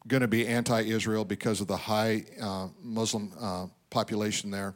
going 0.09 0.23
to 0.23 0.29
be 0.29 0.47
anti 0.47 0.81
Israel 0.81 1.25
because 1.25 1.61
of 1.61 1.67
the 1.67 1.77
high 1.77 2.25
uh, 2.41 2.69
Muslim 2.83 3.33
uh, 3.39 3.67
population 3.91 4.51
there. 4.51 4.75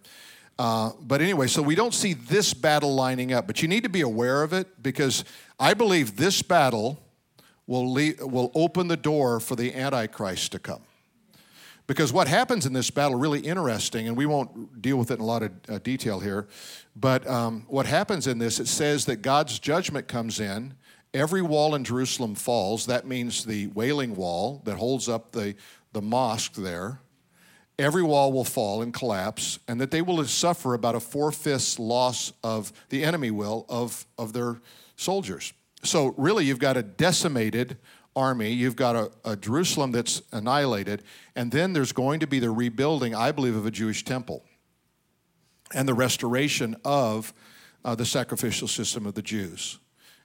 Uh, 0.58 0.92
but 1.00 1.22
anyway, 1.22 1.46
so 1.46 1.62
we 1.62 1.74
don't 1.74 1.94
see 1.94 2.12
this 2.12 2.52
battle 2.52 2.94
lining 2.94 3.32
up, 3.32 3.46
but 3.46 3.62
you 3.62 3.68
need 3.68 3.82
to 3.82 3.88
be 3.88 4.02
aware 4.02 4.42
of 4.42 4.52
it 4.52 4.82
because 4.82 5.24
I 5.58 5.72
believe 5.72 6.16
this 6.16 6.42
battle 6.42 7.02
will, 7.66 7.94
will 7.94 8.52
open 8.54 8.88
the 8.88 8.96
door 8.96 9.40
for 9.40 9.56
the 9.56 9.74
Antichrist 9.74 10.52
to 10.52 10.58
come. 10.58 10.82
Because 11.90 12.12
what 12.12 12.28
happens 12.28 12.66
in 12.66 12.72
this 12.72 12.88
battle, 12.88 13.18
really 13.18 13.40
interesting, 13.40 14.06
and 14.06 14.16
we 14.16 14.24
won't 14.24 14.80
deal 14.80 14.96
with 14.96 15.10
it 15.10 15.14
in 15.14 15.20
a 15.20 15.24
lot 15.24 15.42
of 15.42 15.50
uh, 15.68 15.78
detail 15.80 16.20
here, 16.20 16.46
but 16.94 17.26
um, 17.26 17.64
what 17.66 17.84
happens 17.84 18.28
in 18.28 18.38
this, 18.38 18.60
it 18.60 18.68
says 18.68 19.06
that 19.06 19.16
God's 19.22 19.58
judgment 19.58 20.06
comes 20.06 20.38
in 20.38 20.74
Every 21.12 21.42
wall 21.42 21.74
in 21.74 21.82
Jerusalem 21.82 22.34
falls. 22.36 22.86
That 22.86 23.06
means 23.06 23.44
the 23.44 23.66
Wailing 23.68 24.14
Wall 24.14 24.62
that 24.64 24.76
holds 24.76 25.08
up 25.08 25.32
the, 25.32 25.56
the 25.92 26.00
mosque 26.00 26.54
there. 26.54 27.00
Every 27.78 28.02
wall 28.02 28.32
will 28.32 28.44
fall 28.44 28.82
and 28.82 28.94
collapse, 28.94 29.58
and 29.66 29.80
that 29.80 29.90
they 29.90 30.02
will 30.02 30.22
suffer 30.24 30.74
about 30.74 30.94
a 30.94 31.00
four 31.00 31.32
fifths 31.32 31.78
loss 31.78 32.32
of 32.44 32.72
the 32.90 33.02
enemy 33.02 33.30
will 33.30 33.64
of, 33.68 34.06
of 34.18 34.32
their 34.32 34.60
soldiers. 34.96 35.52
So, 35.82 36.14
really, 36.18 36.44
you've 36.44 36.58
got 36.58 36.76
a 36.76 36.82
decimated 36.82 37.78
army, 38.16 38.50
you've 38.50 38.76
got 38.76 38.96
a, 38.96 39.10
a 39.24 39.36
Jerusalem 39.36 39.92
that's 39.92 40.22
annihilated, 40.32 41.02
and 41.36 41.50
then 41.50 41.72
there's 41.72 41.92
going 41.92 42.20
to 42.20 42.26
be 42.26 42.38
the 42.38 42.50
rebuilding, 42.50 43.14
I 43.14 43.32
believe, 43.32 43.56
of 43.56 43.66
a 43.66 43.70
Jewish 43.70 44.04
temple 44.04 44.44
and 45.74 45.88
the 45.88 45.94
restoration 45.94 46.76
of 46.84 47.32
uh, 47.84 47.94
the 47.94 48.04
sacrificial 48.04 48.68
system 48.68 49.06
of 49.06 49.14
the 49.14 49.22
Jews. 49.22 49.78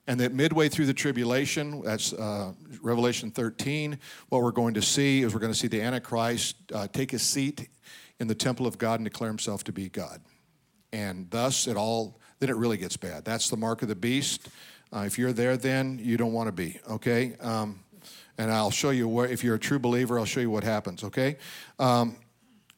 And 0.08 0.20
that 0.20 0.32
midway 0.32 0.68
through 0.68 0.86
the 0.86 0.94
tribulation, 0.94 1.82
that's 1.82 2.12
uh, 2.12 2.52
Revelation 2.80 3.30
13, 3.30 3.98
what 4.28 4.42
we're 4.42 4.52
going 4.52 4.74
to 4.74 4.82
see 4.82 5.22
is 5.22 5.34
we're 5.34 5.40
going 5.40 5.52
to 5.52 5.58
see 5.58 5.66
the 5.66 5.82
Antichrist 5.82 6.56
uh, 6.72 6.86
take 6.86 7.10
his 7.10 7.22
seat 7.22 7.68
in 8.20 8.28
the 8.28 8.34
temple 8.34 8.66
of 8.66 8.78
God 8.78 9.00
and 9.00 9.04
declare 9.04 9.28
himself 9.28 9.64
to 9.64 9.72
be 9.72 9.88
God. 9.88 10.20
And 10.92 11.28
thus, 11.30 11.66
it 11.66 11.76
all, 11.76 12.20
then 12.38 12.50
it 12.50 12.56
really 12.56 12.76
gets 12.76 12.96
bad. 12.96 13.24
That's 13.24 13.50
the 13.50 13.56
mark 13.56 13.82
of 13.82 13.88
the 13.88 13.96
beast. 13.96 14.48
Uh, 14.92 15.00
if 15.00 15.18
you're 15.18 15.32
there, 15.32 15.56
then 15.56 15.98
you 16.02 16.16
don't 16.16 16.32
want 16.32 16.46
to 16.48 16.52
be, 16.52 16.78
okay? 16.88 17.34
Um, 17.40 17.80
and 18.38 18.52
I'll 18.52 18.70
show 18.70 18.90
you 18.90 19.08
where, 19.08 19.26
if 19.26 19.42
you're 19.42 19.56
a 19.56 19.58
true 19.58 19.78
believer, 19.78 20.18
I'll 20.18 20.24
show 20.24 20.40
you 20.40 20.50
what 20.50 20.64
happens, 20.64 21.02
okay? 21.04 21.36
Um, 21.78 22.16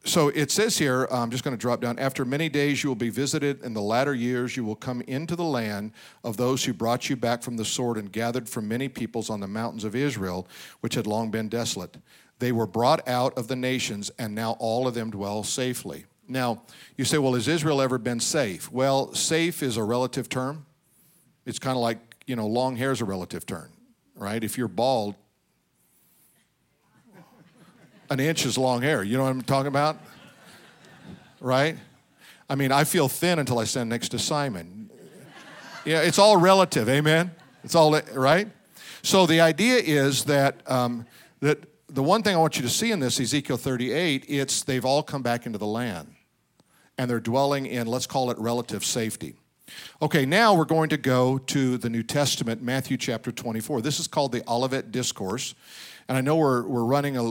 so 0.05 0.29
it 0.29 0.49
says 0.49 0.77
here, 0.77 1.07
I'm 1.11 1.29
just 1.29 1.43
going 1.43 1.55
to 1.55 1.61
drop 1.61 1.81
down. 1.81 1.99
After 1.99 2.23
many 2.23 2.47
days 2.47 2.83
you 2.83 2.89
will 2.89 2.95
be 2.95 3.09
visited. 3.09 3.61
In 3.63 3.73
the 3.73 3.81
latter 3.81 4.15
years 4.15 4.55
you 4.55 4.63
will 4.63 4.75
come 4.75 5.01
into 5.01 5.35
the 5.35 5.43
land 5.43 5.91
of 6.23 6.37
those 6.37 6.63
who 6.63 6.73
brought 6.73 7.09
you 7.09 7.17
back 7.17 7.43
from 7.43 7.57
the 7.57 7.65
sword 7.65 7.97
and 7.97 8.11
gathered 8.11 8.47
from 8.47 8.67
many 8.67 8.87
peoples 8.87 9.29
on 9.29 9.41
the 9.41 9.47
mountains 9.47 9.83
of 9.83 9.95
Israel, 9.95 10.47
which 10.79 10.95
had 10.95 11.05
long 11.05 11.29
been 11.31 11.49
desolate. 11.49 11.97
They 12.39 12.53
were 12.53 12.65
brought 12.65 13.05
out 13.07 13.37
of 13.37 13.49
the 13.49 13.57
nations, 13.57 14.09
and 14.17 14.33
now 14.33 14.55
all 14.59 14.87
of 14.87 14.93
them 14.93 15.11
dwell 15.11 15.43
safely. 15.43 16.05
Now, 16.27 16.63
you 16.95 17.03
say, 17.03 17.17
well, 17.17 17.33
has 17.33 17.47
Israel 17.49 17.81
ever 17.81 17.97
been 17.97 18.21
safe? 18.21 18.71
Well, 18.71 19.13
safe 19.13 19.61
is 19.61 19.75
a 19.75 19.83
relative 19.83 20.29
term. 20.29 20.65
It's 21.49 21.57
kind 21.57 21.75
of 21.75 21.81
like, 21.81 21.97
you 22.27 22.35
know, 22.35 22.45
long 22.45 22.75
hair 22.75 22.91
is 22.91 23.01
a 23.01 23.05
relative 23.05 23.43
term, 23.43 23.71
right? 24.13 24.43
If 24.43 24.55
you're 24.55 24.67
bald, 24.67 25.15
an 28.11 28.19
inch 28.19 28.45
is 28.45 28.55
long 28.55 28.83
hair. 28.83 29.01
You 29.01 29.17
know 29.17 29.23
what 29.23 29.31
I'm 29.31 29.41
talking 29.41 29.67
about? 29.67 29.97
Right? 31.41 31.75
I 32.47 32.53
mean, 32.53 32.71
I 32.71 32.83
feel 32.83 33.09
thin 33.09 33.39
until 33.39 33.57
I 33.57 33.63
stand 33.63 33.89
next 33.89 34.09
to 34.09 34.19
Simon. 34.19 34.91
Yeah, 35.85 36.01
it's 36.01 36.19
all 36.19 36.37
relative. 36.37 36.87
Amen. 36.87 37.31
It's 37.63 37.73
all 37.73 37.99
right. 38.13 38.47
So 39.01 39.25
the 39.25 39.41
idea 39.41 39.77
is 39.77 40.25
that 40.25 40.61
um, 40.69 41.07
that 41.39 41.63
the 41.87 42.03
one 42.03 42.21
thing 42.21 42.35
I 42.35 42.37
want 42.37 42.57
you 42.57 42.61
to 42.61 42.69
see 42.69 42.91
in 42.91 42.99
this 42.99 43.19
Ezekiel 43.19 43.57
38, 43.57 44.25
it's 44.27 44.61
they've 44.61 44.85
all 44.85 45.01
come 45.01 45.23
back 45.23 45.47
into 45.47 45.57
the 45.57 45.65
land, 45.65 46.13
and 46.99 47.09
they're 47.09 47.19
dwelling 47.19 47.65
in 47.65 47.87
let's 47.87 48.05
call 48.05 48.29
it 48.29 48.37
relative 48.37 48.85
safety. 48.85 49.35
Okay, 50.01 50.25
now 50.25 50.53
we're 50.53 50.65
going 50.65 50.89
to 50.89 50.97
go 50.97 51.37
to 51.37 51.77
the 51.77 51.89
New 51.89 52.03
Testament, 52.03 52.61
Matthew 52.61 52.97
chapter 52.97 53.31
24. 53.31 53.81
This 53.81 53.99
is 53.99 54.07
called 54.07 54.31
the 54.31 54.43
Olivet 54.49 54.91
Discourse. 54.91 55.55
And 56.07 56.17
I 56.17 56.21
know 56.21 56.37
we're, 56.37 56.67
we're 56.67 56.85
running 56.85 57.17
a, 57.17 57.23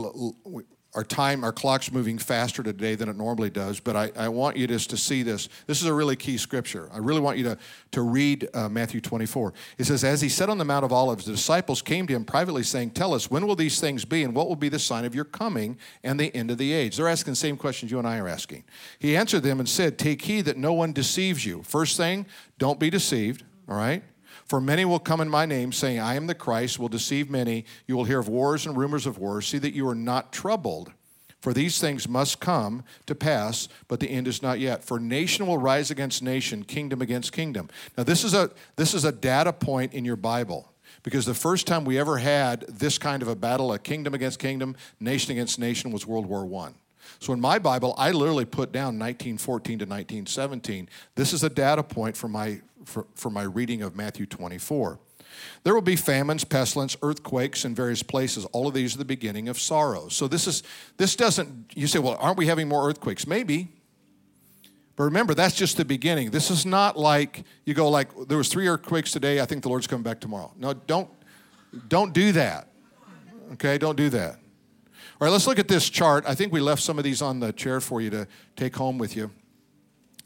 our 0.95 1.03
time, 1.03 1.43
our 1.43 1.51
clock's 1.51 1.91
moving 1.91 2.17
faster 2.17 2.63
today 2.63 2.95
than 2.95 3.09
it 3.09 3.15
normally 3.15 3.51
does, 3.51 3.79
but 3.79 3.95
I, 3.95 4.11
I 4.15 4.27
want 4.29 4.57
you 4.57 4.65
just 4.65 4.89
to 4.89 4.97
see 4.97 5.21
this. 5.21 5.47
This 5.67 5.81
is 5.81 5.87
a 5.87 5.93
really 5.93 6.15
key 6.15 6.37
scripture. 6.37 6.89
I 6.91 6.97
really 6.97 7.19
want 7.19 7.37
you 7.37 7.43
to, 7.43 7.57
to 7.91 8.01
read 8.01 8.49
uh, 8.55 8.69
Matthew 8.69 8.99
24. 8.99 9.53
It 9.77 9.85
says, 9.85 10.03
As 10.03 10.19
he 10.19 10.29
sat 10.29 10.49
on 10.49 10.57
the 10.57 10.65
Mount 10.65 10.83
of 10.83 10.91
Olives, 10.91 11.25
the 11.25 11.31
disciples 11.31 11.83
came 11.83 12.07
to 12.07 12.13
him 12.15 12.25
privately, 12.25 12.63
saying, 12.63 12.91
Tell 12.91 13.13
us, 13.13 13.29
when 13.29 13.45
will 13.45 13.55
these 13.55 13.79
things 13.79 14.03
be, 14.03 14.23
and 14.23 14.33
what 14.33 14.47
will 14.47 14.55
be 14.55 14.69
the 14.69 14.79
sign 14.79 15.05
of 15.05 15.13
your 15.13 15.25
coming 15.25 15.77
and 16.03 16.19
the 16.19 16.35
end 16.35 16.49
of 16.49 16.57
the 16.57 16.73
age? 16.73 16.97
They're 16.97 17.07
asking 17.07 17.33
the 17.33 17.37
same 17.37 17.55
questions 17.55 17.91
you 17.91 17.99
and 17.99 18.07
I 18.07 18.17
are 18.17 18.27
asking. 18.27 18.63
He 18.97 19.15
answered 19.15 19.43
them 19.43 19.59
and 19.59 19.69
said, 19.69 19.99
Take 19.99 20.23
heed 20.23 20.45
that 20.45 20.57
no 20.57 20.73
one 20.73 20.91
deceives 20.91 21.45
you. 21.45 21.61
First 21.61 21.97
thing, 21.97 22.25
don't 22.57 22.79
be 22.79 22.89
deceived, 22.89 23.43
all 23.67 23.77
right? 23.77 24.01
For 24.49 24.59
many 24.59 24.83
will 24.83 24.99
come 24.99 25.21
in 25.21 25.29
my 25.29 25.45
name, 25.45 25.71
saying, 25.71 25.99
I 25.99 26.15
am 26.15 26.25
the 26.25 26.33
Christ, 26.33 26.79
will 26.79 26.89
deceive 26.89 27.29
many. 27.29 27.65
You 27.85 27.95
will 27.95 28.05
hear 28.05 28.17
of 28.17 28.27
wars 28.27 28.65
and 28.65 28.75
rumors 28.75 29.05
of 29.05 29.19
wars. 29.19 29.45
See 29.45 29.59
that 29.59 29.75
you 29.75 29.87
are 29.87 29.93
not 29.95 30.33
troubled. 30.33 30.91
For 31.39 31.53
these 31.53 31.79
things 31.79 32.09
must 32.09 32.39
come 32.39 32.83
to 33.05 33.13
pass, 33.13 33.69
but 33.87 33.99
the 33.99 34.09
end 34.09 34.27
is 34.27 34.41
not 34.41 34.59
yet. 34.59 34.83
For 34.83 34.99
nation 34.99 35.45
will 35.45 35.59
rise 35.59 35.91
against 35.91 36.23
nation, 36.23 36.63
kingdom 36.63 36.99
against 36.99 37.31
kingdom. 37.31 37.69
Now, 37.95 38.03
this 38.03 38.23
is 38.23 38.33
a, 38.33 38.49
this 38.75 38.95
is 38.95 39.05
a 39.05 39.11
data 39.11 39.53
point 39.53 39.93
in 39.93 40.03
your 40.03 40.15
Bible. 40.15 40.73
Because 41.03 41.27
the 41.27 41.35
first 41.35 41.67
time 41.67 41.85
we 41.85 41.99
ever 41.99 42.17
had 42.17 42.61
this 42.61 42.97
kind 42.97 43.21
of 43.21 43.27
a 43.27 43.35
battle, 43.35 43.71
a 43.71 43.77
kingdom 43.77 44.15
against 44.15 44.39
kingdom, 44.39 44.75
nation 44.99 45.31
against 45.31 45.59
nation, 45.59 45.91
was 45.91 46.07
World 46.07 46.25
War 46.25 46.43
I. 46.65 46.71
So 47.19 47.33
in 47.33 47.39
my 47.39 47.59
Bible, 47.59 47.93
I 47.97 48.11
literally 48.11 48.45
put 48.45 48.71
down 48.71 48.97
1914 48.97 49.79
to 49.79 49.85
1917. 49.85 50.89
This 51.15 51.33
is 51.33 51.43
a 51.43 51.49
data 51.49 51.83
point 51.83 52.17
for 52.17 52.27
my, 52.27 52.61
for, 52.89 53.07
for 53.15 53.29
my 53.29 53.43
reading 53.43 53.81
of 53.81 53.95
Matthew 53.95 54.25
24. 54.25 54.99
There 55.63 55.73
will 55.73 55.81
be 55.81 55.95
famines, 55.95 56.43
pestilence, 56.43 56.97
earthquakes 57.01 57.65
in 57.65 57.75
various 57.75 58.03
places. 58.03 58.45
All 58.45 58.67
of 58.67 58.73
these 58.73 58.95
are 58.95 58.97
the 58.97 59.05
beginning 59.05 59.47
of 59.47 59.59
sorrows. 59.59 60.15
So 60.15 60.27
this 60.27 60.47
is 60.47 60.63
this 60.97 61.15
doesn't 61.15 61.71
you 61.75 61.87
say, 61.87 61.99
well, 61.99 62.17
aren't 62.19 62.37
we 62.37 62.47
having 62.47 62.67
more 62.67 62.89
earthquakes? 62.89 63.27
Maybe. 63.27 63.69
But 64.95 65.03
remember, 65.05 65.33
that's 65.33 65.55
just 65.55 65.77
the 65.77 65.85
beginning. 65.85 66.31
This 66.31 66.51
is 66.51 66.65
not 66.65 66.97
like 66.97 67.45
you 67.63 67.73
go 67.73 67.89
like 67.89 68.09
there 68.27 68.37
was 68.37 68.49
three 68.49 68.67
earthquakes 68.67 69.11
today, 69.11 69.39
I 69.39 69.45
think 69.45 69.63
the 69.63 69.69
Lord's 69.69 69.87
coming 69.87 70.03
back 70.03 70.19
tomorrow. 70.19 70.51
No, 70.57 70.73
don't 70.73 71.09
don't 71.87 72.13
do 72.13 72.31
that. 72.33 72.67
Okay, 73.53 73.77
don't 73.77 73.95
do 73.95 74.09
that. 74.09 74.35
All 75.21 75.25
right, 75.25 75.31
let's 75.31 75.47
look 75.47 75.59
at 75.59 75.67
this 75.67 75.89
chart. 75.89 76.23
I 76.27 76.35
think 76.35 76.53
we 76.53 76.61
left 76.61 76.81
some 76.81 76.97
of 76.97 77.03
these 77.03 77.21
on 77.21 77.39
the 77.39 77.51
chair 77.51 77.81
for 77.81 78.01
you 78.01 78.09
to 78.09 78.27
take 78.55 78.75
home 78.75 78.97
with 78.97 79.15
you. 79.15 79.31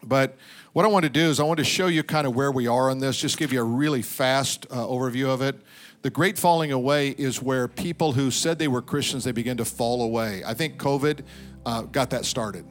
But 0.04 0.36
what 0.74 0.86
I 0.86 0.88
want 0.88 1.04
to 1.04 1.10
do 1.10 1.22
is 1.22 1.40
I 1.40 1.44
want 1.44 1.58
to 1.60 1.64
show 1.64 1.88
you 1.88 2.04
kind 2.04 2.28
of 2.28 2.36
where 2.36 2.52
we 2.52 2.68
are 2.68 2.90
on 2.90 3.00
this, 3.00 3.18
just 3.18 3.38
give 3.38 3.54
you 3.54 3.62
a 3.62 3.64
really 3.64 4.02
fast 4.02 4.66
uh, 4.70 4.78
overview 4.78 5.28
of 5.28 5.42
it. 5.42 5.56
The 6.02 6.10
great 6.10 6.38
falling 6.38 6.72
away 6.72 7.10
is 7.10 7.42
where 7.42 7.68
people 7.68 8.12
who 8.12 8.30
said 8.30 8.60
they 8.60 8.68
were 8.68 8.82
Christians, 8.82 9.24
they 9.24 9.32
begin 9.32 9.58
to 9.58 9.66
fall 9.66 10.02
away. 10.02 10.44
I 10.46 10.54
think 10.54 10.78
COVID 10.78 11.22
uh, 11.66 11.84
got 11.84 12.10
that 12.10 12.26
started. 12.26 12.66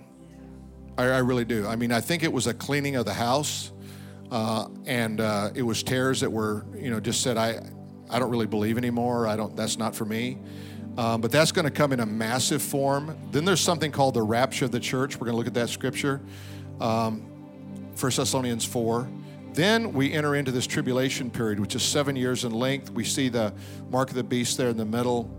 I, 0.98 1.04
I, 1.04 1.18
really 1.18 1.46
do. 1.46 1.66
I 1.66 1.76
mean, 1.76 1.92
I 1.92 2.02
think 2.02 2.22
it 2.22 2.32
was 2.32 2.46
a 2.46 2.52
cleaning 2.52 2.96
of 2.96 3.06
the 3.06 3.14
house, 3.14 3.72
uh, 4.30 4.68
and 4.84 5.20
uh, 5.20 5.50
it 5.54 5.62
was 5.62 5.82
tears 5.82 6.20
that 6.20 6.30
were, 6.30 6.66
you 6.76 6.90
know, 6.90 7.00
just 7.00 7.22
said, 7.22 7.38
I, 7.38 7.66
I 8.10 8.18
don't 8.18 8.30
really 8.30 8.46
believe 8.46 8.76
anymore. 8.76 9.26
I 9.26 9.36
don't. 9.36 9.56
That's 9.56 9.78
not 9.78 9.94
for 9.94 10.04
me. 10.04 10.38
Um, 10.98 11.22
but 11.22 11.32
that's 11.32 11.52
going 11.52 11.64
to 11.64 11.70
come 11.70 11.92
in 11.92 12.00
a 12.00 12.06
massive 12.06 12.60
form. 12.60 13.16
Then 13.30 13.46
there's 13.46 13.62
something 13.62 13.90
called 13.90 14.12
the 14.12 14.22
rapture 14.22 14.66
of 14.66 14.72
the 14.72 14.80
church. 14.80 15.14
We're 15.16 15.26
going 15.26 15.32
to 15.32 15.38
look 15.38 15.46
at 15.46 15.54
that 15.54 15.70
scripture. 15.70 16.20
Um, 16.82 17.20
1 17.96 18.12
Thessalonians 18.16 18.64
4. 18.64 19.08
Then 19.52 19.92
we 19.92 20.12
enter 20.12 20.34
into 20.34 20.50
this 20.50 20.66
tribulation 20.66 21.30
period, 21.30 21.60
which 21.60 21.76
is 21.76 21.82
seven 21.84 22.16
years 22.16 22.44
in 22.44 22.50
length. 22.50 22.90
We 22.90 23.04
see 23.04 23.28
the 23.28 23.54
mark 23.88 24.08
of 24.08 24.16
the 24.16 24.24
beast 24.24 24.56
there 24.56 24.70
in 24.70 24.76
the 24.76 24.84
middle. 24.84 25.30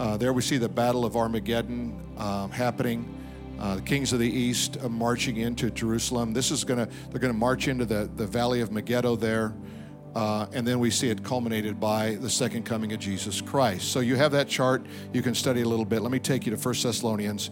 Uh, 0.00 0.16
there 0.16 0.32
we 0.32 0.42
see 0.42 0.56
the 0.56 0.68
battle 0.68 1.04
of 1.04 1.16
Armageddon 1.16 1.96
uh, 2.16 2.48
happening. 2.48 3.14
Uh, 3.60 3.76
the 3.76 3.82
kings 3.82 4.12
of 4.12 4.18
the 4.18 4.28
east 4.28 4.76
uh, 4.82 4.88
marching 4.88 5.36
into 5.36 5.70
Jerusalem. 5.70 6.32
This 6.32 6.50
is 6.50 6.64
going 6.64 6.84
to, 6.84 6.92
they're 7.10 7.20
going 7.20 7.32
to 7.32 7.38
march 7.38 7.68
into 7.68 7.84
the, 7.84 8.10
the 8.16 8.26
valley 8.26 8.60
of 8.60 8.72
Megiddo 8.72 9.14
there. 9.14 9.54
Uh, 10.16 10.46
and 10.52 10.66
then 10.66 10.80
we 10.80 10.90
see 10.90 11.10
it 11.10 11.22
culminated 11.22 11.78
by 11.78 12.16
the 12.16 12.30
second 12.30 12.64
coming 12.64 12.92
of 12.92 12.98
Jesus 12.98 13.40
Christ. 13.40 13.92
So 13.92 14.00
you 14.00 14.16
have 14.16 14.32
that 14.32 14.48
chart. 14.48 14.84
You 15.12 15.22
can 15.22 15.34
study 15.34 15.60
a 15.60 15.68
little 15.68 15.84
bit. 15.84 16.02
Let 16.02 16.10
me 16.10 16.18
take 16.18 16.44
you 16.44 16.56
to 16.56 16.60
1 16.60 16.74
Thessalonians, 16.82 17.50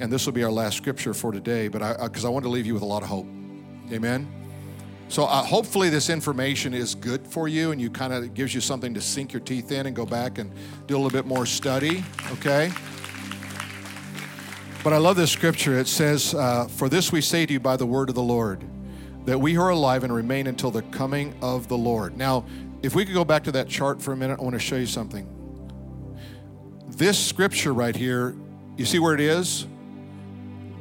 and 0.00 0.12
this 0.12 0.26
will 0.26 0.32
be 0.32 0.44
our 0.44 0.50
last 0.50 0.76
scripture 0.76 1.14
for 1.14 1.32
today, 1.32 1.68
but 1.68 2.00
because 2.02 2.24
I, 2.24 2.28
I 2.28 2.30
want 2.30 2.44
to 2.44 2.48
leave 2.48 2.66
you 2.66 2.74
with 2.74 2.82
a 2.82 2.86
lot 2.86 3.02
of 3.02 3.08
hope. 3.08 3.26
Amen. 3.92 4.32
So 5.08 5.24
uh, 5.24 5.42
hopefully 5.42 5.88
this 5.88 6.10
information 6.10 6.74
is 6.74 6.94
good 6.94 7.26
for 7.26 7.48
you 7.48 7.72
and 7.72 7.80
you 7.80 7.88
kind 7.88 8.12
of 8.12 8.34
gives 8.34 8.54
you 8.54 8.60
something 8.60 8.92
to 8.92 9.00
sink 9.00 9.32
your 9.32 9.40
teeth 9.40 9.72
in 9.72 9.86
and 9.86 9.96
go 9.96 10.04
back 10.04 10.38
and 10.38 10.52
do 10.86 10.94
a 10.94 10.98
little 10.98 11.10
bit 11.10 11.26
more 11.26 11.46
study, 11.46 12.04
okay? 12.32 12.70
But 14.84 14.92
I 14.92 14.98
love 14.98 15.16
this 15.16 15.30
scripture. 15.30 15.78
It 15.78 15.88
says, 15.88 16.34
uh, 16.34 16.66
For 16.66 16.88
this 16.88 17.10
we 17.10 17.22
say 17.22 17.46
to 17.46 17.52
you 17.54 17.60
by 17.60 17.76
the 17.76 17.86
word 17.86 18.10
of 18.10 18.14
the 18.14 18.22
Lord, 18.22 18.64
that 19.24 19.38
we 19.38 19.54
who 19.54 19.62
are 19.62 19.70
alive 19.70 20.04
and 20.04 20.14
remain 20.14 20.46
until 20.46 20.70
the 20.70 20.82
coming 20.82 21.34
of 21.42 21.68
the 21.68 21.76
Lord. 21.76 22.16
Now, 22.16 22.44
if 22.82 22.94
we 22.94 23.04
could 23.04 23.14
go 23.14 23.24
back 23.24 23.44
to 23.44 23.52
that 23.52 23.68
chart 23.68 24.00
for 24.00 24.12
a 24.12 24.16
minute, 24.16 24.38
I 24.38 24.42
want 24.42 24.54
to 24.54 24.60
show 24.60 24.76
you 24.76 24.86
something. 24.86 25.26
This 26.86 27.18
scripture 27.18 27.72
right 27.72 27.96
here, 27.96 28.36
you 28.76 28.84
see 28.84 28.98
where 28.98 29.14
it 29.14 29.20
is? 29.20 29.66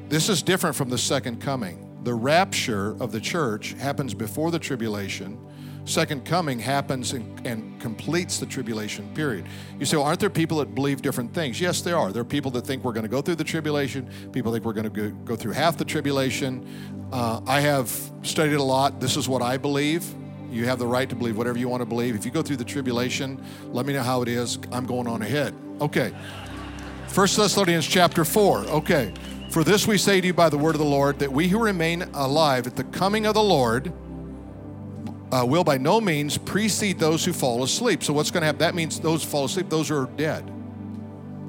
This 0.10 0.30
is 0.30 0.42
different 0.42 0.76
from 0.76 0.90
the 0.90 0.98
second 0.98 1.42
coming 1.42 1.88
the 2.08 2.14
rapture 2.14 2.96
of 3.02 3.12
the 3.12 3.20
church 3.20 3.74
happens 3.74 4.14
before 4.14 4.50
the 4.50 4.60
tribulation. 4.60 5.38
Second 5.84 6.24
coming 6.24 6.58
happens 6.58 7.12
and, 7.12 7.46
and, 7.46 7.82
completes 7.82 8.40
the 8.40 8.46
tribulation 8.46 9.14
period. 9.14 9.46
You 9.78 9.86
say, 9.86 9.98
well, 9.98 10.06
aren't 10.06 10.22
there 10.22 10.30
people 10.30 10.60
that 10.60 10.74
believe 10.74 11.02
different 11.02 11.34
things? 11.34 11.60
Yes, 11.60 11.82
there 11.82 11.98
are. 11.98 12.14
There 12.14 12.22
are 12.22 12.26
people 12.26 12.50
that 12.52 12.66
think 12.66 12.86
we're 12.86 12.94
going 12.94 13.04
to 13.04 13.10
go 13.10 13.22
through 13.22 13.36
the 13.36 13.44
tribulation. 13.44 14.10
People 14.32 14.54
think 14.54 14.64
we're 14.64 14.72
going 14.72 14.90
to 14.90 15.12
go, 15.12 15.36
through 15.36 15.52
half 15.52 15.78
the 15.78 15.84
tribulation. 15.84 16.66
Uh, 17.12 17.42
I 17.46 17.60
have 17.60 17.90
studied 18.24 18.56
a 18.56 18.64
lot. 18.64 19.02
This 19.02 19.18
is 19.18 19.28
what 19.28 19.42
I 19.42 19.58
believe. 19.58 20.06
You 20.50 20.64
have 20.64 20.80
the 20.80 20.88
right 20.88 21.10
to 21.10 21.16
believe 21.16 21.38
whatever 21.38 21.60
you 21.60 21.68
want 21.68 21.82
to 21.82 21.86
believe. 21.86 22.16
If 22.16 22.24
you 22.24 22.32
go 22.32 22.42
through 22.42 22.58
the 22.58 22.66
tribulation, 22.66 23.44
let 23.74 23.86
me 23.86 23.92
know 23.92 24.04
how 24.04 24.22
it 24.22 24.30
is. 24.30 24.60
I'm 24.72 24.86
going 24.86 25.08
on 25.08 25.22
ahead. 25.22 25.54
Okay. 25.82 26.14
First 27.10 27.36
Thessalonians 27.36 27.86
chapter 27.86 28.24
4. 28.24 28.60
Okay. 28.60 29.14
For 29.50 29.64
this 29.64 29.88
we 29.88 29.98
say 29.98 30.22
to 30.22 30.28
you 30.28 30.34
by 30.34 30.50
the 30.50 30.58
word 30.58 30.76
of 30.76 30.80
the 30.80 30.86
Lord, 30.86 31.20
that 31.20 31.32
we 31.32 31.48
who 31.48 31.60
remain 31.60 32.04
alive 32.14 32.68
at 32.68 32.76
the 32.76 32.84
coming 32.84 33.26
of 33.26 33.34
the 33.34 33.44
Lord 33.44 33.94
uh, 35.32 35.46
will 35.46 35.64
by 35.64 35.78
no 35.78 36.00
means 36.00 36.38
precede 36.38 37.00
those 37.00 37.26
who 37.26 37.34
fall 37.34 37.64
asleep. 37.64 38.04
So, 38.04 38.14
what's 38.14 38.32
going 38.32 38.42
to 38.42 38.46
happen? 38.46 38.60
That 38.60 38.76
means 38.76 39.00
those 39.00 39.24
who 39.24 39.30
fall 39.30 39.46
asleep, 39.46 39.70
those 39.70 39.92
are 39.92 40.06
dead. 40.18 40.50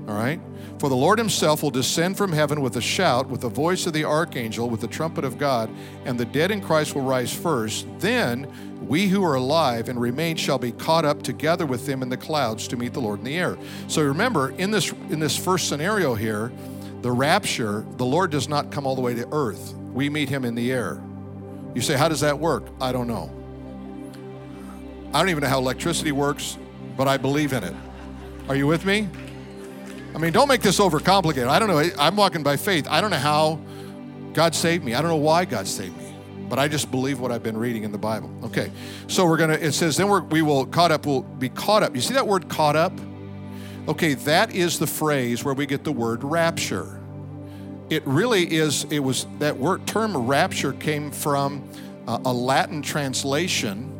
All 0.09 0.15
right? 0.15 0.41
For 0.79 0.89
the 0.89 0.97
Lord 0.97 1.19
himself 1.19 1.63
will 1.63 1.71
descend 1.71 2.17
from 2.17 2.33
heaven 2.33 2.61
with 2.61 2.77
a 2.77 2.81
shout, 2.81 3.29
with 3.29 3.41
the 3.41 3.49
voice 3.49 3.87
of 3.87 3.93
the 3.93 4.05
archangel, 4.05 4.71
with 4.71 4.81
the 4.81 4.87
trumpet 4.87 5.25
of 5.25 5.37
God, 5.37 5.71
and 6.05 6.19
the 6.19 6.25
dead 6.25 6.51
in 6.51 6.61
Christ 6.61 6.95
will 6.95 7.03
rise 7.03 7.35
first. 7.35 7.87
Then 7.99 8.49
we 8.87 9.09
who 9.09 9.25
are 9.25 9.35
alive 9.35 9.89
and 9.89 10.01
remain 10.01 10.37
shall 10.37 10.59
be 10.59 10.73
caught 10.73 11.05
up 11.05 11.23
together 11.23 11.67
with 11.67 11.85
them 11.85 12.03
in 12.03 12.09
the 12.09 12.17
clouds 12.17 12.69
to 12.69 12.77
meet 12.77 12.93
the 12.93 13.01
Lord 13.01 13.19
in 13.19 13.25
the 13.25 13.37
air. 13.37 13.59
So 13.89 14.03
remember, 14.03 14.51
in 14.51 14.71
this 14.71 14.93
in 15.11 15.19
this 15.19 15.37
first 15.37 15.69
scenario 15.69 16.15
here, 16.15 16.53
the 17.03 17.13
rapture, 17.13 17.87
the 17.97 18.05
Lord 18.05 18.31
does 18.31 18.49
not 18.49 18.71
come 18.71 18.87
all 18.87 18.95
the 18.95 19.01
way 19.01 19.15
to 19.15 19.29
earth. 19.33 19.75
We 19.93 20.09
meet 20.11 20.29
him 20.29 20.45
in 20.45 20.55
the 20.55 20.73
air. 20.73 21.01
You 21.75 21.81
say, 21.81 21.97
How 21.97 22.09
does 22.09 22.21
that 22.21 22.39
work? 22.39 22.65
I 22.81 22.93
don't 22.93 23.07
know. 23.07 23.31
I 25.13 25.21
don't 25.21 25.31
even 25.31 25.43
know 25.43 25.49
how 25.49 25.59
electricity 25.59 26.13
works, 26.13 26.59
but 26.97 27.09
I 27.09 27.17
believe 27.17 27.53
in 27.53 27.65
it. 27.65 27.75
Are 28.49 28.57
you 28.57 28.67
with 28.67 28.85
me? 28.85 29.09
I 30.15 30.19
mean, 30.19 30.33
don't 30.33 30.49
make 30.49 30.63
this 30.63 30.81
overcomplicated. 30.81 31.49
I 31.49 31.59
don't 31.59 31.69
know. 31.69 31.83
I'm 31.99 32.17
walking 32.17 32.43
by 32.43 32.57
faith. 32.57 32.87
I 32.91 33.01
don't 33.01 33.11
know 33.11 33.17
how 33.17 33.61
God 34.33 34.55
saved 34.55 34.85
me. 34.85 34.95
I 34.95 35.01
don't 35.01 35.11
know 35.11 35.17
why 35.17 35.45
God 35.45 35.67
saved 35.67 35.97
me, 35.97 36.15
but 36.49 36.59
I 36.59 36.69
just 36.69 36.91
believe 36.91 37.21
what 37.21 37.31
I've 37.31 37.43
been 37.43 37.57
reading 37.57 37.85
in 37.85 37.93
the 37.93 37.99
Bible. 37.99 38.31
Okay, 38.45 38.71
so 39.07 39.27
we're 39.27 39.37
gonna. 39.37 39.55
It 39.55 39.73
says 39.73 39.97
then 39.97 40.09
we're, 40.09 40.23
we 40.23 40.43
will 40.43 40.67
caught 40.67 40.91
up. 40.91 41.07
We'll 41.07 41.23
be 41.23 41.49
caught 41.49 41.83
up. 41.83 41.95
You 41.95 42.01
see 42.01 42.15
that 42.15 42.27
word 42.27 42.49
caught 42.49 42.77
up? 42.77 42.93
Okay, 43.89 44.13
that 44.13 44.55
is 44.55 44.79
the 44.79 44.87
phrase 44.87 45.43
where 45.43 45.55
we 45.55 45.65
get 45.65 45.83
the 45.83 45.93
word 45.93 46.23
rapture. 46.23 47.01
It 47.89 48.07
really 48.07 48.45
is, 48.45 48.85
it 48.91 48.99
was 48.99 49.27
that 49.39 49.57
word 49.57 49.87
term 49.87 50.15
rapture 50.15 50.75
came 50.75 51.11
from 51.11 51.67
uh, 52.07 52.19
a 52.27 52.33
Latin 52.33 52.83
translation, 52.83 53.91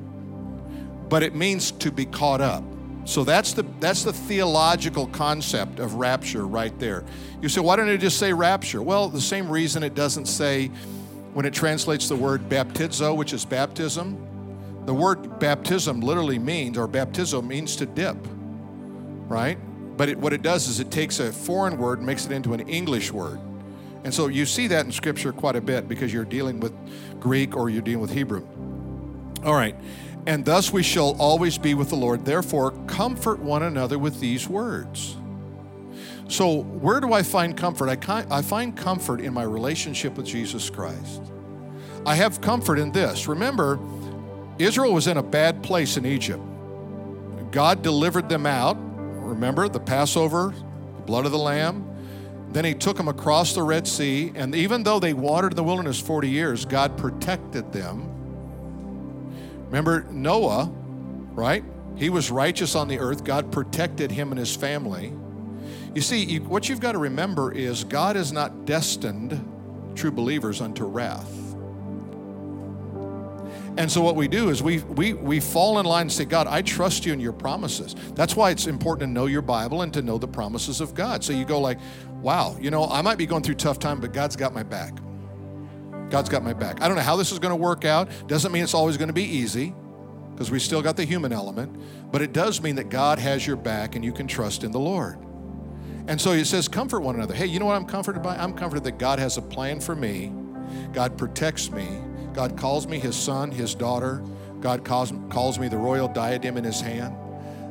but 1.09 1.23
it 1.23 1.35
means 1.35 1.71
to 1.71 1.91
be 1.91 2.05
caught 2.05 2.43
up. 2.43 2.63
So 3.07 3.25
that's 3.25 3.55
the 3.55 3.65
that's 3.81 4.05
the 4.05 4.13
theological 4.13 5.07
concept 5.07 5.79
of 5.79 5.95
rapture 5.95 6.47
right 6.47 6.79
there. 6.79 7.07
You 7.41 7.49
say, 7.49 7.63
why 7.63 7.77
don't 7.77 7.89
it 7.89 7.97
just 7.97 8.19
say 8.19 8.35
rapture? 8.35 8.83
Well, 8.83 9.09
the 9.09 9.23
same 9.23 9.51
reason 9.51 9.83
it 9.83 9.95
doesn't 9.95 10.27
say 10.27 10.67
when 11.33 11.47
it 11.47 11.55
translates 11.55 12.11
the 12.11 12.17
word 12.17 12.47
baptizo, 12.51 13.17
which 13.17 13.33
is 13.33 13.47
baptism. 13.47 14.23
The 14.85 14.93
word 14.93 15.39
baptism 15.39 16.03
literally 16.03 16.39
means, 16.39 16.77
or 16.77 16.87
baptizo 16.87 17.43
means 17.43 17.75
to 17.77 17.87
dip, 17.87 18.19
right? 19.29 19.59
But 19.99 20.09
it, 20.11 20.19
what 20.19 20.33
it 20.33 20.43
does 20.43 20.69
is 20.69 20.79
it 20.79 20.93
takes 20.93 21.19
a 21.19 21.33
foreign 21.33 21.77
word 21.77 21.99
and 21.99 22.07
makes 22.07 22.25
it 22.25 22.31
into 22.31 22.55
an 22.55 22.61
English 22.61 23.13
word. 23.13 23.41
And 24.05 24.15
so 24.15 24.29
you 24.29 24.47
see 24.47 24.69
that 24.69 24.87
in 24.87 24.93
Scripture 24.93 25.33
quite 25.33 25.57
a 25.57 25.61
bit 25.61 25.89
because 25.89 26.13
you're 26.13 26.25
dealing 26.25 26.61
with 26.61 26.73
Greek 27.19 27.57
or 27.57 27.69
you're 27.69 27.83
dealing 27.83 28.01
with 28.01 28.13
Hebrew. 28.13 28.47
All 29.45 29.55
right. 29.55 29.75
And 30.25 30.45
thus 30.45 30.73
we 30.73 30.85
shall 30.85 31.17
always 31.19 31.59
be 31.59 31.75
with 31.75 31.89
the 31.89 31.97
Lord. 31.97 32.25
Therefore, 32.25 32.71
comfort 32.87 33.41
one 33.41 33.65
another 33.65 33.99
with 33.99 34.21
these 34.21 34.49
words. 34.49 35.17
So, 36.29 36.61
where 36.61 37.01
do 37.01 37.13
I 37.13 37.25
find 37.25 37.57
comfort? 37.57 37.89
I, 38.09 38.25
I 38.31 38.43
find 38.43 38.77
comfort 38.77 39.21
in 39.21 39.35
my 39.35 39.43
relationship 39.43 40.17
with 40.17 40.27
Jesus 40.27 40.71
Christ. 40.71 41.23
I 42.07 42.15
have 42.15 42.41
comfort 42.41 42.79
in 42.79 42.93
this. 42.93 43.27
Remember, 43.27 43.81
Israel 44.59 44.93
was 44.93 45.09
in 45.09 45.17
a 45.17 45.23
bad 45.23 45.63
place 45.63 45.97
in 45.97 46.07
Egypt. 46.07 46.43
God 47.51 47.83
delivered 47.83 48.29
them 48.29 48.47
out 48.47 48.77
remember 49.29 49.69
the 49.69 49.81
Passover, 49.81 50.55
the 50.97 51.03
blood 51.03 51.27
of 51.27 51.33
the 51.33 51.39
Lamb. 51.39 51.85
Then 52.51 52.65
he 52.65 52.75
took 52.75 52.97
them 52.97 53.09
across 53.09 53.55
the 53.55 53.63
Red 53.63 53.87
Sea, 53.87 54.33
and 54.35 54.55
even 54.55 54.83
though 54.83 54.99
they 54.99 55.13
wandered 55.13 55.53
in 55.53 55.57
the 55.57 55.65
wilderness 55.65 56.01
40 56.01 56.29
years, 56.29 56.65
God 56.65 56.97
protected 56.97 57.73
them. 57.73 58.15
Remember 59.67 60.07
Noah, 60.11 60.71
right? 61.33 61.63
He 61.97 62.09
was 62.09 62.31
righteous 62.31 62.75
on 62.75 62.89
the 62.89 62.99
earth. 62.99 63.25
God 63.25 63.53
protected 63.53 64.11
him 64.11 64.31
and 64.31 64.39
his 64.39 64.57
family. 64.57 65.13
You 65.95 66.01
see, 66.01 66.39
what 66.39 66.69
you've 66.69 66.81
got 66.81 66.93
to 66.93 66.99
remember 66.99 67.53
is 67.53 67.85
God 67.85 68.17
is 68.17 68.33
not 68.33 68.65
destined 68.65 69.47
true 69.95 70.11
believers 70.11 70.61
unto 70.61 70.85
wrath. 70.85 71.48
And 73.79 73.91
so 73.91 74.03
what 74.03 74.17
we 74.17 74.27
do 74.27 74.49
is 74.49 74.61
we, 74.61 74.81
we, 74.81 75.13
we 75.13 75.39
fall 75.39 75.79
in 75.79 75.87
line 75.87 76.03
and 76.03 76.13
say, 76.13 76.25
God, 76.25 76.49
I 76.49 76.63
trust 76.63 77.07
you 77.07 77.13
in 77.13 77.21
your 77.21 77.33
promises. 77.33 77.95
That's 78.15 78.35
why 78.35 78.51
it's 78.51 78.67
important 78.67 79.09
to 79.09 79.13
know 79.13 79.27
your 79.27 79.41
Bible 79.41 79.83
and 79.83 79.95
to 79.95 80.03
know 80.03 80.19
the 80.19 80.27
promises 80.27 80.81
of 80.81 80.95
God. 80.95 81.23
So 81.23 81.33
you 81.33 81.45
go 81.45 81.61
like, 81.61 81.79
wow, 82.21 82.57
you 82.61 82.73
know, 82.73 82.87
I 82.87 83.03
might 83.03 83.19
be 83.19 83.25
going 83.25 83.45
through 83.45 83.55
tough 83.55 83.79
time, 83.79 84.01
but 84.01 84.13
God's 84.13 84.35
got 84.35 84.53
my 84.53 84.65
back. 84.65 84.99
God's 86.11 86.29
got 86.29 86.43
my 86.43 86.55
back. 86.55 86.83
I 86.83 86.89
don't 86.89 86.97
know 86.97 87.05
how 87.05 87.15
this 87.15 87.31
is 87.31 87.39
going 87.39 87.53
to 87.53 87.57
work 87.57 87.85
out. 87.85 88.11
Doesn't 88.27 88.51
mean 88.51 88.65
it's 88.65 88.75
always 88.75 88.97
going 88.97 89.11
to 89.11 89.15
be 89.15 89.23
easy 89.23 89.73
because 90.33 90.51
we 90.51 90.59
still 90.59 90.83
got 90.83 90.97
the 90.97 91.05
human 91.05 91.33
element, 91.33 91.81
but 92.11 92.21
it 92.21 92.33
does 92.33 92.61
mean 92.61 92.75
that 92.77 92.89
God 92.89 93.21
has 93.21 93.47
your 93.47 93.57
back 93.57 93.95
and 93.95 94.05
you 94.05 94.13
can 94.13 94.27
trust 94.27 94.65
in 94.65 94.73
the 94.73 94.81
Lord. 94.81 95.19
And 96.09 96.21
so 96.21 96.33
he 96.33 96.43
says, 96.43 96.67
comfort 96.67 97.01
one 97.01 97.15
another. 97.15 97.35
Hey, 97.35 97.47
you 97.47 97.61
know 97.61 97.67
what 97.67 97.77
I'm 97.77 97.87
comforted 97.87 98.25
by? 98.25 98.37
I'm 98.37 98.55
comforted 98.55 98.83
that 98.85 98.99
God 98.99 99.21
has 99.21 99.37
a 99.37 99.43
plan 99.43 99.79
for 99.79 99.95
me. 99.95 100.33
God 100.93 101.17
protects 101.17 101.71
me. 101.71 101.87
God 102.39 102.57
calls 102.57 102.87
me 102.87 103.01
his 103.01 103.17
son, 103.17 103.51
his 103.51 103.75
daughter. 103.75 104.23
God 104.61 104.85
calls, 104.85 105.13
calls 105.29 105.59
me 105.59 105.67
the 105.67 105.77
royal 105.77 106.07
diadem 106.07 106.57
in 106.57 106.63
his 106.63 106.81
hand. 106.81 107.17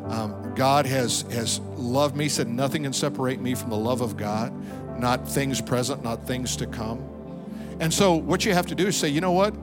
Um, 0.07 0.53
God 0.55 0.85
has, 0.85 1.21
has 1.31 1.59
loved 1.77 2.17
me, 2.17 2.27
said 2.27 2.49
nothing 2.49 2.83
can 2.83 2.93
separate 2.93 3.39
me 3.39 3.55
from 3.55 3.69
the 3.69 3.77
love 3.77 4.01
of 4.01 4.17
God, 4.17 4.51
not 4.99 5.25
things 5.25 5.61
present, 5.61 6.03
not 6.03 6.27
things 6.27 6.57
to 6.57 6.67
come. 6.67 6.99
And 7.79 7.93
so 7.93 8.15
what 8.15 8.43
you 8.43 8.53
have 8.53 8.65
to 8.65 8.75
do 8.75 8.87
is 8.87 8.97
say, 8.97 9.07
you 9.07 9.21
know 9.21 9.31
what? 9.31 9.55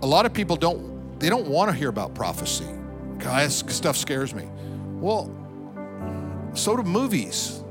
A 0.00 0.06
lot 0.06 0.24
of 0.24 0.32
people 0.32 0.56
don't, 0.56 1.20
they 1.20 1.28
don't 1.28 1.48
want 1.48 1.70
to 1.70 1.76
hear 1.76 1.90
about 1.90 2.14
prophecy. 2.14 2.64
God, 3.18 3.52
stuff 3.52 3.98
scares 3.98 4.34
me. 4.34 4.48
Well, 4.94 5.30
so 6.54 6.74
do 6.74 6.84
movies. 6.84 7.62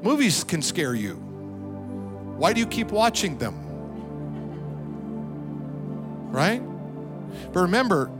Movies 0.00 0.44
can 0.44 0.62
scare 0.62 0.94
you. 0.94 1.29
Why 2.40 2.54
do 2.54 2.60
you 2.60 2.66
keep 2.66 2.90
watching 2.90 3.36
them? 3.36 3.54
Right? 6.32 6.62
But 7.52 7.60
remember, 7.60 8.10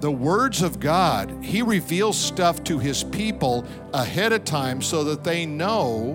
the 0.00 0.10
words 0.10 0.62
of 0.62 0.80
God, 0.80 1.44
He 1.44 1.62
reveals 1.62 2.18
stuff 2.18 2.64
to 2.64 2.80
His 2.80 3.04
people 3.04 3.64
ahead 3.94 4.32
of 4.32 4.44
time 4.44 4.82
so 4.82 5.04
that 5.04 5.22
they 5.22 5.46
know 5.46 6.14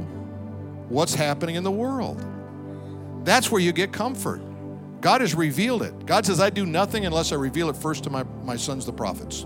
what's 0.90 1.16
happening 1.16 1.56
in 1.56 1.64
the 1.64 1.72
world. 1.72 2.22
That's 3.24 3.50
where 3.50 3.62
you 3.62 3.72
get 3.72 3.94
comfort. 3.94 4.42
God 5.00 5.22
has 5.22 5.34
revealed 5.34 5.84
it. 5.84 6.06
God 6.06 6.26
says, 6.26 6.42
I 6.42 6.50
do 6.50 6.66
nothing 6.66 7.06
unless 7.06 7.32
I 7.32 7.36
reveal 7.36 7.70
it 7.70 7.78
first 7.78 8.04
to 8.04 8.10
my, 8.10 8.24
my 8.44 8.58
sons, 8.58 8.86
the 8.86 8.92
prophets. 8.92 9.44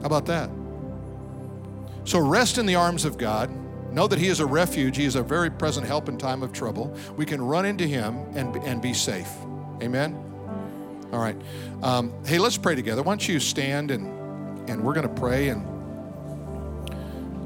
How 0.00 0.04
about 0.04 0.26
that? 0.26 0.50
So 2.04 2.18
rest 2.18 2.58
in 2.58 2.66
the 2.66 2.74
arms 2.74 3.06
of 3.06 3.16
God. 3.16 3.50
Know 3.92 4.06
that 4.08 4.18
He 4.18 4.28
is 4.28 4.40
a 4.40 4.46
refuge. 4.46 4.96
He 4.96 5.04
is 5.04 5.16
a 5.16 5.22
very 5.22 5.50
present 5.50 5.86
help 5.86 6.08
in 6.08 6.18
time 6.18 6.42
of 6.42 6.52
trouble. 6.52 6.94
We 7.16 7.24
can 7.24 7.40
run 7.40 7.64
into 7.64 7.86
Him 7.86 8.18
and, 8.34 8.54
and 8.56 8.82
be 8.82 8.92
safe. 8.92 9.30
Amen? 9.82 10.14
All 11.12 11.20
right. 11.20 11.36
Um, 11.82 12.12
hey, 12.24 12.38
let's 12.38 12.58
pray 12.58 12.74
together. 12.74 13.02
Why 13.02 13.12
don't 13.12 13.28
you 13.28 13.40
stand 13.40 13.90
and, 13.90 14.68
and 14.68 14.82
we're 14.82 14.94
going 14.94 15.08
to 15.08 15.20
pray. 15.20 15.48
And 15.48 15.64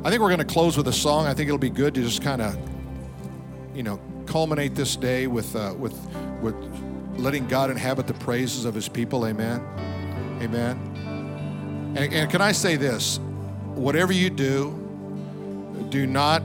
I 0.05 0.11
think 0.11 0.23
we're 0.23 0.29
going 0.29 0.39
to 0.39 0.45
close 0.45 0.77
with 0.77 0.89
a 0.89 0.93
song. 0.93 1.27
I 1.27 1.35
think 1.35 1.49
it'll 1.49 1.59
be 1.59 1.71
good 1.71 1.95
to 1.95 2.03
just 2.03 2.23
kind 2.23 2.41
of, 2.41 2.59
you 3.75 3.83
know, 3.83 4.01
culminate 4.27 4.75
this 4.75 4.97
day 4.97 5.27
with, 5.27 5.55
uh, 5.55 5.75
with, 5.77 5.95
with 6.41 6.55
letting 7.17 7.47
God 7.49 7.71
inhabit 7.71 8.07
the 8.07 8.15
praises 8.15 8.65
of 8.65 8.75
His 8.75 8.89
people. 8.89 9.27
Amen. 9.27 9.61
Amen. 10.41 11.95
And, 11.97 12.13
and 12.13 12.31
can 12.31 12.41
I 12.41 12.53
say 12.53 12.77
this? 12.77 13.19
Whatever 13.75 14.13
you 14.13 14.31
do, 14.31 14.71
do 15.91 16.07
not 16.07 16.43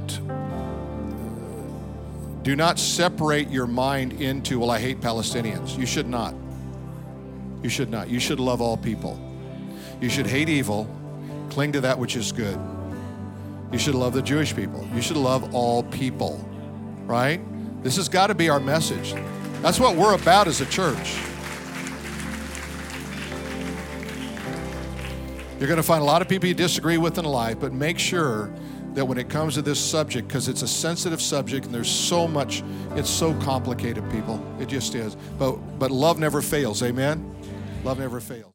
do 2.43 2.56
not 2.56 2.78
separate 2.78 3.50
your 3.50 3.66
mind 3.66 4.22
into 4.22 4.60
well 4.60 4.72
i 4.72 4.80
hate 4.80 5.02
palestinians. 5.02 5.78
You 5.78 5.86
should 5.86 6.08
not. 6.08 6.36
You 7.64 7.70
should 7.70 7.89
not. 7.89 8.10
You 8.10 8.20
should 8.20 8.39
love 8.39 8.62
all 8.62 8.78
people. 8.78 9.20
You 10.02 10.10
should 10.10 10.28
hate 10.28 10.50
evil. 10.50 10.88
Cling 11.50 11.72
to 11.72 11.82
that 11.82 11.98
which 11.98 12.16
is 12.16 12.32
good. 12.32 12.60
You 13.72 13.80
should 13.80 13.96
love 13.96 14.14
the 14.14 14.22
jewish 14.22 14.56
people. 14.56 14.88
You 14.93 15.02
should 15.02 15.18
love 15.18 15.56
all 15.56 15.84
people 15.84 16.46
right? 17.06 17.39
This 17.84 17.96
has 17.98 18.10
got 18.10 18.28
to 18.28 18.36
be 18.36 18.50
our 18.50 18.60
message. 18.60 19.14
That's 19.62 19.80
what 19.80 19.96
we're 19.96 20.16
about 20.16 20.48
as 20.48 20.62
a 20.62 20.66
church. 20.66 21.18
You're 25.60 25.68
going 25.68 25.78
to 25.78 25.84
find 25.84 26.02
a 26.02 26.06
lot 26.06 26.22
of 26.22 26.28
people 26.28 26.50
you 26.50 26.56
disagree 26.56 26.98
with 26.98 27.18
in 27.18 27.24
life 27.24 27.60
but 27.62 27.72
make 27.72 27.98
sure 27.98 28.54
that 28.96 29.06
when 29.06 29.18
it 29.18 29.30
comes 29.30 29.54
to 29.56 29.62
this 29.62 29.80
subject, 29.80 30.28
because 30.28 30.48
it's 30.48 30.62
a 30.62 30.68
sensitive 30.68 31.22
subject 31.22 31.66
and 31.66 31.76
there's 31.76 31.89
so 31.89 32.28
much, 32.28 32.64
it's 32.96 33.10
so 33.10 33.34
complicated, 33.41 34.10
people. 34.10 34.43
It 34.60 34.68
just 34.68 34.96
is. 34.96 35.16
But 35.38 35.58
but 35.78 35.91
love 35.91 36.18
never 36.18 36.41
fails. 36.41 36.82
Amen. 36.82 37.36
Love 37.84 38.00
never 38.00 38.20
fails. 38.20 38.52